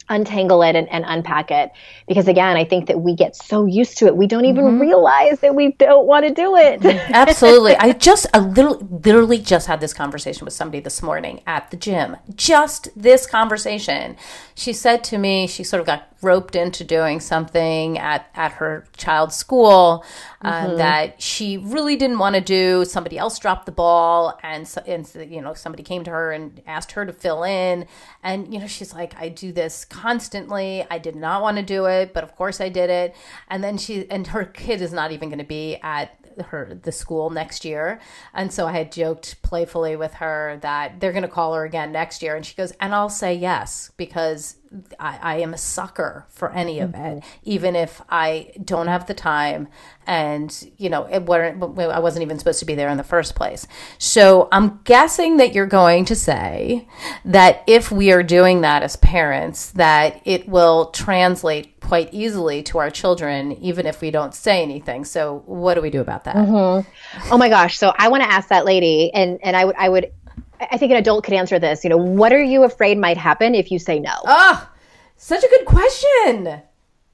untangle 0.10 0.62
it 0.64 0.76
and, 0.76 0.90
and, 0.90 1.06
unpack 1.08 1.52
it 1.52 1.72
because 2.08 2.28
again 2.28 2.58
i 2.58 2.66
think 2.66 2.88
that 2.88 3.00
we 3.00 3.16
get 3.16 3.36
so 3.36 3.66
used 3.66 3.98
to 3.98 4.06
it 4.08 4.16
we 4.16 4.28
don't 4.28 4.46
even 4.46 4.66
mm-hmm. 4.66 4.80
realize 4.80 5.40
that 5.40 5.56
we 5.56 5.72
don't 5.74 6.06
want 6.06 6.26
to 6.26 6.34
do 6.34 6.56
it 6.56 6.84
absolutely 6.86 7.76
i 7.78 7.94
just 7.94 8.28
a 8.34 8.42
little 8.42 8.78
literally 9.04 9.38
just 9.38 9.68
had 9.68 9.80
this 9.80 9.94
conversation 9.94 10.44
with 10.44 10.54
somebody 10.54 10.82
this 10.82 11.02
morning 11.02 11.42
at 11.48 11.72
the 11.72 11.78
gym 11.78 12.18
just 12.36 12.90
this 12.96 13.26
conversation 13.26 14.18
she 14.54 14.74
said 14.74 15.04
to 15.04 15.18
me 15.18 15.48
she 15.48 15.64
sort 15.64 15.80
of 15.80 15.86
got 15.86 16.08
roped 16.22 16.56
into 16.56 16.84
doing 16.84 17.20
something 17.20 17.98
at, 17.98 18.30
at 18.34 18.54
her 18.54 18.86
child's 18.98 19.36
school 19.36 20.04
uh, 20.42 20.68
mm-hmm. 20.68 20.78
that 20.78 21.22
she 21.22 21.58
really 21.58 21.96
didn't 21.96 22.18
want 22.18 22.36
to 22.36 22.42
do. 22.42 22.86
Somebody 22.86 23.18
else 23.18 23.38
dropped 23.40 23.66
the 23.66 23.72
ball, 23.72 24.38
and, 24.44 24.68
so, 24.68 24.82
and 24.86 25.10
you 25.32 25.42
know 25.42 25.54
somebody 25.54 25.84
came 25.84 26.04
to 26.04 26.12
her 26.12 26.32
and 26.32 26.62
asked 26.66 26.92
her 26.94 27.06
to 27.06 27.14
fill 27.14 27.44
in. 27.44 27.86
And 28.24 28.52
you 28.54 28.60
know 28.60 28.68
she's 28.68 28.94
like, 28.94 29.16
I 29.20 29.30
do 29.30 29.52
this 29.52 29.86
constantly. 30.02 30.86
I 30.90 31.00
did 31.00 31.16
not 31.16 31.42
want 31.42 31.58
to 31.58 31.64
do 31.64 31.86
it, 31.86 32.14
but 32.14 32.24
of 32.24 32.36
course 32.36 32.62
I 32.62 32.70
did 32.70 32.90
it. 32.90 33.16
And 33.50 33.64
then 33.64 33.78
she 33.78 34.10
and 34.12 34.28
her 34.28 34.46
kid 34.46 34.82
is 34.82 34.94
not 34.94 35.12
even 35.12 35.30
going 35.30 35.40
to 35.40 35.46
be 35.46 35.78
at 35.82 36.16
her 36.46 36.78
the 36.84 36.92
school 36.92 37.30
next 37.30 37.66
year 37.66 38.00
and 38.34 38.52
so 38.52 38.68
i 38.68 38.72
had 38.72 38.92
joked 38.92 39.42
playfully 39.42 39.96
with 39.96 40.16
her 40.16 40.58
that 40.62 41.00
they're 41.00 41.12
going 41.12 41.22
to 41.22 41.28
call 41.28 41.54
her 41.54 41.64
again 41.64 41.92
next 41.92 42.22
year 42.22 42.36
and 42.36 42.46
she 42.46 42.56
goes 42.56 42.72
and 42.80 42.94
i'll 42.94 43.10
say 43.10 43.34
yes 43.34 43.92
because 43.98 44.58
I, 45.00 45.20
I, 45.22 45.36
am 45.38 45.54
a 45.54 45.58
sucker 45.58 46.26
for 46.30 46.52
any 46.52 46.80
of 46.80 46.94
it, 46.94 46.98
mm-hmm. 46.98 47.40
even 47.44 47.76
if 47.76 48.02
I 48.10 48.52
don't 48.64 48.88
have 48.88 49.08
the 49.08 49.14
time 49.14 49.68
and, 50.06 50.72
you 50.78 50.90
know, 50.90 51.06
it 51.06 51.26
weren't, 51.26 51.62
I 51.80 52.00
wasn't 52.00 52.24
even 52.24 52.40
supposed 52.40 52.60
to 52.60 52.66
be 52.66 52.76
there 52.76 52.90
in 52.90 52.98
the 52.98 53.04
first 53.04 53.36
place. 53.36 53.68
So 53.98 54.48
I'm 54.52 54.82
guessing 54.84 55.38
that 55.38 55.54
you're 55.54 55.66
going 55.66 56.06
to 56.06 56.16
say 56.16 56.88
that 57.26 57.64
if 57.68 57.92
we 57.92 58.12
are 58.12 58.24
doing 58.24 58.62
that 58.62 58.84
as 58.84 58.96
parents, 58.98 59.72
that 59.72 60.22
it 60.26 60.48
will 60.48 60.88
translate 60.92 61.77
quite 61.88 62.14
easily 62.14 62.62
to 62.64 62.80
our 62.80 62.90
children, 62.90 63.54
even 63.54 63.86
if 63.86 64.02
we 64.02 64.12
don't 64.12 64.36
say 64.36 64.62
anything. 64.62 65.06
So 65.06 65.42
what 65.46 65.76
do 65.76 65.82
we 65.82 65.90
do 65.90 66.02
about 66.02 66.26
that? 66.26 66.36
Mm-hmm. 66.36 67.34
Oh 67.34 67.38
my 67.38 67.48
gosh. 67.48 67.78
So 67.78 67.94
I 67.98 68.10
want 68.10 68.24
to 68.24 68.30
ask 68.30 68.50
that 68.50 68.66
lady 68.66 69.14
and, 69.14 69.40
and 69.42 69.56
I 69.56 69.64
would, 69.64 69.76
I 69.78 69.88
would 69.88 70.12
I 70.60 70.78
think 70.78 70.92
an 70.92 70.98
adult 70.98 71.24
could 71.24 71.34
answer 71.34 71.60
this. 71.60 71.84
You 71.84 71.90
know, 71.90 71.98
what 71.98 72.34
are 72.34 72.42
you 72.42 72.64
afraid 72.64 72.98
might 72.98 73.18
happen 73.18 73.56
if 73.56 73.72
you 73.72 73.80
say 73.80 74.00
no? 74.00 74.14
Oh, 74.26 74.70
such 75.16 75.44
a 75.44 75.48
good 75.48 75.66
question. 75.66 76.62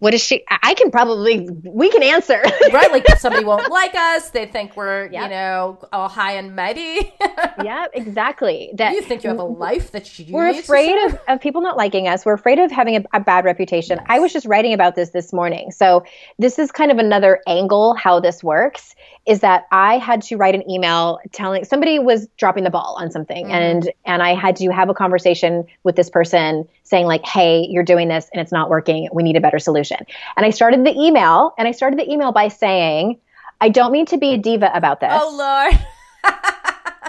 What 0.03 0.13
is 0.13 0.21
she? 0.21 0.43
I 0.49 0.73
can 0.73 0.91
probably, 0.91 1.47
we 1.63 1.89
can 1.89 2.03
answer. 2.03 2.41
right. 2.73 2.91
Like 2.91 3.07
somebody 3.19 3.45
won't 3.45 3.71
like 3.71 3.95
us. 3.95 4.31
They 4.31 4.45
think 4.45 4.75
we're, 4.75 5.07
yep. 5.09 5.23
you 5.23 5.29
know, 5.29 5.79
all 5.93 6.09
high 6.09 6.33
and 6.33 6.53
mighty. 6.57 7.13
yeah, 7.63 7.85
exactly. 7.93 8.71
That 8.73 8.95
you 8.95 9.01
think 9.01 9.23
you 9.23 9.29
have 9.29 9.39
a 9.39 9.45
life 9.45 9.91
that 9.91 10.19
you 10.19 10.33
We're 10.33 10.49
afraid 10.49 10.97
of, 11.05 11.17
of 11.29 11.39
people 11.39 11.61
not 11.61 11.77
liking 11.77 12.09
us. 12.09 12.25
We're 12.25 12.33
afraid 12.33 12.59
of 12.59 12.69
having 12.69 12.97
a, 12.97 13.05
a 13.13 13.21
bad 13.21 13.45
reputation. 13.45 13.97
Yes. 13.97 14.05
I 14.09 14.19
was 14.19 14.33
just 14.33 14.45
writing 14.45 14.73
about 14.73 14.95
this 14.95 15.11
this 15.11 15.31
morning. 15.31 15.71
So 15.71 16.03
this 16.37 16.59
is 16.59 16.69
kind 16.69 16.91
of 16.91 16.97
another 16.97 17.39
angle 17.47 17.95
how 17.95 18.19
this 18.19 18.43
works 18.43 18.95
is 19.25 19.39
that 19.39 19.67
I 19.71 19.97
had 19.97 20.21
to 20.23 20.35
write 20.35 20.53
an 20.53 20.69
email 20.69 21.19
telling 21.31 21.63
somebody 21.63 21.97
was 21.99 22.27
dropping 22.37 22.63
the 22.63 22.69
ball 22.69 22.97
on 22.99 23.11
something 23.11 23.45
mm-hmm. 23.45 23.53
and 23.53 23.91
and 24.05 24.21
I 24.21 24.33
had 24.33 24.55
to 24.57 24.69
have 24.71 24.89
a 24.89 24.93
conversation 24.93 25.65
with 25.83 25.95
this 25.95 26.09
person 26.09 26.67
saying 26.83 27.05
like 27.05 27.25
hey 27.25 27.65
you're 27.69 27.83
doing 27.83 28.07
this 28.07 28.29
and 28.33 28.41
it's 28.41 28.51
not 28.51 28.69
working. 28.69 29.09
We 29.13 29.23
need 29.23 29.37
a 29.37 29.41
better 29.41 29.59
solution. 29.59 29.97
And 30.35 30.45
I 30.45 30.49
started 30.49 30.85
the 30.85 30.93
email 30.97 31.53
and 31.57 31.67
I 31.67 31.71
started 31.71 31.99
the 31.99 32.11
email 32.11 32.31
by 32.31 32.49
saying 32.49 33.19
I 33.61 33.69
don't 33.69 33.91
mean 33.91 34.05
to 34.07 34.17
be 34.17 34.33
a 34.33 34.37
diva 34.37 34.71
about 34.73 34.99
this. 34.99 35.11
Oh 35.13 35.35
lord 35.37 35.85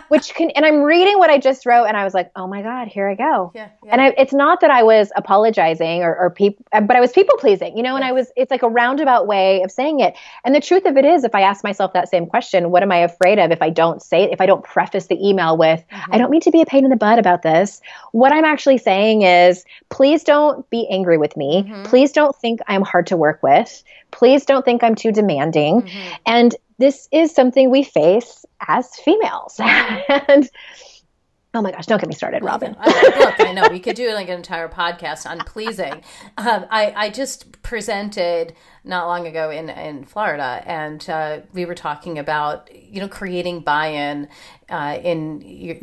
which 0.08 0.34
can 0.34 0.50
and 0.50 0.64
i'm 0.64 0.82
reading 0.82 1.18
what 1.18 1.30
i 1.30 1.38
just 1.38 1.66
wrote 1.66 1.84
and 1.84 1.96
i 1.96 2.04
was 2.04 2.14
like 2.14 2.30
oh 2.36 2.46
my 2.46 2.62
god 2.62 2.88
here 2.88 3.08
i 3.08 3.14
go 3.14 3.50
yeah, 3.54 3.68
yeah. 3.84 3.92
and 3.92 4.00
I, 4.00 4.14
it's 4.18 4.32
not 4.32 4.60
that 4.60 4.70
i 4.70 4.82
was 4.82 5.10
apologizing 5.16 6.02
or, 6.02 6.16
or 6.16 6.30
people 6.30 6.64
but 6.72 6.96
i 6.96 7.00
was 7.00 7.12
people 7.12 7.36
pleasing 7.38 7.76
you 7.76 7.82
know 7.82 7.96
and 7.96 8.04
i 8.04 8.12
was 8.12 8.30
it's 8.36 8.50
like 8.50 8.62
a 8.62 8.68
roundabout 8.68 9.26
way 9.26 9.62
of 9.62 9.70
saying 9.70 10.00
it 10.00 10.14
and 10.44 10.54
the 10.54 10.60
truth 10.60 10.84
of 10.86 10.96
it 10.96 11.04
is 11.04 11.24
if 11.24 11.34
i 11.34 11.40
ask 11.40 11.64
myself 11.64 11.92
that 11.92 12.08
same 12.08 12.26
question 12.26 12.70
what 12.70 12.82
am 12.82 12.92
i 12.92 12.98
afraid 12.98 13.38
of 13.38 13.50
if 13.50 13.62
i 13.62 13.70
don't 13.70 14.02
say 14.02 14.22
it 14.22 14.32
if 14.32 14.40
i 14.40 14.46
don't 14.46 14.64
preface 14.64 15.06
the 15.06 15.28
email 15.28 15.56
with 15.56 15.84
mm-hmm. 15.90 16.14
i 16.14 16.18
don't 16.18 16.30
mean 16.30 16.40
to 16.40 16.50
be 16.50 16.60
a 16.60 16.66
pain 16.66 16.84
in 16.84 16.90
the 16.90 16.96
butt 16.96 17.18
about 17.18 17.42
this 17.42 17.80
what 18.12 18.32
i'm 18.32 18.44
actually 18.44 18.78
saying 18.78 19.22
is 19.22 19.64
please 19.88 20.24
don't 20.24 20.68
be 20.70 20.86
angry 20.90 21.18
with 21.18 21.36
me 21.36 21.62
mm-hmm. 21.62 21.82
please 21.84 22.12
don't 22.12 22.36
think 22.36 22.60
i'm 22.66 22.82
hard 22.82 23.06
to 23.06 23.16
work 23.16 23.42
with 23.42 23.82
please 24.10 24.44
don't 24.44 24.64
think 24.64 24.82
i'm 24.82 24.94
too 24.94 25.12
demanding 25.12 25.82
mm-hmm. 25.82 26.14
and 26.26 26.54
this 26.78 27.08
is 27.12 27.34
something 27.34 27.70
we 27.70 27.82
face 27.82 28.44
as 28.66 28.94
females. 28.96 29.56
and 29.60 30.48
Oh 31.56 31.62
my 31.62 31.70
gosh, 31.70 31.86
don't 31.86 32.00
get 32.00 32.08
me 32.08 32.16
started, 32.16 32.42
Robyn. 32.42 32.74
Look, 32.84 33.40
I 33.40 33.52
know 33.52 33.68
we 33.70 33.78
could 33.78 33.94
do 33.94 34.12
like 34.12 34.28
an 34.28 34.34
entire 34.34 34.68
podcast 34.68 35.24
on 35.24 35.38
pleasing. 35.38 36.02
Um, 36.36 36.66
I, 36.68 36.92
I 36.96 37.10
just 37.10 37.62
presented 37.62 38.54
not 38.82 39.06
long 39.06 39.28
ago 39.28 39.50
in, 39.50 39.70
in 39.70 40.04
Florida, 40.04 40.64
and 40.66 41.08
uh, 41.08 41.42
we 41.52 41.64
were 41.64 41.76
talking 41.76 42.18
about 42.18 42.68
you 42.74 43.00
know 43.00 43.06
creating 43.06 43.60
buy-in 43.60 44.28
uh, 44.68 44.98
in 45.00 45.42
your, 45.42 45.76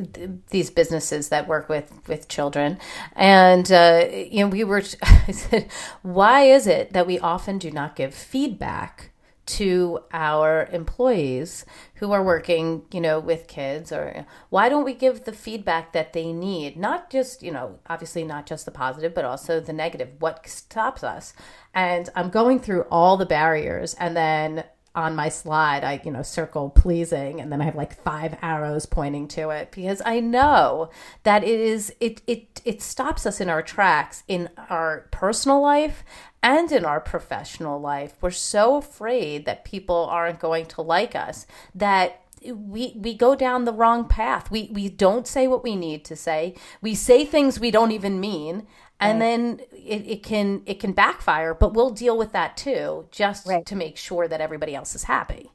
these 0.49 0.69
businesses 0.69 1.29
that 1.29 1.47
work 1.47 1.69
with 1.69 1.93
with 2.05 2.27
children, 2.27 2.77
and 3.15 3.71
uh, 3.71 4.05
you 4.11 4.41
know 4.41 4.49
we 4.49 4.65
were. 4.65 4.83
I 5.03 5.31
said, 5.31 5.71
why 6.01 6.41
is 6.41 6.67
it 6.67 6.91
that 6.91 7.07
we 7.07 7.17
often 7.17 7.57
do 7.57 7.71
not 7.71 7.95
give 7.95 8.13
feedback? 8.13 9.10
To 9.45 9.99
our 10.13 10.69
employees 10.71 11.65
who 11.95 12.11
are 12.11 12.23
working, 12.23 12.83
you 12.91 13.01
know, 13.01 13.19
with 13.19 13.47
kids 13.47 13.91
or 13.91 14.25
why 14.49 14.69
don't 14.69 14.85
we 14.85 14.93
give 14.93 15.23
the 15.23 15.33
feedback 15.33 15.93
that 15.93 16.13
they 16.13 16.31
need? 16.31 16.77
Not 16.77 17.09
just, 17.09 17.41
you 17.43 17.51
know, 17.51 17.79
obviously 17.87 18.23
not 18.23 18.45
just 18.45 18.65
the 18.65 18.71
positive, 18.71 19.13
but 19.13 19.25
also 19.25 19.59
the 19.59 19.73
negative. 19.73 20.09
What 20.19 20.47
stops 20.47 21.03
us? 21.03 21.33
And 21.73 22.09
I'm 22.15 22.29
going 22.29 22.59
through 22.59 22.83
all 22.91 23.17
the 23.17 23.25
barriers 23.25 23.93
and 23.95 24.15
then 24.15 24.63
on 24.93 25.15
my 25.15 25.29
slide 25.29 25.83
I, 25.83 26.01
you 26.03 26.11
know, 26.11 26.21
circle 26.21 26.69
pleasing 26.69 27.39
and 27.39 27.51
then 27.51 27.61
I 27.61 27.65
have 27.65 27.75
like 27.75 28.01
five 28.03 28.37
arrows 28.41 28.85
pointing 28.85 29.27
to 29.29 29.49
it 29.49 29.71
because 29.71 30.01
I 30.05 30.19
know 30.19 30.89
that 31.23 31.43
it 31.43 31.59
is 31.59 31.93
it 31.99 32.21
it 32.27 32.61
it 32.65 32.81
stops 32.81 33.25
us 33.25 33.39
in 33.39 33.49
our 33.49 33.61
tracks 33.61 34.23
in 34.27 34.49
our 34.69 35.07
personal 35.11 35.61
life 35.61 36.03
and 36.43 36.71
in 36.71 36.85
our 36.85 36.99
professional 36.99 37.79
life. 37.79 38.15
We're 38.21 38.31
so 38.31 38.77
afraid 38.77 39.45
that 39.45 39.65
people 39.65 40.07
aren't 40.09 40.39
going 40.39 40.65
to 40.67 40.81
like 40.81 41.15
us 41.15 41.45
that 41.75 42.21
we 42.43 42.93
we 42.95 43.13
go 43.13 43.35
down 43.35 43.65
the 43.65 43.73
wrong 43.73 44.07
path. 44.07 44.49
We 44.49 44.69
we 44.73 44.89
don't 44.89 45.27
say 45.27 45.47
what 45.47 45.63
we 45.63 45.75
need 45.75 46.03
to 46.05 46.15
say. 46.15 46.55
We 46.81 46.95
say 46.95 47.25
things 47.25 47.59
we 47.59 47.71
don't 47.71 47.91
even 47.91 48.19
mean, 48.19 48.65
and 48.99 49.19
right. 49.19 49.25
then 49.25 49.59
it, 49.71 50.07
it 50.07 50.23
can 50.23 50.63
it 50.65 50.79
can 50.79 50.93
backfire. 50.93 51.53
But 51.53 51.73
we'll 51.73 51.91
deal 51.91 52.17
with 52.17 52.31
that 52.31 52.57
too, 52.57 53.07
just 53.11 53.47
right. 53.47 53.65
to 53.65 53.75
make 53.75 53.97
sure 53.97 54.27
that 54.27 54.41
everybody 54.41 54.73
else 54.73 54.95
is 54.95 55.03
happy. 55.03 55.51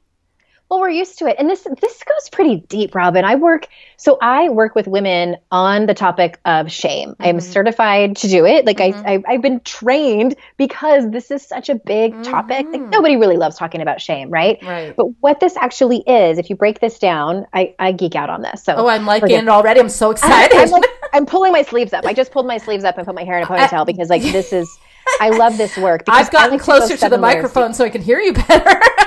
Well, 0.69 0.81
we're 0.81 0.89
used 0.89 1.19
to 1.19 1.27
it. 1.27 1.37
And 1.39 1.49
this 1.49 1.63
this 1.63 2.03
goes 2.03 2.29
pretty 2.29 2.57
deep, 2.67 2.93
Robyn. 2.93 3.23
I 3.23 3.35
work 3.35 3.67
so 3.95 4.17
I 4.21 4.49
work 4.49 4.75
with 4.75 4.85
women 4.87 5.37
on 5.49 5.85
the 5.85 5.93
topic 5.93 6.39
of 6.43 6.71
shame. 6.71 7.11
Mm-hmm. 7.11 7.23
I 7.23 7.27
am 7.27 7.39
certified 7.39 8.17
to 8.17 8.27
do 8.27 8.45
it. 8.45 8.65
Like 8.65 8.77
mm-hmm. 8.77 9.07
I, 9.07 9.23
I 9.27 9.33
have 9.33 9.41
been 9.41 9.61
trained 9.61 10.35
because 10.57 11.09
this 11.09 11.31
is 11.31 11.41
such 11.41 11.69
a 11.69 11.75
big 11.75 12.13
mm-hmm. 12.13 12.23
topic. 12.23 12.65
Like 12.67 12.81
mm-hmm. 12.81 12.89
nobody 12.89 13.15
really 13.15 13.37
loves 13.37 13.57
talking 13.57 13.81
about 13.81 14.01
shame, 14.01 14.29
right? 14.29 14.61
Right. 14.61 14.95
But 14.95 15.05
what 15.21 15.39
this 15.39 15.55
actually 15.55 16.03
is, 16.05 16.37
if 16.37 16.49
you 16.49 16.55
break 16.57 16.81
this 16.81 16.99
down, 16.99 17.47
I, 17.53 17.73
I 17.79 17.93
geek 17.93 18.15
out 18.15 18.29
on 18.29 18.41
this. 18.41 18.63
So 18.63 18.75
Oh, 18.75 18.87
I'm 18.87 19.05
liking 19.05 19.31
it 19.31 19.47
already. 19.47 19.79
I'm 19.79 19.89
so 19.89 20.11
excited. 20.11 20.55
I, 20.55 20.63
am 20.63 20.69
like, 20.69 20.83
I'm 21.13 21.25
pulling 21.25 21.53
my 21.53 21.61
sleeves 21.61 21.93
up. 21.93 22.05
I 22.05 22.13
just 22.13 22.31
pulled 22.31 22.45
my 22.45 22.57
sleeves 22.57 22.83
up 22.83 22.97
and 22.97 23.05
put 23.05 23.15
my 23.15 23.23
hair 23.23 23.37
in 23.37 23.43
a 23.43 23.47
ponytail 23.47 23.81
I, 23.81 23.85
because 23.85 24.09
like 24.09 24.21
this 24.21 24.51
is 24.51 24.77
I 25.21 25.29
love 25.29 25.57
this 25.57 25.77
work. 25.77 26.03
I've 26.07 26.29
gotten 26.31 26.51
like 26.51 26.61
closer 26.61 26.95
to, 26.95 27.03
to 27.03 27.09
the 27.09 27.17
microphone 27.17 27.73
so 27.73 27.85
I 27.85 27.89
can 27.89 28.01
hear 28.01 28.19
you 28.19 28.33
better. 28.33 28.81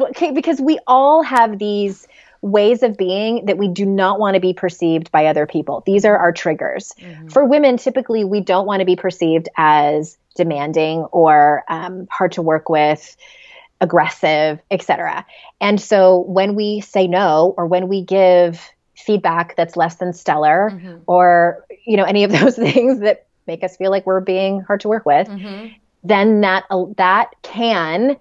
okay, 0.00 0.30
because 0.30 0.60
we 0.60 0.78
all 0.86 1.22
have 1.22 1.58
these 1.58 2.06
ways 2.40 2.82
of 2.82 2.96
being 2.96 3.44
that 3.46 3.58
we 3.58 3.68
do 3.68 3.84
not 3.84 4.20
want 4.20 4.34
to 4.34 4.40
be 4.40 4.52
perceived 4.52 5.10
by 5.10 5.26
other 5.26 5.46
people. 5.46 5.82
These 5.86 6.04
are 6.04 6.16
our 6.16 6.32
triggers. 6.32 6.94
Mm-hmm. 7.00 7.28
For 7.28 7.44
women, 7.44 7.76
typically, 7.76 8.24
we 8.24 8.40
don't 8.40 8.66
want 8.66 8.80
to 8.80 8.86
be 8.86 8.96
perceived 8.96 9.48
as 9.56 10.16
demanding 10.36 11.00
or 11.10 11.64
um, 11.68 12.06
hard 12.10 12.32
to 12.32 12.42
work 12.42 12.68
with, 12.68 13.16
aggressive, 13.80 14.60
etc. 14.70 15.26
And 15.60 15.80
so 15.80 16.18
when 16.20 16.54
we 16.54 16.80
say 16.80 17.06
no 17.06 17.54
or 17.56 17.66
when 17.66 17.88
we 17.88 18.02
give 18.02 18.70
feedback 18.96 19.54
that's 19.56 19.76
less 19.76 19.96
than 19.96 20.12
stellar 20.12 20.70
mm-hmm. 20.72 20.98
or 21.06 21.64
you 21.86 21.96
know 21.96 22.04
any 22.04 22.24
of 22.24 22.32
those 22.40 22.56
things 22.56 23.00
that 23.00 23.26
make 23.46 23.62
us 23.64 23.76
feel 23.76 23.90
like 23.90 24.06
we're 24.06 24.20
being 24.20 24.60
hard 24.60 24.80
to 24.80 24.88
work 24.88 25.06
with, 25.06 25.28
mm-hmm. 25.28 25.68
then 26.04 26.40
that 26.40 26.64
uh, 26.70 26.84
that 26.96 27.30
can 27.42 28.16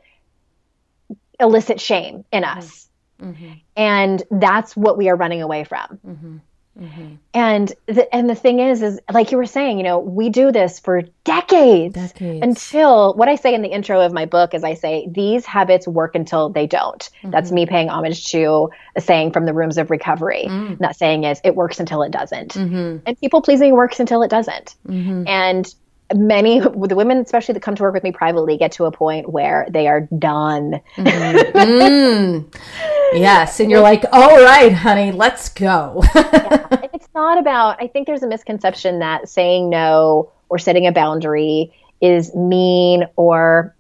elicit 1.40 1.80
shame 1.80 2.26
in 2.32 2.44
mm-hmm. 2.44 2.58
us. 2.58 2.88
Mm-hmm. 3.22 3.52
And 3.76 4.24
that's 4.30 4.76
what 4.76 4.98
we 4.98 5.10
are 5.10 5.16
running 5.16 5.42
away 5.42 5.64
from. 5.64 6.00
Mm-hmm. 6.06 6.38
Mm-hmm. 6.80 7.16
And 7.34 7.74
the, 7.88 8.14
and 8.14 8.30
the 8.30 8.36
thing 8.36 8.60
is, 8.60 8.82
is 8.82 9.00
like 9.12 9.32
you 9.32 9.38
were 9.38 9.48
saying, 9.48 9.78
you 9.78 9.84
know, 9.84 9.98
we 9.98 10.30
do 10.30 10.52
this 10.52 10.80
for 10.80 11.02
decades, 11.24 11.96
decades. 11.96 12.44
until 12.44 13.16
what 13.16 13.28
I 13.28 13.36
say 13.36 13.56
in 13.56 13.64
the 13.64 13.70
intro 13.70 14.02
of 14.02 14.14
my 14.14 14.26
book 14.26 14.54
is 14.54 14.64
I 14.64 14.76
say 14.76 15.08
these 15.10 15.46
habits 15.46 15.88
work 15.88 16.14
until 16.14 16.50
they 16.50 16.68
don't. 16.68 17.00
Mm-hmm. 17.00 17.32
That's 17.32 17.52
me 17.52 17.66
paying 17.66 17.90
homage 17.90 18.28
to 18.32 18.70
a 18.96 19.02
saying 19.02 19.32
from 19.32 19.46
the 19.46 19.54
rooms 19.54 19.78
of 19.78 19.90
recovery. 19.90 20.46
Mm. 20.48 20.78
That 20.78 20.96
saying 20.96 21.24
is 21.24 21.42
it 21.44 21.56
works 21.56 21.80
until 21.80 22.04
it 22.04 22.12
doesn't, 22.12 22.54
mm-hmm. 22.54 22.98
and 23.06 23.20
people 23.20 23.42
pleasing 23.42 23.74
works 23.74 24.00
until 24.00 24.22
it 24.22 24.30
doesn't. 24.30 24.76
Mm-hmm. 24.88 25.28
And 25.28 25.74
many 26.16 26.60
the 26.60 26.95
women 26.95 27.18
especially 27.18 27.53
that 27.53 27.62
come 27.62 27.76
to 27.76 27.84
work 27.84 27.93
with 27.93 28.03
me 28.03 28.12
privately 28.12 28.58
get 28.58 28.72
to 28.72 28.86
a 28.86 28.91
point 28.91 29.30
where 29.30 29.68
they 29.70 29.88
are 29.88 30.01
done 30.18 30.80
mm-hmm. 30.95 31.58
mm. 31.58 32.55
yes 33.14 33.60
and 33.60 33.70
you're 33.70 33.82
like 33.82 34.05
all 34.14 34.38
right 34.38 34.72
honey 34.72 35.12
let's 35.12 35.49
go 35.49 36.01
yeah. 36.16 36.68
it's 36.93 37.10
not 37.14 37.38
about 37.38 37.82
i 37.82 37.88
think 37.88 38.08
there's 38.08 38.24
a 38.24 38.28
misconception 38.28 38.99
that 38.99 39.28
saying 39.28 39.70
no 39.70 40.32
or 40.49 40.58
setting 40.58 40.88
a 40.88 40.93
boundary 40.93 41.74
is 41.99 42.34
mean 42.34 43.05
or 43.18 43.76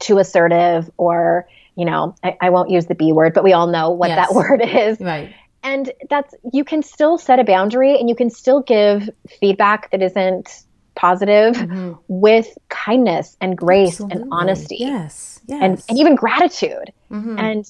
too 0.00 0.18
assertive 0.18 0.90
or 0.96 1.46
you 1.76 1.84
know 1.84 2.16
I, 2.24 2.36
I 2.40 2.50
won't 2.50 2.70
use 2.70 2.86
the 2.86 2.96
b 2.96 3.12
word 3.12 3.32
but 3.32 3.44
we 3.44 3.52
all 3.52 3.68
know 3.68 3.90
what 3.90 4.08
yes. 4.08 4.26
that 4.26 4.34
word 4.34 4.60
is 4.60 4.98
right 4.98 5.32
and 5.62 5.92
that's 6.10 6.34
you 6.52 6.64
can 6.64 6.82
still 6.82 7.16
set 7.16 7.38
a 7.38 7.44
boundary 7.44 7.98
and 7.98 8.08
you 8.08 8.16
can 8.16 8.28
still 8.28 8.60
give 8.60 9.08
feedback 9.40 9.90
that 9.92 10.02
isn't 10.02 10.64
positive 11.04 11.54
mm-hmm. 11.54 11.92
with 12.08 12.48
kindness 12.68 13.36
and 13.42 13.56
grace 13.56 14.00
Absolutely. 14.00 14.22
and 14.22 14.32
honesty. 14.32 14.76
Yes. 14.80 15.40
Yes. 15.46 15.62
And, 15.62 15.72
and 15.88 15.98
even 15.98 16.14
gratitude. 16.14 16.88
Mm-hmm. 17.10 17.38
And 17.38 17.64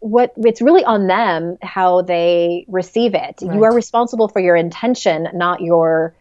what 0.00 0.32
it's 0.36 0.60
really 0.60 0.84
on 0.84 1.06
them 1.06 1.56
how 1.62 2.02
they 2.02 2.66
receive 2.68 3.14
it. 3.14 3.36
Right. 3.40 3.54
You 3.54 3.64
are 3.64 3.74
responsible 3.74 4.28
for 4.28 4.40
your 4.40 4.56
intention, 4.56 5.28
not 5.32 5.62
your 5.62 6.14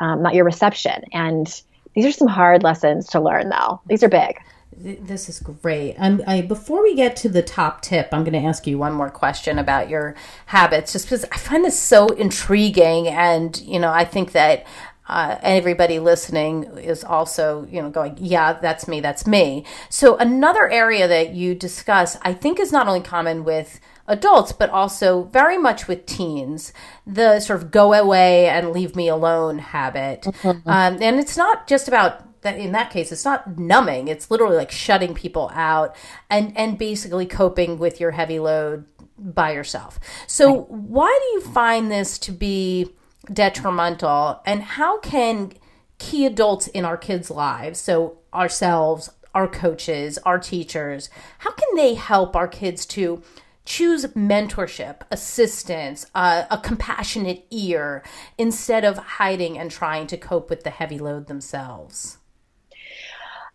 um, 0.00 0.22
not 0.22 0.32
your 0.34 0.46
reception. 0.46 1.04
And 1.12 1.46
these 1.94 2.06
are 2.06 2.12
some 2.12 2.28
hard 2.28 2.62
lessons 2.62 3.08
to 3.08 3.20
learn, 3.20 3.48
though. 3.50 3.80
These 3.86 4.02
are 4.02 4.08
big. 4.08 4.38
This 4.80 5.28
is 5.28 5.40
great. 5.40 5.96
Um, 5.98 6.22
I, 6.26 6.40
before 6.40 6.82
we 6.82 6.94
get 6.94 7.16
to 7.16 7.28
the 7.28 7.42
top 7.42 7.82
tip, 7.82 8.08
I'm 8.12 8.22
going 8.22 8.40
to 8.40 8.48
ask 8.48 8.66
you 8.66 8.78
one 8.78 8.92
more 8.92 9.10
question 9.10 9.58
about 9.58 9.88
your 9.88 10.14
habits, 10.46 10.92
just 10.92 11.06
because 11.06 11.24
I 11.32 11.36
find 11.36 11.64
this 11.64 11.78
so 11.78 12.06
intriguing, 12.06 13.08
and 13.08 13.60
you 13.60 13.80
know, 13.80 13.90
I 13.90 14.04
think 14.04 14.32
that 14.32 14.64
uh, 15.08 15.38
everybody 15.42 15.98
listening 15.98 16.64
is 16.78 17.02
also, 17.02 17.66
you 17.70 17.80
know, 17.80 17.88
going, 17.88 18.16
yeah, 18.18 18.52
that's 18.52 18.86
me, 18.86 19.00
that's 19.00 19.26
me. 19.26 19.64
So 19.88 20.16
another 20.16 20.68
area 20.68 21.08
that 21.08 21.34
you 21.34 21.54
discuss, 21.54 22.18
I 22.22 22.34
think, 22.34 22.60
is 22.60 22.72
not 22.72 22.86
only 22.86 23.00
common 23.00 23.42
with 23.42 23.80
adults, 24.06 24.52
but 24.52 24.68
also 24.70 25.24
very 25.24 25.56
much 25.56 25.88
with 25.88 26.04
teens, 26.06 26.72
the 27.06 27.40
sort 27.40 27.62
of 27.62 27.70
go 27.70 27.94
away 27.94 28.48
and 28.48 28.72
leave 28.72 28.94
me 28.94 29.08
alone 29.08 29.58
habit. 29.58 30.22
Mm-hmm. 30.22 30.68
Um, 30.68 30.98
and 31.00 31.18
it's 31.18 31.36
not 31.36 31.66
just 31.66 31.88
about 31.88 32.24
that 32.42 32.56
in 32.56 32.70
that 32.70 32.90
case 32.90 33.10
it's 33.10 33.24
not 33.24 33.58
numbing 33.58 34.06
it's 34.06 34.30
literally 34.30 34.54
like 34.54 34.70
shutting 34.70 35.12
people 35.12 35.50
out 35.54 35.96
and 36.30 36.56
and 36.56 36.78
basically 36.78 37.26
coping 37.26 37.78
with 37.80 37.98
your 37.98 38.12
heavy 38.12 38.38
load 38.38 38.84
by 39.18 39.52
yourself 39.52 39.98
so 40.28 40.58
right. 40.60 40.70
why 40.70 41.20
do 41.20 41.34
you 41.34 41.52
find 41.52 41.90
this 41.90 42.16
to 42.16 42.30
be 42.30 42.88
detrimental 43.32 44.40
and 44.46 44.62
how 44.62 44.98
can 45.00 45.52
key 45.98 46.24
adults 46.26 46.68
in 46.68 46.84
our 46.84 46.96
kids' 46.96 47.30
lives, 47.30 47.78
so 47.78 48.18
ourselves, 48.32 49.10
our 49.34 49.48
coaches, 49.48 50.18
our 50.18 50.38
teachers, 50.38 51.10
how 51.38 51.50
can 51.52 51.74
they 51.76 51.94
help 51.94 52.34
our 52.36 52.48
kids 52.48 52.86
to 52.86 53.22
choose 53.64 54.06
mentorship, 54.06 55.02
assistance, 55.10 56.06
uh, 56.14 56.44
a 56.50 56.58
compassionate 56.58 57.44
ear 57.50 58.02
instead 58.38 58.84
of 58.84 58.96
hiding 58.96 59.58
and 59.58 59.70
trying 59.70 60.06
to 60.06 60.16
cope 60.16 60.48
with 60.48 60.64
the 60.64 60.70
heavy 60.70 60.98
load 60.98 61.26
themselves? 61.26 62.18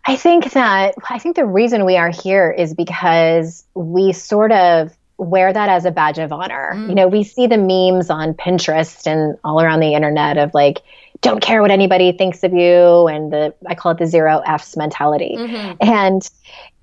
I 0.05 0.17
think 0.17 0.51
that 0.51 0.95
I 1.09 1.17
think 1.17 1.37
the 1.37 1.45
reason 1.45 1.85
we 1.85 1.95
are 1.97 2.09
here 2.09 2.51
is 2.51 2.73
because 2.73 3.65
we 3.73 4.11
sort 4.11 4.51
of 4.51 4.95
wear 5.17 5.53
that 5.53 5.69
as 5.69 5.85
a 5.85 5.91
badge 5.91 6.17
of 6.17 6.31
honor. 6.31 6.73
Mm. 6.75 6.89
You 6.89 6.95
know, 6.95 7.07
we 7.07 7.23
see 7.23 7.47
the 7.47 7.57
memes 7.57 8.09
on 8.09 8.33
Pinterest 8.33 9.05
and 9.05 9.37
all 9.43 9.61
around 9.61 9.79
the 9.79 9.93
internet 9.93 10.37
of 10.37 10.53
like, 10.53 10.81
don't 11.23 11.41
care 11.41 11.61
what 11.61 11.71
anybody 11.71 12.11
thinks 12.11 12.43
of 12.43 12.53
you, 12.53 13.07
and 13.07 13.31
the 13.31 13.55
I 13.65 13.75
call 13.75 13.93
it 13.93 13.97
the 13.97 14.05
zero 14.05 14.41
F's 14.45 14.75
mentality. 14.75 15.35
Mm-hmm. 15.37 15.75
And 15.79 16.29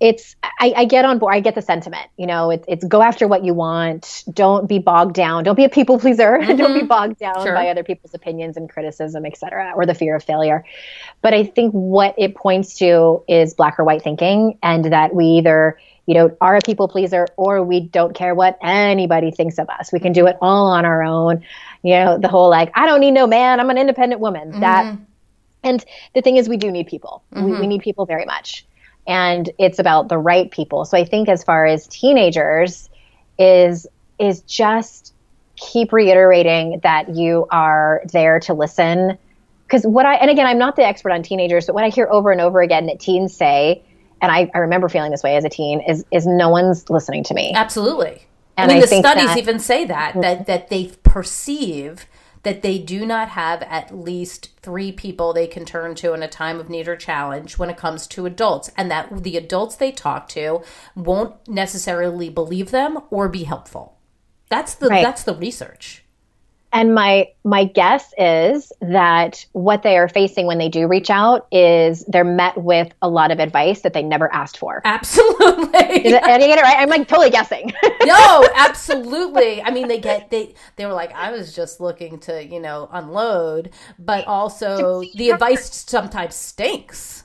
it's 0.00 0.34
I, 0.42 0.72
I, 0.74 0.84
get 0.86 1.04
on 1.04 1.18
board. 1.18 1.34
I 1.34 1.40
get 1.40 1.54
the 1.54 1.60
sentiment. 1.60 2.08
You 2.16 2.26
know, 2.26 2.50
it's 2.50 2.64
it's 2.66 2.84
go 2.84 3.02
after 3.02 3.28
what 3.28 3.44
you 3.44 3.52
want. 3.52 4.24
Don't 4.32 4.66
be 4.66 4.78
bogged 4.78 5.14
down. 5.14 5.44
Don't 5.44 5.56
be 5.56 5.64
a 5.64 5.68
people 5.68 5.98
pleaser. 5.98 6.38
Mm-hmm. 6.38 6.56
don't 6.56 6.72
be 6.72 6.86
bogged 6.86 7.18
down 7.18 7.42
sure. 7.42 7.54
by 7.54 7.68
other 7.68 7.84
people's 7.84 8.14
opinions 8.14 8.56
and 8.56 8.70
criticism, 8.70 9.26
etc., 9.26 9.74
or 9.76 9.84
the 9.84 9.94
fear 9.94 10.16
of 10.16 10.24
failure. 10.24 10.64
But 11.20 11.34
I 11.34 11.44
think 11.44 11.72
what 11.72 12.14
it 12.16 12.34
points 12.34 12.78
to 12.78 13.22
is 13.28 13.52
black 13.52 13.78
or 13.78 13.84
white 13.84 14.02
thinking, 14.02 14.58
and 14.62 14.86
that 14.86 15.14
we 15.14 15.26
either 15.26 15.78
you 16.10 16.14
know, 16.14 16.36
are 16.40 16.56
a 16.56 16.60
people 16.60 16.88
pleaser 16.88 17.24
or 17.36 17.62
we 17.62 17.78
don't 17.78 18.16
care 18.16 18.34
what 18.34 18.58
anybody 18.62 19.30
thinks 19.30 19.58
of 19.58 19.70
us. 19.70 19.92
We 19.92 20.00
can 20.00 20.12
do 20.12 20.26
it 20.26 20.36
all 20.40 20.66
on 20.66 20.84
our 20.84 21.04
own. 21.04 21.44
You 21.84 21.94
know, 21.94 22.18
the 22.18 22.26
whole 22.26 22.50
like, 22.50 22.72
I 22.74 22.84
don't 22.84 22.98
need 22.98 23.12
no 23.12 23.28
man, 23.28 23.60
I'm 23.60 23.70
an 23.70 23.78
independent 23.78 24.20
woman. 24.20 24.50
Mm-hmm. 24.50 24.60
That 24.60 24.98
and 25.62 25.84
the 26.16 26.20
thing 26.20 26.36
is 26.36 26.48
we 26.48 26.56
do 26.56 26.68
need 26.72 26.88
people. 26.88 27.22
Mm-hmm. 27.32 27.44
We, 27.48 27.60
we 27.60 27.66
need 27.68 27.82
people 27.82 28.06
very 28.06 28.24
much. 28.24 28.66
And 29.06 29.50
it's 29.56 29.78
about 29.78 30.08
the 30.08 30.18
right 30.18 30.50
people. 30.50 30.84
So 30.84 30.98
I 30.98 31.04
think 31.04 31.28
as 31.28 31.44
far 31.44 31.64
as 31.64 31.86
teenagers 31.86 32.90
is 33.38 33.86
is 34.18 34.40
just 34.40 35.14
keep 35.54 35.92
reiterating 35.92 36.80
that 36.82 37.14
you 37.14 37.46
are 37.52 38.02
there 38.12 38.40
to 38.40 38.52
listen 38.52 39.16
because 39.62 39.86
what 39.86 40.06
I 40.06 40.14
and 40.16 40.28
again 40.28 40.48
I'm 40.48 40.58
not 40.58 40.74
the 40.74 40.84
expert 40.84 41.12
on 41.12 41.22
teenagers, 41.22 41.66
but 41.66 41.76
what 41.76 41.84
I 41.84 41.90
hear 41.90 42.08
over 42.10 42.32
and 42.32 42.40
over 42.40 42.62
again 42.62 42.86
that 42.86 42.98
teens 42.98 43.32
say 43.32 43.84
and 44.20 44.30
I, 44.30 44.50
I 44.54 44.58
remember 44.58 44.88
feeling 44.88 45.10
this 45.10 45.22
way 45.22 45.36
as 45.36 45.44
a 45.44 45.48
teen, 45.48 45.80
is 45.80 46.04
is 46.10 46.26
no 46.26 46.48
one's 46.48 46.88
listening 46.90 47.24
to 47.24 47.34
me. 47.34 47.52
Absolutely. 47.54 48.22
And 48.56 48.70
I 48.70 48.74
mean, 48.74 48.82
I 48.82 48.86
the 48.86 48.98
studies 48.98 49.28
that, 49.28 49.38
even 49.38 49.58
say 49.58 49.84
that 49.86 50.14
mm. 50.14 50.22
that 50.22 50.46
that 50.46 50.68
they 50.68 50.92
perceive 51.02 52.06
that 52.42 52.62
they 52.62 52.78
do 52.78 53.04
not 53.04 53.30
have 53.30 53.62
at 53.62 53.96
least 53.96 54.50
three 54.62 54.92
people 54.92 55.32
they 55.32 55.46
can 55.46 55.64
turn 55.64 55.94
to 55.94 56.14
in 56.14 56.22
a 56.22 56.28
time 56.28 56.58
of 56.58 56.70
need 56.70 56.88
or 56.88 56.96
challenge 56.96 57.58
when 57.58 57.68
it 57.68 57.76
comes 57.76 58.06
to 58.06 58.26
adults, 58.26 58.70
and 58.76 58.90
that 58.90 59.22
the 59.22 59.36
adults 59.36 59.76
they 59.76 59.92
talk 59.92 60.28
to 60.28 60.62
won't 60.94 61.34
necessarily 61.46 62.30
believe 62.30 62.70
them 62.70 62.98
or 63.10 63.28
be 63.28 63.44
helpful. 63.44 63.98
That's 64.48 64.74
the 64.74 64.88
right. 64.88 65.02
that's 65.02 65.22
the 65.22 65.34
research. 65.34 65.99
And 66.72 66.94
my 66.94 67.28
my 67.42 67.64
guess 67.64 68.12
is 68.16 68.72
that 68.80 69.44
what 69.52 69.82
they 69.82 69.96
are 69.96 70.08
facing 70.08 70.46
when 70.46 70.58
they 70.58 70.68
do 70.68 70.86
reach 70.86 71.10
out 71.10 71.48
is 71.50 72.04
they're 72.06 72.24
met 72.24 72.56
with 72.58 72.92
a 73.02 73.08
lot 73.08 73.32
of 73.32 73.40
advice 73.40 73.80
that 73.80 73.92
they 73.92 74.02
never 74.02 74.32
asked 74.32 74.58
for. 74.58 74.80
Absolutely. 74.84 75.70
It, 75.90 76.22
and 76.22 76.42
you 76.42 76.48
get 76.48 76.58
it 76.58 76.62
right? 76.62 76.76
I'm 76.78 76.88
like 76.88 77.08
totally 77.08 77.30
guessing. 77.30 77.72
no, 78.04 78.48
absolutely. 78.54 79.60
I 79.62 79.70
mean, 79.70 79.88
they 79.88 79.98
get 79.98 80.30
they 80.30 80.54
they 80.76 80.86
were 80.86 80.92
like, 80.92 81.12
I 81.12 81.32
was 81.32 81.54
just 81.54 81.80
looking 81.80 82.18
to 82.20 82.44
you 82.44 82.60
know 82.60 82.88
unload, 82.92 83.70
but 83.98 84.26
also 84.26 85.02
the 85.14 85.30
advice 85.30 85.84
sometimes 85.88 86.36
stinks. 86.36 87.24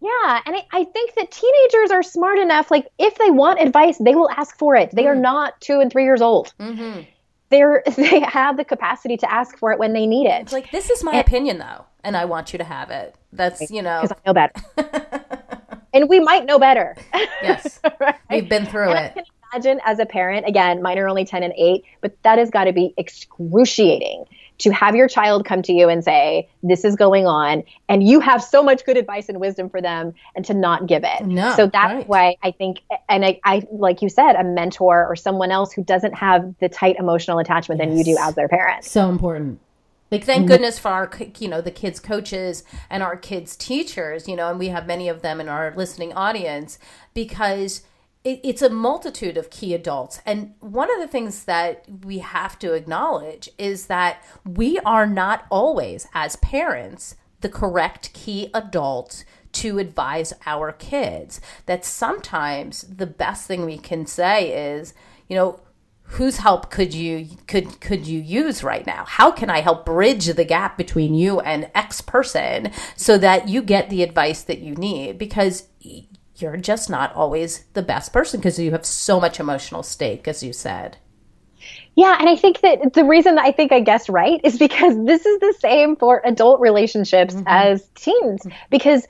Yeah, 0.00 0.40
and 0.46 0.56
I, 0.56 0.66
I, 0.72 0.84
think 0.84 1.14
that 1.14 1.30
teenagers 1.30 1.90
are 1.90 2.02
smart 2.02 2.38
enough. 2.38 2.70
Like, 2.70 2.86
if 2.98 3.16
they 3.16 3.30
want 3.30 3.60
advice, 3.60 3.96
they 3.98 4.14
will 4.14 4.30
ask 4.30 4.56
for 4.58 4.76
it. 4.76 4.90
They 4.92 5.04
mm. 5.04 5.08
are 5.08 5.16
not 5.16 5.58
two 5.60 5.80
and 5.80 5.90
three 5.90 6.04
years 6.04 6.20
old. 6.20 6.52
Mm-hmm 6.60 7.02
they're 7.50 7.82
they 7.96 8.20
have 8.20 8.56
the 8.56 8.64
capacity 8.64 9.16
to 9.18 9.32
ask 9.32 9.58
for 9.58 9.72
it 9.72 9.78
when 9.78 9.92
they 9.92 10.06
need 10.06 10.26
it. 10.26 10.42
It's 10.42 10.52
like 10.52 10.70
this 10.70 10.90
is 10.90 11.02
my 11.04 11.12
and, 11.12 11.20
opinion 11.20 11.58
though, 11.58 11.84
and 12.04 12.16
I 12.16 12.24
want 12.24 12.52
you 12.52 12.58
to 12.58 12.64
have 12.64 12.90
it. 12.90 13.14
That's 13.32 13.70
you 13.70 13.82
know 13.82 14.02
because 14.02 14.16
I 14.16 14.28
know 14.28 14.34
better, 14.34 15.32
and 15.94 16.08
we 16.08 16.20
might 16.20 16.46
know 16.46 16.58
better. 16.58 16.96
Yes, 17.42 17.80
right? 18.00 18.16
we've 18.30 18.48
been 18.48 18.66
through 18.66 18.90
and 18.90 18.98
it. 18.98 19.12
I 19.16 19.22
can 19.22 19.24
imagine 19.52 19.80
as 19.84 19.98
a 19.98 20.06
parent, 20.06 20.46
again, 20.46 20.82
mine 20.82 20.98
are 20.98 21.08
only 21.08 21.24
ten 21.24 21.42
and 21.42 21.54
eight, 21.56 21.84
but 22.00 22.20
that 22.22 22.38
has 22.38 22.50
got 22.50 22.64
to 22.64 22.72
be 22.72 22.94
excruciating 22.96 24.24
to 24.58 24.70
have 24.70 24.96
your 24.96 25.08
child 25.08 25.44
come 25.44 25.62
to 25.62 25.72
you 25.72 25.88
and 25.88 26.02
say, 26.02 26.48
This 26.62 26.84
is 26.84 26.96
going 26.96 27.26
on, 27.26 27.62
and 27.88 28.06
you 28.06 28.20
have 28.20 28.42
so 28.42 28.62
much 28.62 28.84
good 28.84 28.96
advice 28.96 29.28
and 29.28 29.40
wisdom 29.40 29.68
for 29.68 29.80
them, 29.80 30.14
and 30.34 30.44
to 30.46 30.54
not 30.54 30.86
give 30.86 31.04
it. 31.04 31.26
No, 31.26 31.54
so 31.54 31.66
that's 31.66 31.94
right. 31.94 32.08
why 32.08 32.36
I 32.42 32.50
think, 32.50 32.82
and 33.08 33.24
I, 33.24 33.40
I, 33.44 33.66
like 33.70 34.02
you 34.02 34.08
said, 34.08 34.34
a 34.34 34.44
mentor 34.44 35.06
or 35.06 35.16
someone 35.16 35.50
else 35.50 35.72
who 35.72 35.84
doesn't 35.84 36.14
have 36.14 36.54
the 36.60 36.68
tight 36.68 36.96
emotional 36.98 37.38
attachment 37.38 37.80
yes. 37.80 37.88
than 37.88 37.98
you 37.98 38.04
do 38.04 38.16
as 38.20 38.34
their 38.34 38.48
parent. 38.48 38.84
So 38.84 39.08
important. 39.08 39.60
Like, 40.10 40.24
thank 40.24 40.42
mm-hmm. 40.42 40.48
goodness 40.48 40.78
for 40.78 40.88
our, 40.88 41.10
you 41.38 41.48
know, 41.48 41.60
the 41.60 41.72
kids' 41.72 41.98
coaches 41.98 42.62
and 42.88 43.02
our 43.02 43.16
kids' 43.16 43.56
teachers, 43.56 44.28
you 44.28 44.36
know, 44.36 44.48
and 44.48 44.58
we 44.58 44.68
have 44.68 44.86
many 44.86 45.08
of 45.08 45.22
them 45.22 45.40
in 45.40 45.48
our 45.48 45.74
listening 45.76 46.12
audience 46.12 46.78
because 47.12 47.82
it, 48.26 48.40
it's 48.42 48.62
a 48.62 48.68
multitude 48.68 49.36
of 49.36 49.50
key 49.50 49.72
adults. 49.72 50.20
And 50.26 50.54
one 50.58 50.92
of 50.92 51.00
the 51.00 51.06
things 51.06 51.44
that 51.44 51.84
we 52.04 52.18
have 52.18 52.58
to 52.58 52.72
acknowledge 52.72 53.48
is 53.56 53.86
that 53.86 54.22
we 54.44 54.80
are 54.80 55.06
not 55.06 55.46
always, 55.48 56.08
as 56.12 56.34
parents, 56.36 57.14
the 57.40 57.48
correct 57.48 58.12
key 58.12 58.50
adult 58.52 59.24
to 59.52 59.78
advise 59.78 60.32
our 60.44 60.72
kids. 60.72 61.40
That 61.66 61.84
sometimes 61.84 62.82
the 62.82 63.06
best 63.06 63.46
thing 63.46 63.64
we 63.64 63.78
can 63.78 64.06
say 64.06 64.74
is, 64.74 64.92
you 65.28 65.36
know, 65.36 65.60
whose 66.10 66.38
help 66.38 66.70
could 66.70 66.94
you 66.94 67.28
could 67.46 67.80
could 67.80 68.06
you 68.06 68.20
use 68.20 68.62
right 68.62 68.86
now 68.86 69.04
how 69.06 69.28
can 69.28 69.50
i 69.50 69.60
help 69.60 69.84
bridge 69.84 70.26
the 70.26 70.44
gap 70.44 70.78
between 70.78 71.14
you 71.14 71.40
and 71.40 71.68
x 71.74 72.00
person 72.00 72.70
so 72.94 73.18
that 73.18 73.48
you 73.48 73.60
get 73.60 73.90
the 73.90 74.04
advice 74.04 74.44
that 74.44 74.60
you 74.60 74.72
need 74.76 75.18
because 75.18 75.66
you're 76.36 76.56
just 76.56 76.90
not 76.90 77.14
always 77.14 77.64
the 77.72 77.82
best 77.82 78.12
person 78.12 78.40
because 78.40 78.58
you 78.58 78.72
have 78.72 78.84
so 78.84 79.20
much 79.20 79.40
emotional 79.40 79.82
stake 79.82 80.28
as 80.28 80.42
you 80.42 80.52
said 80.52 80.98
yeah, 81.96 82.16
and 82.20 82.28
I 82.28 82.36
think 82.36 82.60
that 82.60 82.92
the 82.92 83.04
reason 83.04 83.38
I 83.38 83.52
think 83.52 83.72
I 83.72 83.80
guessed 83.80 84.10
right 84.10 84.40
is 84.44 84.58
because 84.58 85.02
this 85.06 85.24
is 85.24 85.40
the 85.40 85.54
same 85.58 85.96
for 85.96 86.20
adult 86.24 86.60
relationships 86.60 87.34
mm-hmm. 87.34 87.44
as 87.46 87.88
teens 87.94 88.46
because 88.70 89.06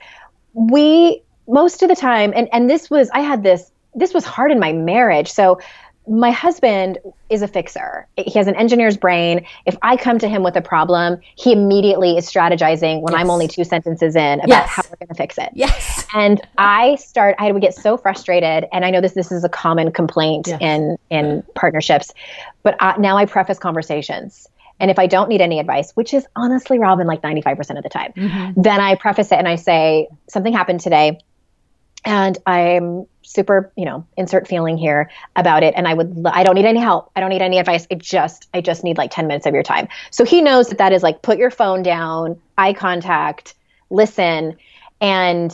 we 0.53 1.21
most 1.47 1.83
of 1.83 1.89
the 1.89 1.95
time 1.95 2.33
and 2.35 2.47
and 2.53 2.69
this 2.69 2.89
was 2.89 3.09
I 3.11 3.19
had 3.19 3.43
this 3.43 3.71
this 3.93 4.13
was 4.13 4.23
hard 4.25 4.51
in 4.51 4.59
my 4.59 4.71
marriage. 4.71 5.29
So 5.29 5.59
my 6.07 6.31
husband 6.31 6.99
is 7.29 7.41
a 7.41 7.47
fixer. 7.47 8.07
He 8.15 8.37
has 8.37 8.47
an 8.47 8.55
engineer's 8.55 8.97
brain. 8.97 9.45
If 9.65 9.75
I 9.81 9.97
come 9.97 10.19
to 10.19 10.29
him 10.29 10.43
with 10.43 10.55
a 10.55 10.61
problem, 10.61 11.19
he 11.35 11.51
immediately 11.51 12.17
is 12.17 12.25
strategizing 12.25 13.01
when 13.01 13.13
yes. 13.13 13.21
I'm 13.21 13.29
only 13.29 13.47
two 13.47 13.63
sentences 13.63 14.15
in 14.15 14.39
about 14.39 14.47
yes. 14.47 14.69
how 14.69 14.83
we're 14.89 15.05
going 15.05 15.09
to 15.09 15.15
fix 15.15 15.37
it. 15.37 15.49
Yes. 15.53 16.05
And 16.13 16.41
I 16.57 16.95
start 16.95 17.35
I 17.39 17.51
would 17.51 17.61
get 17.61 17.75
so 17.75 17.97
frustrated 17.97 18.65
and 18.71 18.85
I 18.85 18.91
know 18.91 19.01
this 19.01 19.13
this 19.13 19.31
is 19.31 19.43
a 19.43 19.49
common 19.49 19.91
complaint 19.91 20.47
yes. 20.47 20.59
in 20.61 20.97
in 21.09 21.43
partnerships, 21.55 22.13
but 22.63 22.75
I, 22.79 22.97
now 22.97 23.17
I 23.17 23.25
preface 23.25 23.59
conversations. 23.59 24.47
And 24.79 24.91
if 24.91 24.99
I 24.99 25.07
don't 25.07 25.27
need 25.27 25.41
any 25.41 25.59
advice, 25.59 25.91
which 25.93 26.13
is 26.13 26.27
honestly 26.35 26.77
Robyn 26.77 27.07
like 27.07 27.23
95% 27.23 27.77
of 27.77 27.83
the 27.83 27.89
time, 27.89 28.13
mm-hmm. 28.13 28.61
then 28.61 28.79
I 28.79 28.93
preface 28.95 29.31
it 29.31 29.39
and 29.39 29.47
I 29.47 29.55
say 29.55 30.07
something 30.27 30.53
happened 30.53 30.81
today 30.81 31.19
and 32.07 32.37
I'm 32.45 33.05
super, 33.21 33.73
you 33.75 33.83
know, 33.83 34.07
insert 34.15 34.47
feeling 34.47 34.77
here 34.77 35.11
about 35.35 35.61
it. 35.61 35.73
And 35.75 35.85
I 35.89 35.93
would, 35.93 36.23
I 36.25 36.43
don't 36.43 36.55
need 36.55 36.63
any 36.63 36.79
help. 36.79 37.11
I 37.17 37.19
don't 37.19 37.29
need 37.29 37.41
any 37.41 37.59
advice. 37.59 37.85
It 37.89 37.99
just, 37.99 38.47
I 38.53 38.61
just 38.61 38.85
need 38.85 38.97
like 38.97 39.11
10 39.11 39.27
minutes 39.27 39.45
of 39.45 39.53
your 39.53 39.61
time. 39.61 39.89
So 40.09 40.23
he 40.23 40.41
knows 40.41 40.69
that 40.69 40.77
that 40.77 40.93
is 40.93 41.03
like, 41.03 41.21
put 41.21 41.37
your 41.37 41.51
phone 41.51 41.83
down, 41.83 42.39
eye 42.57 42.71
contact, 42.71 43.55
listen. 43.89 44.55
And 45.01 45.51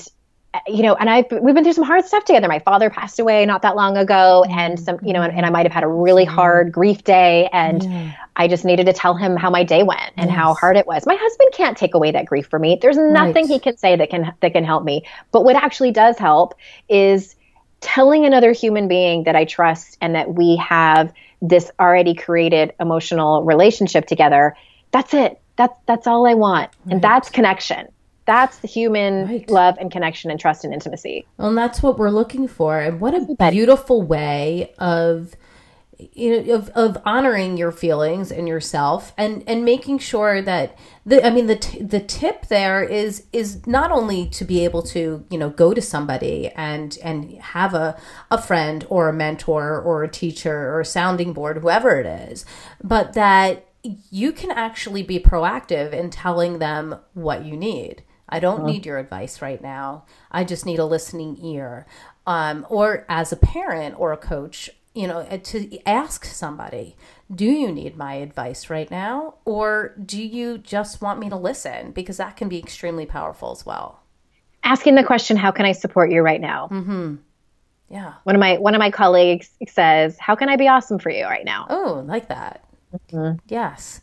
you 0.68 0.84
know, 0.84 0.93
and 0.95 1.10
I've 1.10 1.26
we've 1.32 1.56
been 1.56 1.64
through 1.64 1.74
some 1.74 1.84
hard 1.84 2.06
stuff 2.06 2.26
together. 2.26 2.47
My 2.47 2.60
father 2.60 2.89
passed 2.89 3.20
away 3.20 3.45
not 3.45 3.64
that 3.64 3.76
long 3.76 3.97
ago, 3.97 4.45
and 4.49 4.80
some, 4.80 4.99
you 5.01 5.12
know, 5.12 5.22
and, 5.22 5.36
and 5.36 5.45
I 5.45 5.49
might 5.49 5.66
have 5.66 5.72
had 5.72 5.84
a 5.84 5.88
really 5.88 6.26
hard 6.26 6.72
grief 6.72 7.04
day, 7.04 7.49
and 7.51 7.84
yeah. 7.84 8.14
I 8.36 8.47
just 8.47 8.64
needed 8.64 8.86
to 8.86 8.93
tell 8.93 9.16
him 9.16 9.36
how 9.36 9.49
my 9.49 9.64
day 9.64 9.82
went 9.82 10.12
and 10.16 10.30
yes. 10.30 10.38
how 10.38 10.54
hard 10.54 10.78
it 10.78 10.86
was. 10.86 11.08
My 11.08 11.16
husband 11.20 11.49
can't 11.54 11.76
take 11.76 11.95
away 11.95 12.12
that 12.12 12.26
grief 12.26 12.47
for 12.47 12.60
me. 12.60 12.78
There's 12.80 12.97
nothing 12.97 13.45
right. 13.45 13.54
he 13.54 13.60
can 13.60 13.78
say 13.78 13.95
that 13.95 14.12
can 14.12 14.34
that 14.41 14.54
can 14.54 14.64
help 14.64 14.84
me. 14.84 15.06
But 15.32 15.43
what 15.43 15.56
actually 15.56 15.91
does 15.91 16.20
help 16.20 16.54
is 16.88 17.36
telling 17.82 18.26
another 18.26 18.51
human 18.51 18.88
being 18.88 19.24
that 19.24 19.36
I 19.36 19.45
trust 19.45 19.97
and 20.01 20.14
that 20.14 20.36
we 20.36 20.56
have 20.58 21.12
this 21.41 21.72
already 21.80 22.14
created 22.14 22.74
emotional 22.80 23.43
relationship 23.43 24.06
together. 24.06 24.56
That's 24.91 25.16
it. 25.16 25.41
That's 25.56 25.74
that's 25.88 26.06
all 26.06 26.28
I 26.28 26.36
want, 26.36 26.70
right. 26.86 26.93
and 26.93 27.01
that's 27.01 27.32
connection 27.32 27.88
that's 28.26 28.59
the 28.59 28.67
human 28.67 29.28
right. 29.28 29.49
love 29.49 29.76
and 29.80 29.91
connection 29.91 30.32
and 30.32 30.39
trust 30.39 30.63
and 30.63 30.74
intimacy. 30.74 31.26
Well, 31.38 31.49
and 31.49 31.57
that's 31.57 31.84
what 31.84 31.97
we're 31.97 32.09
looking 32.09 32.47
for. 32.47 32.80
And 32.80 32.99
what 32.99 33.13
a 33.13 33.36
beautiful 33.51 34.01
way 34.01 34.74
of 34.78 35.36
you 36.13 36.43
know 36.43 36.53
of, 36.55 36.69
of 36.69 36.97
honoring 37.05 37.57
your 37.57 37.71
feelings 37.71 38.32
and 38.32 38.47
yourself 38.47 39.13
and 39.17 39.43
and 39.47 39.63
making 39.63 39.99
sure 39.99 40.41
that 40.41 40.78
the 41.05 41.26
I 41.26 41.30
mean 41.30 41.47
the 41.47 41.55
t- 41.55 41.82
the 41.82 41.99
tip 41.99 42.47
there 42.47 42.84
is 42.84 43.26
is 43.32 43.65
not 43.67 43.91
only 43.91 44.28
to 44.30 44.43
be 44.43 44.63
able 44.65 44.82
to 44.84 45.26
you 45.30 45.38
know 45.38 45.49
go 45.49 45.74
to 45.74 45.82
somebody 45.82 46.49
and 46.49 46.97
and 47.03 47.34
have 47.39 47.74
a 47.74 47.97
a 48.32 48.41
friend 48.41 48.86
or 48.89 49.07
a 49.07 49.13
mentor 49.13 49.80
or 49.80 50.03
a 50.03 50.09
teacher 50.09 50.74
or 50.74 50.82
a 50.82 50.86
sounding 50.86 51.34
board 51.34 51.57
whoever 51.57 51.99
it 51.99 52.05
is 52.05 52.45
but 52.84 53.13
that 53.13 53.67
you 54.09 54.32
can 54.32 54.51
actually 54.51 55.03
be 55.03 55.19
proactive 55.19 55.91
in 55.93 56.09
telling 56.09 56.59
them 56.59 56.95
what 57.13 57.45
you 57.45 57.55
need 57.55 58.03
I 58.34 58.39
don't 58.39 58.61
uh-huh. 58.61 58.71
need 58.71 58.86
your 58.88 58.97
advice 58.97 59.43
right 59.43 59.61
now. 59.61 60.05
I 60.31 60.43
just 60.43 60.65
need 60.65 60.79
a 60.79 60.86
listening 60.86 61.38
ear. 61.45 61.86
Um, 62.25 62.65
or 62.67 63.05
as 63.07 63.31
a 63.31 63.36
parent 63.36 63.93
or 63.99 64.11
a 64.11 64.17
coach, 64.17 64.71
you 64.95 65.05
know, 65.05 65.19
uh, 65.19 65.38
to 65.38 65.88
ask 65.88 66.25
somebody, 66.25 66.95
do 67.34 67.45
you 67.45 67.71
need 67.71 67.95
my 67.95 68.15
advice 68.15 68.71
right 68.71 68.89
now? 68.89 69.36
Or 69.45 69.93
do 70.03 70.19
you 70.19 70.57
just 70.57 70.99
want 70.99 71.19
me 71.19 71.29
to 71.29 71.36
listen? 71.36 71.91
Because 71.91 72.17
that 72.17 72.36
can 72.36 72.49
be 72.49 72.57
extremely 72.57 73.05
powerful 73.05 73.51
as 73.51 73.67
well. 73.67 73.99
Asking 74.63 74.95
the 74.95 75.03
question, 75.03 75.38
how 75.38 75.51
can 75.51 75.67
I 75.67 75.73
support 75.73 76.11
you 76.11 76.23
right 76.23 76.41
now? 76.41 76.69
Mm-hmm. 76.71 77.15
Yeah. 77.89 78.13
One 78.23 78.36
of 78.36 78.39
my 78.39 78.57
one 78.57 78.73
of 78.73 78.79
my 78.79 78.89
colleagues 78.89 79.51
says, 79.67 80.17
"How 80.17 80.36
can 80.36 80.49
I 80.49 80.55
be 80.55 80.67
awesome 80.67 80.97
for 80.97 81.11
you 81.11 81.25
right 81.25 81.45
now?" 81.45 81.67
Oh, 81.69 82.03
like 82.07 82.29
that. 82.29 82.63
Mm-hmm. 82.91 83.38
Yes. 83.49 84.01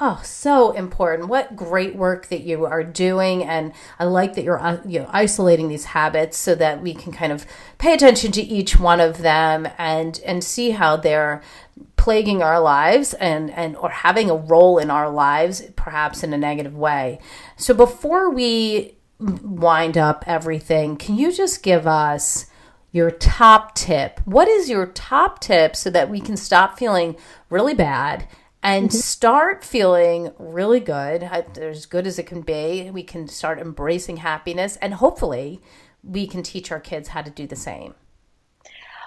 Oh, 0.00 0.20
so 0.22 0.70
important. 0.70 1.28
What 1.28 1.56
great 1.56 1.96
work 1.96 2.28
that 2.28 2.42
you 2.42 2.64
are 2.64 2.84
doing. 2.84 3.42
And 3.42 3.72
I 3.98 4.04
like 4.04 4.34
that 4.34 4.44
you're 4.44 4.60
uh, 4.60 4.80
you 4.86 5.00
know, 5.00 5.10
isolating 5.12 5.68
these 5.68 5.86
habits 5.86 6.38
so 6.38 6.54
that 6.54 6.80
we 6.80 6.94
can 6.94 7.10
kind 7.10 7.32
of 7.32 7.44
pay 7.78 7.94
attention 7.94 8.30
to 8.32 8.42
each 8.42 8.78
one 8.78 9.00
of 9.00 9.18
them 9.18 9.66
and, 9.76 10.20
and 10.24 10.44
see 10.44 10.70
how 10.70 10.96
they're 10.96 11.42
plaguing 11.96 12.42
our 12.42 12.60
lives 12.60 13.12
and, 13.14 13.50
and 13.50 13.74
or 13.76 13.90
having 13.90 14.30
a 14.30 14.36
role 14.36 14.78
in 14.78 14.88
our 14.88 15.10
lives, 15.10 15.62
perhaps 15.74 16.22
in 16.22 16.32
a 16.32 16.38
negative 16.38 16.76
way. 16.76 17.18
So 17.56 17.74
before 17.74 18.30
we 18.30 18.94
wind 19.18 19.98
up 19.98 20.22
everything, 20.28 20.96
can 20.96 21.16
you 21.16 21.32
just 21.32 21.64
give 21.64 21.88
us 21.88 22.46
your 22.92 23.10
top 23.10 23.74
tip? 23.74 24.20
What 24.24 24.46
is 24.46 24.70
your 24.70 24.86
top 24.86 25.40
tip 25.40 25.74
so 25.74 25.90
that 25.90 26.08
we 26.08 26.20
can 26.20 26.36
stop 26.36 26.78
feeling 26.78 27.16
really 27.50 27.74
bad 27.74 28.28
and 28.62 28.88
mm-hmm. 28.88 28.98
start 28.98 29.64
feeling 29.64 30.32
really 30.38 30.80
good, 30.80 31.22
as 31.22 31.86
good 31.86 32.06
as 32.06 32.18
it 32.18 32.26
can 32.26 32.42
be. 32.42 32.90
We 32.90 33.02
can 33.02 33.28
start 33.28 33.58
embracing 33.58 34.18
happiness, 34.18 34.76
and 34.76 34.94
hopefully, 34.94 35.60
we 36.02 36.26
can 36.26 36.42
teach 36.42 36.70
our 36.72 36.80
kids 36.80 37.08
how 37.08 37.22
to 37.22 37.30
do 37.30 37.46
the 37.46 37.56
same. 37.56 37.94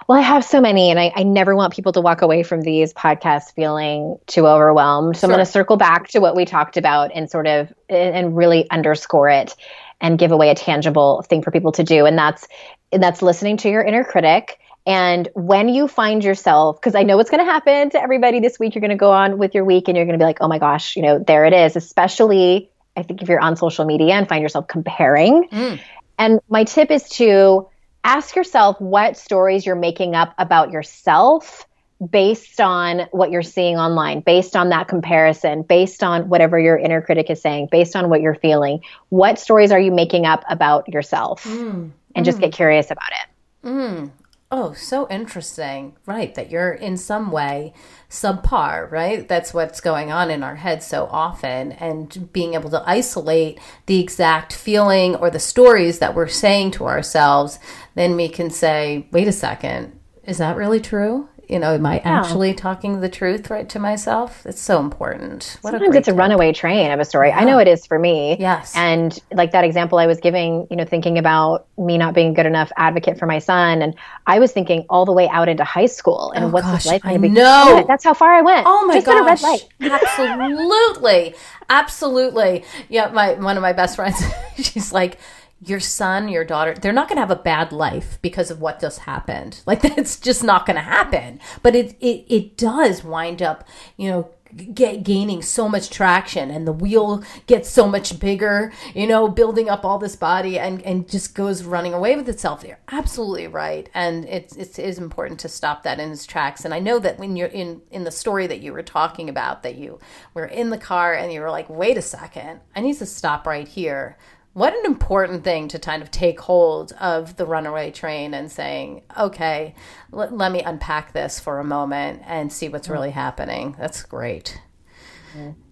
Well, 0.08 0.18
I 0.18 0.22
have 0.22 0.44
so 0.44 0.60
many, 0.60 0.90
and 0.90 0.98
I, 0.98 1.12
I 1.14 1.22
never 1.22 1.54
want 1.54 1.72
people 1.72 1.92
to 1.92 2.00
walk 2.00 2.22
away 2.22 2.42
from 2.42 2.62
these 2.62 2.92
podcasts 2.92 3.54
feeling 3.54 4.18
too 4.26 4.46
overwhelmed. 4.46 5.16
So 5.16 5.20
sure. 5.20 5.30
I'm 5.30 5.36
going 5.36 5.46
to 5.46 5.50
circle 5.50 5.76
back 5.76 6.08
to 6.08 6.18
what 6.18 6.34
we 6.34 6.44
talked 6.44 6.76
about 6.76 7.12
and 7.14 7.30
sort 7.30 7.46
of 7.46 7.72
and 7.88 8.36
really 8.36 8.68
underscore 8.70 9.28
it 9.28 9.54
and 10.00 10.18
give 10.18 10.32
away 10.32 10.50
a 10.50 10.54
tangible 10.54 11.22
thing 11.22 11.42
for 11.42 11.50
people 11.50 11.72
to 11.72 11.84
do, 11.84 12.04
and 12.06 12.18
that's 12.18 12.48
and 12.90 13.02
that's 13.02 13.22
listening 13.22 13.56
to 13.58 13.70
your 13.70 13.82
inner 13.82 14.04
critic 14.04 14.58
and 14.86 15.28
when 15.34 15.68
you 15.68 15.86
find 15.86 16.24
yourself, 16.24 16.80
because 16.80 16.94
I 16.94 17.04
know 17.04 17.16
what's 17.16 17.30
going 17.30 17.44
to 17.44 17.50
happen 17.50 17.90
to 17.90 18.02
everybody 18.02 18.40
this 18.40 18.58
week, 18.58 18.74
you're 18.74 18.80
going 18.80 18.90
to 18.90 18.96
go 18.96 19.12
on 19.12 19.38
with 19.38 19.54
your 19.54 19.64
week 19.64 19.88
and 19.88 19.96
you're 19.96 20.06
going 20.06 20.18
to 20.18 20.22
be 20.22 20.26
like, 20.26 20.38
oh 20.40 20.48
my 20.48 20.58
gosh, 20.58 20.96
you 20.96 21.02
know, 21.02 21.18
there 21.20 21.44
it 21.44 21.52
is. 21.52 21.76
Especially, 21.76 22.70
I 22.96 23.02
think 23.02 23.22
if 23.22 23.28
you're 23.28 23.40
on 23.40 23.56
social 23.56 23.84
media 23.84 24.14
and 24.14 24.28
find 24.28 24.42
yourself 24.42 24.66
comparing. 24.66 25.48
Mm. 25.48 25.80
And 26.18 26.40
my 26.48 26.64
tip 26.64 26.90
is 26.90 27.08
to 27.10 27.68
ask 28.02 28.34
yourself 28.34 28.80
what 28.80 29.16
stories 29.16 29.64
you're 29.64 29.76
making 29.76 30.16
up 30.16 30.34
about 30.36 30.72
yourself 30.72 31.66
based 32.10 32.60
on 32.60 33.06
what 33.12 33.30
you're 33.30 33.42
seeing 33.42 33.76
online, 33.76 34.20
based 34.20 34.56
on 34.56 34.70
that 34.70 34.88
comparison, 34.88 35.62
based 35.62 36.02
on 36.02 36.28
whatever 36.28 36.58
your 36.58 36.76
inner 36.76 37.00
critic 37.00 37.30
is 37.30 37.40
saying, 37.40 37.68
based 37.70 37.94
on 37.94 38.10
what 38.10 38.20
you're 38.20 38.34
feeling. 38.34 38.80
What 39.10 39.38
stories 39.38 39.70
are 39.70 39.78
you 39.78 39.92
making 39.92 40.26
up 40.26 40.44
about 40.50 40.88
yourself? 40.88 41.44
Mm. 41.44 41.92
And 42.14 42.22
mm. 42.22 42.24
just 42.24 42.40
get 42.40 42.52
curious 42.52 42.90
about 42.90 43.10
it. 43.12 43.68
Mm. 43.68 44.10
Oh, 44.54 44.74
so 44.74 45.08
interesting. 45.08 45.96
Right. 46.04 46.34
That 46.34 46.50
you're 46.50 46.72
in 46.72 46.98
some 46.98 47.32
way 47.32 47.72
subpar, 48.10 48.90
right? 48.90 49.26
That's 49.26 49.54
what's 49.54 49.80
going 49.80 50.12
on 50.12 50.30
in 50.30 50.42
our 50.42 50.56
heads 50.56 50.86
so 50.86 51.06
often. 51.10 51.72
And 51.72 52.30
being 52.34 52.52
able 52.52 52.68
to 52.68 52.82
isolate 52.86 53.58
the 53.86 53.98
exact 53.98 54.52
feeling 54.52 55.16
or 55.16 55.30
the 55.30 55.40
stories 55.40 56.00
that 56.00 56.14
we're 56.14 56.28
saying 56.28 56.72
to 56.72 56.84
ourselves, 56.84 57.58
then 57.94 58.14
we 58.14 58.28
can 58.28 58.50
say, 58.50 59.08
wait 59.10 59.26
a 59.26 59.32
second, 59.32 59.98
is 60.24 60.36
that 60.36 60.58
really 60.58 60.80
true? 60.80 61.30
You 61.52 61.58
know, 61.58 61.74
am 61.74 61.84
I 61.84 61.96
yeah. 61.96 62.20
actually 62.20 62.54
talking 62.54 63.00
the 63.00 63.10
truth 63.10 63.50
right 63.50 63.68
to 63.68 63.78
myself? 63.78 64.46
It's 64.46 64.60
so 64.60 64.80
important. 64.80 65.58
What 65.60 65.72
Sometimes 65.72 65.94
a 65.94 65.98
it's 65.98 66.08
a 66.08 66.12
tip. 66.12 66.18
runaway 66.18 66.52
train 66.52 66.90
of 66.90 66.98
a 66.98 67.04
story. 67.04 67.28
Yeah. 67.28 67.40
I 67.40 67.44
know 67.44 67.58
it 67.58 67.68
is 67.68 67.84
for 67.84 67.98
me. 67.98 68.38
Yes. 68.40 68.72
And 68.74 69.16
like 69.32 69.52
that 69.52 69.62
example 69.62 69.98
I 69.98 70.06
was 70.06 70.18
giving, 70.18 70.66
you 70.70 70.76
know, 70.76 70.86
thinking 70.86 71.18
about 71.18 71.66
me 71.76 71.98
not 71.98 72.14
being 72.14 72.30
a 72.30 72.34
good 72.34 72.46
enough 72.46 72.72
advocate 72.78 73.18
for 73.18 73.26
my 73.26 73.38
son. 73.38 73.82
And 73.82 73.94
I 74.26 74.38
was 74.38 74.50
thinking 74.50 74.86
all 74.88 75.04
the 75.04 75.12
way 75.12 75.28
out 75.28 75.46
into 75.50 75.62
high 75.62 75.86
school 75.86 76.32
and 76.34 76.46
oh, 76.46 76.48
what's 76.48 76.66
gosh, 76.66 76.84
this 76.84 76.92
life 76.92 77.02
going 77.02 77.16
to 77.16 77.20
be? 77.20 77.28
No. 77.28 77.84
That's 77.86 78.02
how 78.02 78.14
far 78.14 78.32
I 78.32 78.40
went. 78.40 78.66
Oh 78.66 78.86
my 78.86 78.94
Just 78.94 79.06
gosh. 79.06 79.42
red 79.42 79.42
light. 79.42 79.68
Absolutely. 79.82 81.34
Absolutely. 81.68 82.64
Yeah. 82.88 83.08
My, 83.08 83.34
one 83.34 83.58
of 83.58 83.62
my 83.62 83.74
best 83.74 83.96
friends, 83.96 84.18
she's 84.56 84.90
like, 84.90 85.18
your 85.64 85.80
son, 85.80 86.28
your 86.28 86.44
daughter, 86.44 86.74
they're 86.74 86.92
not 86.92 87.08
going 87.08 87.16
to 87.16 87.22
have 87.22 87.30
a 87.30 87.36
bad 87.36 87.72
life 87.72 88.18
because 88.20 88.50
of 88.50 88.60
what 88.60 88.80
just 88.80 89.00
happened. 89.00 89.60
Like 89.72 89.80
that's 89.80 90.18
just 90.20 90.44
not 90.44 90.66
going 90.66 90.76
to 90.76 90.82
happen. 90.82 91.40
But 91.62 91.74
it, 91.74 91.96
it, 91.98 92.26
it 92.28 92.56
does 92.58 93.02
wind 93.02 93.40
up, 93.40 93.66
you 93.96 94.10
know, 94.10 94.28
get 94.74 95.02
gaining 95.02 95.40
so 95.40 95.68
much 95.68 95.88
traction 95.88 96.50
and 96.50 96.66
the 96.66 96.72
wheel 96.72 97.22
gets 97.46 97.70
so 97.70 97.88
much 97.88 98.18
bigger, 98.18 98.72
you 98.94 99.06
know, 99.06 99.28
building 99.28 99.70
up 99.70 99.84
all 99.84 99.98
this 99.98 100.16
body 100.16 100.58
and, 100.58 100.82
and 100.82 101.08
just 101.08 101.34
goes 101.34 101.62
running 101.62 101.94
away 101.94 102.14
with 102.16 102.28
itself. 102.28 102.62
You're 102.64 102.78
absolutely 102.90 103.46
right. 103.46 103.88
And 103.94 104.26
it's, 104.26 104.54
it 104.56 104.78
is 104.78 104.98
important 104.98 105.40
to 105.40 105.48
stop 105.48 105.82
that 105.84 105.98
in 105.98 106.12
its 106.12 106.26
tracks. 106.26 106.64
And 106.64 106.74
I 106.74 106.80
know 106.80 106.98
that 106.98 107.18
when 107.18 107.36
you're 107.36 107.48
in, 107.48 107.80
in 107.90 108.04
the 108.04 108.10
story 108.10 108.46
that 108.46 108.60
you 108.60 108.72
were 108.72 108.82
talking 108.82 109.28
about, 109.28 109.62
that 109.62 109.76
you 109.76 109.98
were 110.34 110.46
in 110.46 110.70
the 110.70 110.78
car 110.78 111.14
and 111.14 111.32
you 111.32 111.40
were 111.40 111.50
like, 111.50 111.70
wait 111.70 111.96
a 111.96 112.02
second, 112.02 112.60
I 112.76 112.80
need 112.80 112.98
to 112.98 113.06
stop 113.06 113.46
right 113.46 113.68
here 113.68 114.18
what 114.54 114.74
an 114.74 114.84
important 114.84 115.44
thing 115.44 115.68
to 115.68 115.78
kind 115.78 116.02
of 116.02 116.10
take 116.10 116.40
hold 116.40 116.92
of 117.00 117.36
the 117.36 117.46
runaway 117.46 117.90
train 117.90 118.34
and 118.34 118.50
saying, 118.52 119.02
okay, 119.18 119.74
l- 120.12 120.28
let 120.30 120.52
me 120.52 120.62
unpack 120.62 121.12
this 121.12 121.40
for 121.40 121.58
a 121.58 121.64
moment 121.64 122.22
and 122.26 122.52
see 122.52 122.68
what's 122.68 122.88
really 122.88 123.10
happening. 123.10 123.74
That's 123.78 124.02
great. 124.02 124.60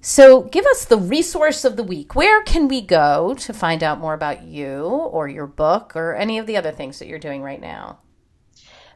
So, 0.01 0.43
give 0.45 0.65
us 0.65 0.87
the 0.87 0.97
resource 0.97 1.67
of 1.67 1.77
the 1.77 1.83
week. 1.83 2.15
Where 2.15 2.43
can 2.45 2.67
we 2.67 2.81
go 2.81 3.35
to 3.35 3.53
find 3.53 3.83
out 3.83 4.01
more 4.01 4.15
about 4.15 4.45
you 4.45 4.85
or 4.85 5.29
your 5.29 5.47
book 5.47 5.95
or 5.95 6.15
any 6.15 6.39
of 6.39 6.47
the 6.47 6.57
other 6.57 6.73
things 6.73 6.99
that 6.99 7.09
you're 7.09 7.19
doing 7.19 7.43
right 7.43 7.61
now? 7.61 7.99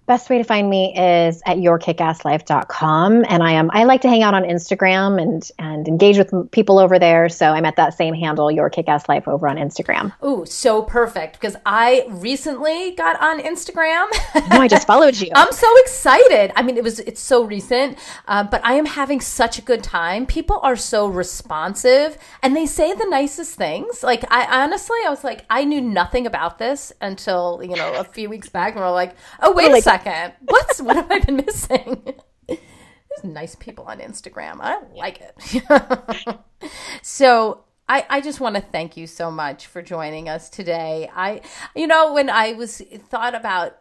Best 0.06 0.28
way 0.30 0.38
to 0.38 0.44
find 0.44 0.68
me 0.68 0.94
is 0.96 1.42
at 1.46 1.58
yourkickasslife.com 1.58 3.24
and 3.28 3.42
i 3.42 3.52
am 3.52 3.70
i 3.72 3.84
like 3.84 4.00
to 4.00 4.08
hang 4.08 4.22
out 4.22 4.34
on 4.34 4.42
instagram 4.42 5.20
and 5.20 5.50
and 5.58 5.88
engage 5.88 6.18
with 6.18 6.50
people 6.50 6.78
over 6.78 6.98
there. 6.98 7.28
So 7.28 7.46
i'm 7.46 7.64
at 7.64 7.76
that 7.76 7.94
same 7.94 8.14
handle 8.14 8.50
your 8.50 8.70
kick-ass 8.70 9.08
life 9.08 9.26
over 9.28 9.48
on 9.48 9.56
instagram. 9.56 10.12
Oh 10.20 10.44
so 10.44 10.82
perfect. 10.82 11.40
Because 11.40 11.56
i 11.66 12.04
recently 12.08 12.92
got 12.92 13.20
on 13.20 13.40
instagram. 13.40 14.06
No 14.50 14.60
i 14.60 14.68
just 14.68 14.86
followed 14.86 15.16
you. 15.16 15.30
I'm 15.34 15.52
so 15.52 15.66
excited. 15.78 16.52
I 16.56 16.62
mean 16.62 16.76
it 16.76 16.84
was 16.84 17.00
it's 17.00 17.20
so 17.20 17.44
recent 17.44 17.98
uh, 18.28 18.44
but 18.44 18.64
i 18.64 18.74
am 18.74 18.86
having 18.86 19.20
such 19.20 19.58
a 19.58 19.62
good 19.62 19.82
time. 19.82 20.26
People 20.26 20.60
are 20.62 20.76
so 20.76 21.06
responsive 21.06 22.18
and 22.42 22.56
they 22.56 22.66
say 22.66 22.92
the 22.94 23.06
nicest 23.06 23.54
things. 23.54 24.02
Like 24.02 24.24
i 24.30 24.62
honestly 24.62 24.96
i 25.06 25.10
was 25.10 25.24
like 25.24 25.44
i 25.50 25.64
knew 25.64 25.80
nothing 25.80 26.26
about 26.26 26.58
this 26.58 26.92
until 27.00 27.60
you 27.62 27.76
know 27.76 27.94
a 27.94 28.04
few 28.04 28.28
weeks 28.28 28.48
back 28.48 28.74
and 28.74 28.82
we're 28.82 28.90
like 28.90 29.16
oh 29.40 29.52
wait 29.52 29.70
like, 29.70 29.82
second. 29.84 29.93
What's 30.40 30.80
what 30.80 30.96
have 30.96 31.10
I 31.10 31.20
been 31.20 31.36
missing? 31.36 32.14
There's 32.48 33.24
nice 33.24 33.54
people 33.54 33.84
on 33.84 33.98
Instagram. 33.98 34.58
I 34.60 34.80
like 34.94 35.20
it. 35.20 36.38
so 37.02 37.64
I, 37.88 38.06
I 38.08 38.20
just 38.20 38.40
want 38.40 38.56
to 38.56 38.62
thank 38.62 38.96
you 38.96 39.06
so 39.06 39.30
much 39.30 39.66
for 39.66 39.82
joining 39.82 40.28
us 40.28 40.50
today. 40.50 41.10
I 41.14 41.42
you 41.74 41.86
know 41.86 42.12
when 42.12 42.30
I 42.30 42.52
was 42.52 42.82
thought 43.08 43.34
about 43.34 43.78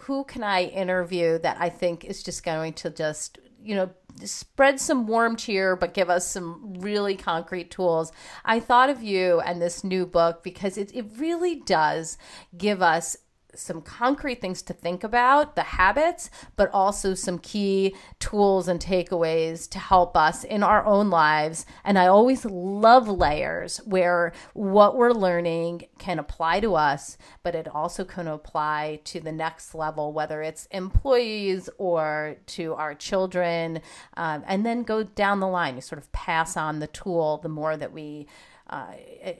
who 0.00 0.24
can 0.24 0.42
I 0.42 0.64
interview 0.64 1.38
that 1.38 1.56
I 1.60 1.68
think 1.68 2.04
is 2.04 2.22
just 2.22 2.44
going 2.44 2.74
to 2.74 2.90
just 2.90 3.38
you 3.62 3.74
know 3.74 3.90
spread 4.24 4.80
some 4.80 5.06
warm 5.06 5.36
cheer 5.36 5.76
but 5.76 5.94
give 5.94 6.10
us 6.10 6.30
some 6.30 6.74
really 6.80 7.16
concrete 7.16 7.70
tools 7.70 8.12
i 8.44 8.58
thought 8.58 8.90
of 8.90 9.02
you 9.02 9.40
and 9.40 9.62
this 9.62 9.84
new 9.84 10.04
book 10.04 10.42
because 10.42 10.76
it, 10.76 10.90
it 10.94 11.06
really 11.16 11.56
does 11.56 12.18
give 12.56 12.82
us 12.82 13.16
some 13.54 13.82
concrete 13.82 14.40
things 14.40 14.62
to 14.62 14.72
think 14.72 15.04
about, 15.04 15.56
the 15.56 15.62
habits, 15.62 16.30
but 16.56 16.70
also 16.72 17.14
some 17.14 17.38
key 17.38 17.94
tools 18.18 18.68
and 18.68 18.80
takeaways 18.80 19.68
to 19.70 19.78
help 19.78 20.16
us 20.16 20.44
in 20.44 20.62
our 20.62 20.84
own 20.84 21.10
lives. 21.10 21.66
And 21.84 21.98
I 21.98 22.06
always 22.06 22.44
love 22.44 23.08
layers 23.08 23.78
where 23.78 24.32
what 24.54 24.96
we're 24.96 25.12
learning 25.12 25.84
can 25.98 26.18
apply 26.18 26.60
to 26.60 26.74
us, 26.74 27.18
but 27.42 27.54
it 27.54 27.68
also 27.68 28.04
can 28.04 28.28
apply 28.28 29.00
to 29.04 29.20
the 29.20 29.32
next 29.32 29.74
level, 29.74 30.12
whether 30.12 30.42
it's 30.42 30.66
employees 30.66 31.68
or 31.78 32.36
to 32.46 32.74
our 32.74 32.94
children, 32.94 33.80
um, 34.16 34.44
and 34.46 34.64
then 34.64 34.82
go 34.82 35.02
down 35.02 35.40
the 35.40 35.48
line. 35.48 35.74
You 35.76 35.80
sort 35.80 36.00
of 36.00 36.10
pass 36.12 36.56
on 36.56 36.78
the 36.78 36.86
tool 36.86 37.38
the 37.38 37.48
more 37.48 37.76
that 37.76 37.92
we 37.92 38.26
uh, 38.68 38.92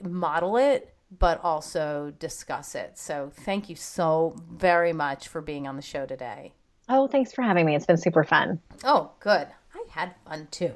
model 0.03 0.57
it 0.57 0.93
but 1.19 1.43
also 1.43 2.13
discuss 2.19 2.75
it. 2.75 2.97
So 2.97 3.31
thank 3.33 3.69
you 3.69 3.75
so 3.75 4.35
very 4.49 4.93
much 4.93 5.27
for 5.27 5.41
being 5.41 5.67
on 5.67 5.75
the 5.75 5.81
show 5.81 6.05
today. 6.05 6.53
Oh, 6.89 7.07
thanks 7.07 7.33
for 7.33 7.41
having 7.41 7.65
me. 7.65 7.75
It's 7.75 7.85
been 7.85 7.97
super 7.97 8.23
fun. 8.23 8.59
Oh, 8.83 9.11
good. 9.19 9.47
I 9.73 9.83
had 9.89 10.15
fun 10.25 10.47
too. 10.51 10.73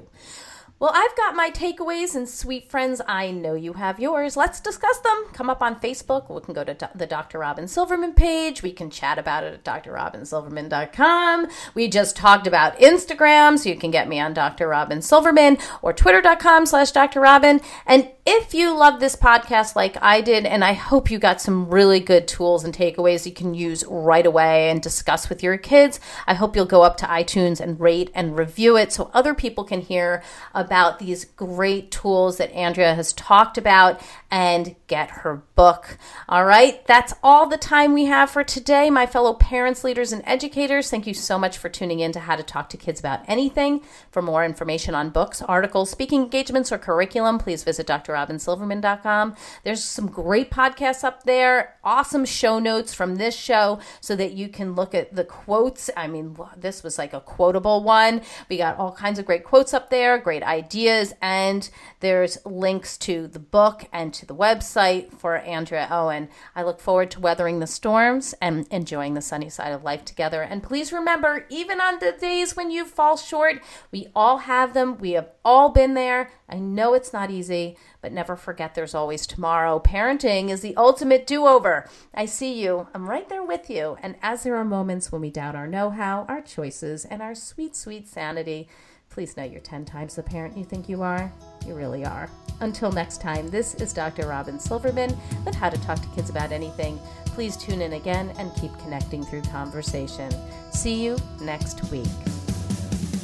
Well, 0.78 0.92
I've 0.94 1.16
got 1.16 1.34
my 1.34 1.50
takeaways, 1.50 2.14
and 2.14 2.28
sweet 2.28 2.70
friends, 2.70 3.00
I 3.08 3.30
know 3.30 3.54
you 3.54 3.72
have 3.72 3.98
yours. 3.98 4.36
Let's 4.36 4.60
discuss 4.60 4.98
them. 4.98 5.24
Come 5.32 5.48
up 5.48 5.62
on 5.62 5.80
Facebook. 5.80 6.28
We 6.28 6.42
can 6.42 6.52
go 6.52 6.64
to 6.64 6.90
the 6.94 7.06
Dr. 7.06 7.38
Robyn 7.38 7.66
Silverman 7.66 8.12
page. 8.12 8.62
We 8.62 8.72
can 8.72 8.90
chat 8.90 9.18
about 9.18 9.42
it 9.42 9.54
at 9.54 9.64
drrobynsilverman.com. 9.64 11.46
We 11.72 11.88
just 11.88 12.14
talked 12.14 12.46
about 12.46 12.78
Instagram, 12.78 13.58
so 13.58 13.70
you 13.70 13.76
can 13.76 13.90
get 13.90 14.06
me 14.06 14.20
on 14.20 14.34
Dr. 14.34 14.68
Robyn 14.68 15.00
Silverman 15.00 15.56
or 15.80 15.94
twitter.com 15.94 16.66
slash 16.66 16.92
Dr. 16.92 17.20
Robyn. 17.22 17.62
And 17.86 18.10
if 18.26 18.52
you 18.52 18.76
love 18.76 19.00
this 19.00 19.16
podcast 19.16 19.76
like 19.76 19.96
I 20.02 20.20
did, 20.20 20.44
and 20.44 20.62
I 20.62 20.74
hope 20.74 21.10
you 21.10 21.18
got 21.18 21.40
some 21.40 21.70
really 21.70 22.00
good 22.00 22.28
tools 22.28 22.64
and 22.64 22.76
takeaways 22.76 23.24
you 23.24 23.32
can 23.32 23.54
use 23.54 23.82
right 23.88 24.26
away 24.26 24.68
and 24.68 24.82
discuss 24.82 25.30
with 25.30 25.42
your 25.42 25.56
kids, 25.56 26.00
I 26.26 26.34
hope 26.34 26.54
you'll 26.54 26.66
go 26.66 26.82
up 26.82 26.98
to 26.98 27.06
iTunes 27.06 27.60
and 27.60 27.80
rate 27.80 28.10
and 28.14 28.36
review 28.36 28.76
it 28.76 28.92
so 28.92 29.10
other 29.14 29.32
people 29.32 29.64
can 29.64 29.80
hear 29.80 30.22
about 30.52 30.65
these 30.98 31.24
great 31.24 31.90
tools 31.90 32.38
that 32.38 32.52
Andrea 32.52 32.94
has 32.94 33.12
talked 33.12 33.58
about 33.58 34.00
and 34.30 34.74
get 34.86 35.10
her 35.10 35.42
book. 35.54 35.98
All 36.28 36.44
right, 36.44 36.84
that's 36.86 37.14
all 37.22 37.48
the 37.48 37.56
time 37.56 37.94
we 37.94 38.06
have 38.06 38.30
for 38.30 38.44
today. 38.44 38.90
My 38.90 39.06
fellow 39.06 39.34
parents, 39.34 39.84
leaders, 39.84 40.12
and 40.12 40.22
educators, 40.26 40.90
thank 40.90 41.06
you 41.06 41.14
so 41.14 41.38
much 41.38 41.56
for 41.56 41.68
tuning 41.68 42.00
in 42.00 42.12
to 42.12 42.20
How 42.20 42.36
to 42.36 42.42
Talk 42.42 42.68
to 42.70 42.76
Kids 42.76 43.00
About 43.00 43.20
Anything. 43.28 43.82
For 44.10 44.20
more 44.22 44.44
information 44.44 44.94
on 44.94 45.10
books, 45.10 45.42
articles, 45.42 45.90
speaking 45.90 46.22
engagements, 46.22 46.72
or 46.72 46.78
curriculum, 46.78 47.38
please 47.38 47.64
visit 47.64 47.86
drrobynsilverman.com. 47.86 49.36
There's 49.64 49.84
some 49.84 50.08
great 50.08 50.50
podcasts 50.50 51.04
up 51.04 51.22
there, 51.22 51.76
awesome 51.84 52.24
show 52.24 52.58
notes 52.58 52.92
from 52.92 53.16
this 53.16 53.34
show 53.34 53.78
so 54.00 54.16
that 54.16 54.32
you 54.32 54.48
can 54.48 54.74
look 54.74 54.94
at 54.94 55.14
the 55.14 55.24
quotes. 55.24 55.88
I 55.96 56.08
mean, 56.08 56.36
this 56.56 56.82
was 56.82 56.98
like 56.98 57.12
a 57.12 57.20
quotable 57.20 57.82
one. 57.82 58.22
We 58.48 58.56
got 58.58 58.76
all 58.76 58.92
kinds 58.92 59.18
of 59.18 59.24
great 59.24 59.44
quotes 59.44 59.72
up 59.72 59.90
there, 59.90 60.18
great 60.18 60.42
ideas, 60.56 61.12
and 61.20 61.68
there's 62.00 62.38
links 62.44 62.96
to 62.98 63.26
the 63.26 63.38
book 63.38 63.86
and 63.92 64.12
to 64.14 64.24
the 64.24 64.34
website 64.34 65.12
for 65.12 65.36
Andrea 65.36 65.86
Owen. 65.90 66.28
I 66.54 66.62
look 66.62 66.80
forward 66.80 67.10
to 67.12 67.20
weathering 67.20 67.60
the 67.60 67.66
storms 67.66 68.34
and 68.40 68.66
enjoying 68.70 69.14
the 69.14 69.20
sunny 69.20 69.50
side 69.50 69.72
of 69.72 69.84
life 69.84 70.04
together. 70.04 70.42
And 70.42 70.62
please 70.62 70.92
remember, 70.92 71.46
even 71.50 71.80
on 71.80 71.98
the 71.98 72.12
days 72.12 72.56
when 72.56 72.70
you 72.70 72.84
fall 72.84 73.16
short, 73.16 73.62
we 73.92 74.08
all 74.14 74.38
have 74.38 74.72
them. 74.72 74.98
We 74.98 75.12
have 75.12 75.30
all 75.44 75.68
been 75.68 75.94
there. 75.94 76.30
I 76.48 76.58
know 76.58 76.94
it's 76.94 77.12
not 77.12 77.30
easy, 77.30 77.76
but 78.00 78.12
never 78.12 78.36
forget 78.36 78.74
there's 78.74 78.94
always 78.94 79.26
tomorrow. 79.26 79.80
Parenting 79.80 80.48
is 80.48 80.60
the 80.60 80.76
ultimate 80.76 81.26
do 81.26 81.46
over. 81.46 81.88
I 82.14 82.26
see 82.26 82.62
you. 82.62 82.88
I'm 82.94 83.10
right 83.10 83.28
there 83.28 83.44
with 83.44 83.68
you. 83.68 83.96
And 84.02 84.16
as 84.22 84.42
there 84.42 84.56
are 84.56 84.64
moments 84.64 85.10
when 85.10 85.20
we 85.20 85.30
doubt 85.30 85.56
our 85.56 85.66
know 85.66 85.90
how, 85.90 86.24
our 86.28 86.40
choices, 86.40 87.04
and 87.04 87.20
our 87.20 87.34
sweet, 87.34 87.74
sweet 87.74 88.08
sanity, 88.08 88.68
please 89.16 89.34
know 89.34 89.44
you're 89.44 89.60
10 89.60 89.86
times 89.86 90.14
the 90.14 90.22
parent 90.22 90.54
you 90.58 90.62
think 90.62 90.90
you 90.90 91.00
are. 91.00 91.32
You 91.66 91.74
really 91.74 92.04
are. 92.04 92.28
Until 92.60 92.92
next 92.92 93.22
time, 93.22 93.48
this 93.48 93.74
is 93.76 93.94
Dr. 93.94 94.28
Robyn 94.28 94.60
Silverman 94.60 95.16
with 95.46 95.54
How 95.54 95.70
to 95.70 95.80
Talk 95.80 96.02
to 96.02 96.08
Kids 96.08 96.28
About 96.28 96.52
Anything. 96.52 97.00
Please 97.24 97.56
tune 97.56 97.80
in 97.80 97.94
again 97.94 98.34
and 98.38 98.54
keep 98.56 98.78
connecting 98.80 99.24
through 99.24 99.40
conversation. 99.40 100.30
See 100.70 101.02
you 101.02 101.16
next 101.40 101.90
week. 101.90 102.06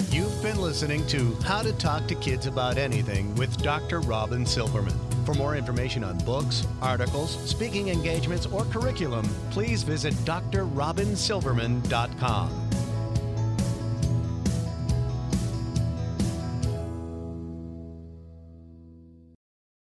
You've 0.08 0.42
been 0.42 0.62
listening 0.62 1.06
to 1.08 1.34
How 1.44 1.60
to 1.60 1.74
Talk 1.74 2.06
to 2.06 2.14
Kids 2.14 2.46
About 2.46 2.78
Anything 2.78 3.34
with 3.34 3.62
Dr. 3.62 4.00
Robyn 4.00 4.46
Silverman. 4.46 4.98
For 5.26 5.34
more 5.34 5.56
information 5.56 6.04
on 6.04 6.16
books, 6.24 6.66
articles, 6.80 7.38
speaking 7.46 7.90
engagements, 7.90 8.46
or 8.46 8.64
curriculum, 8.64 9.26
please 9.50 9.82
visit 9.82 10.14
drrobynsilverman.com. 10.24 12.70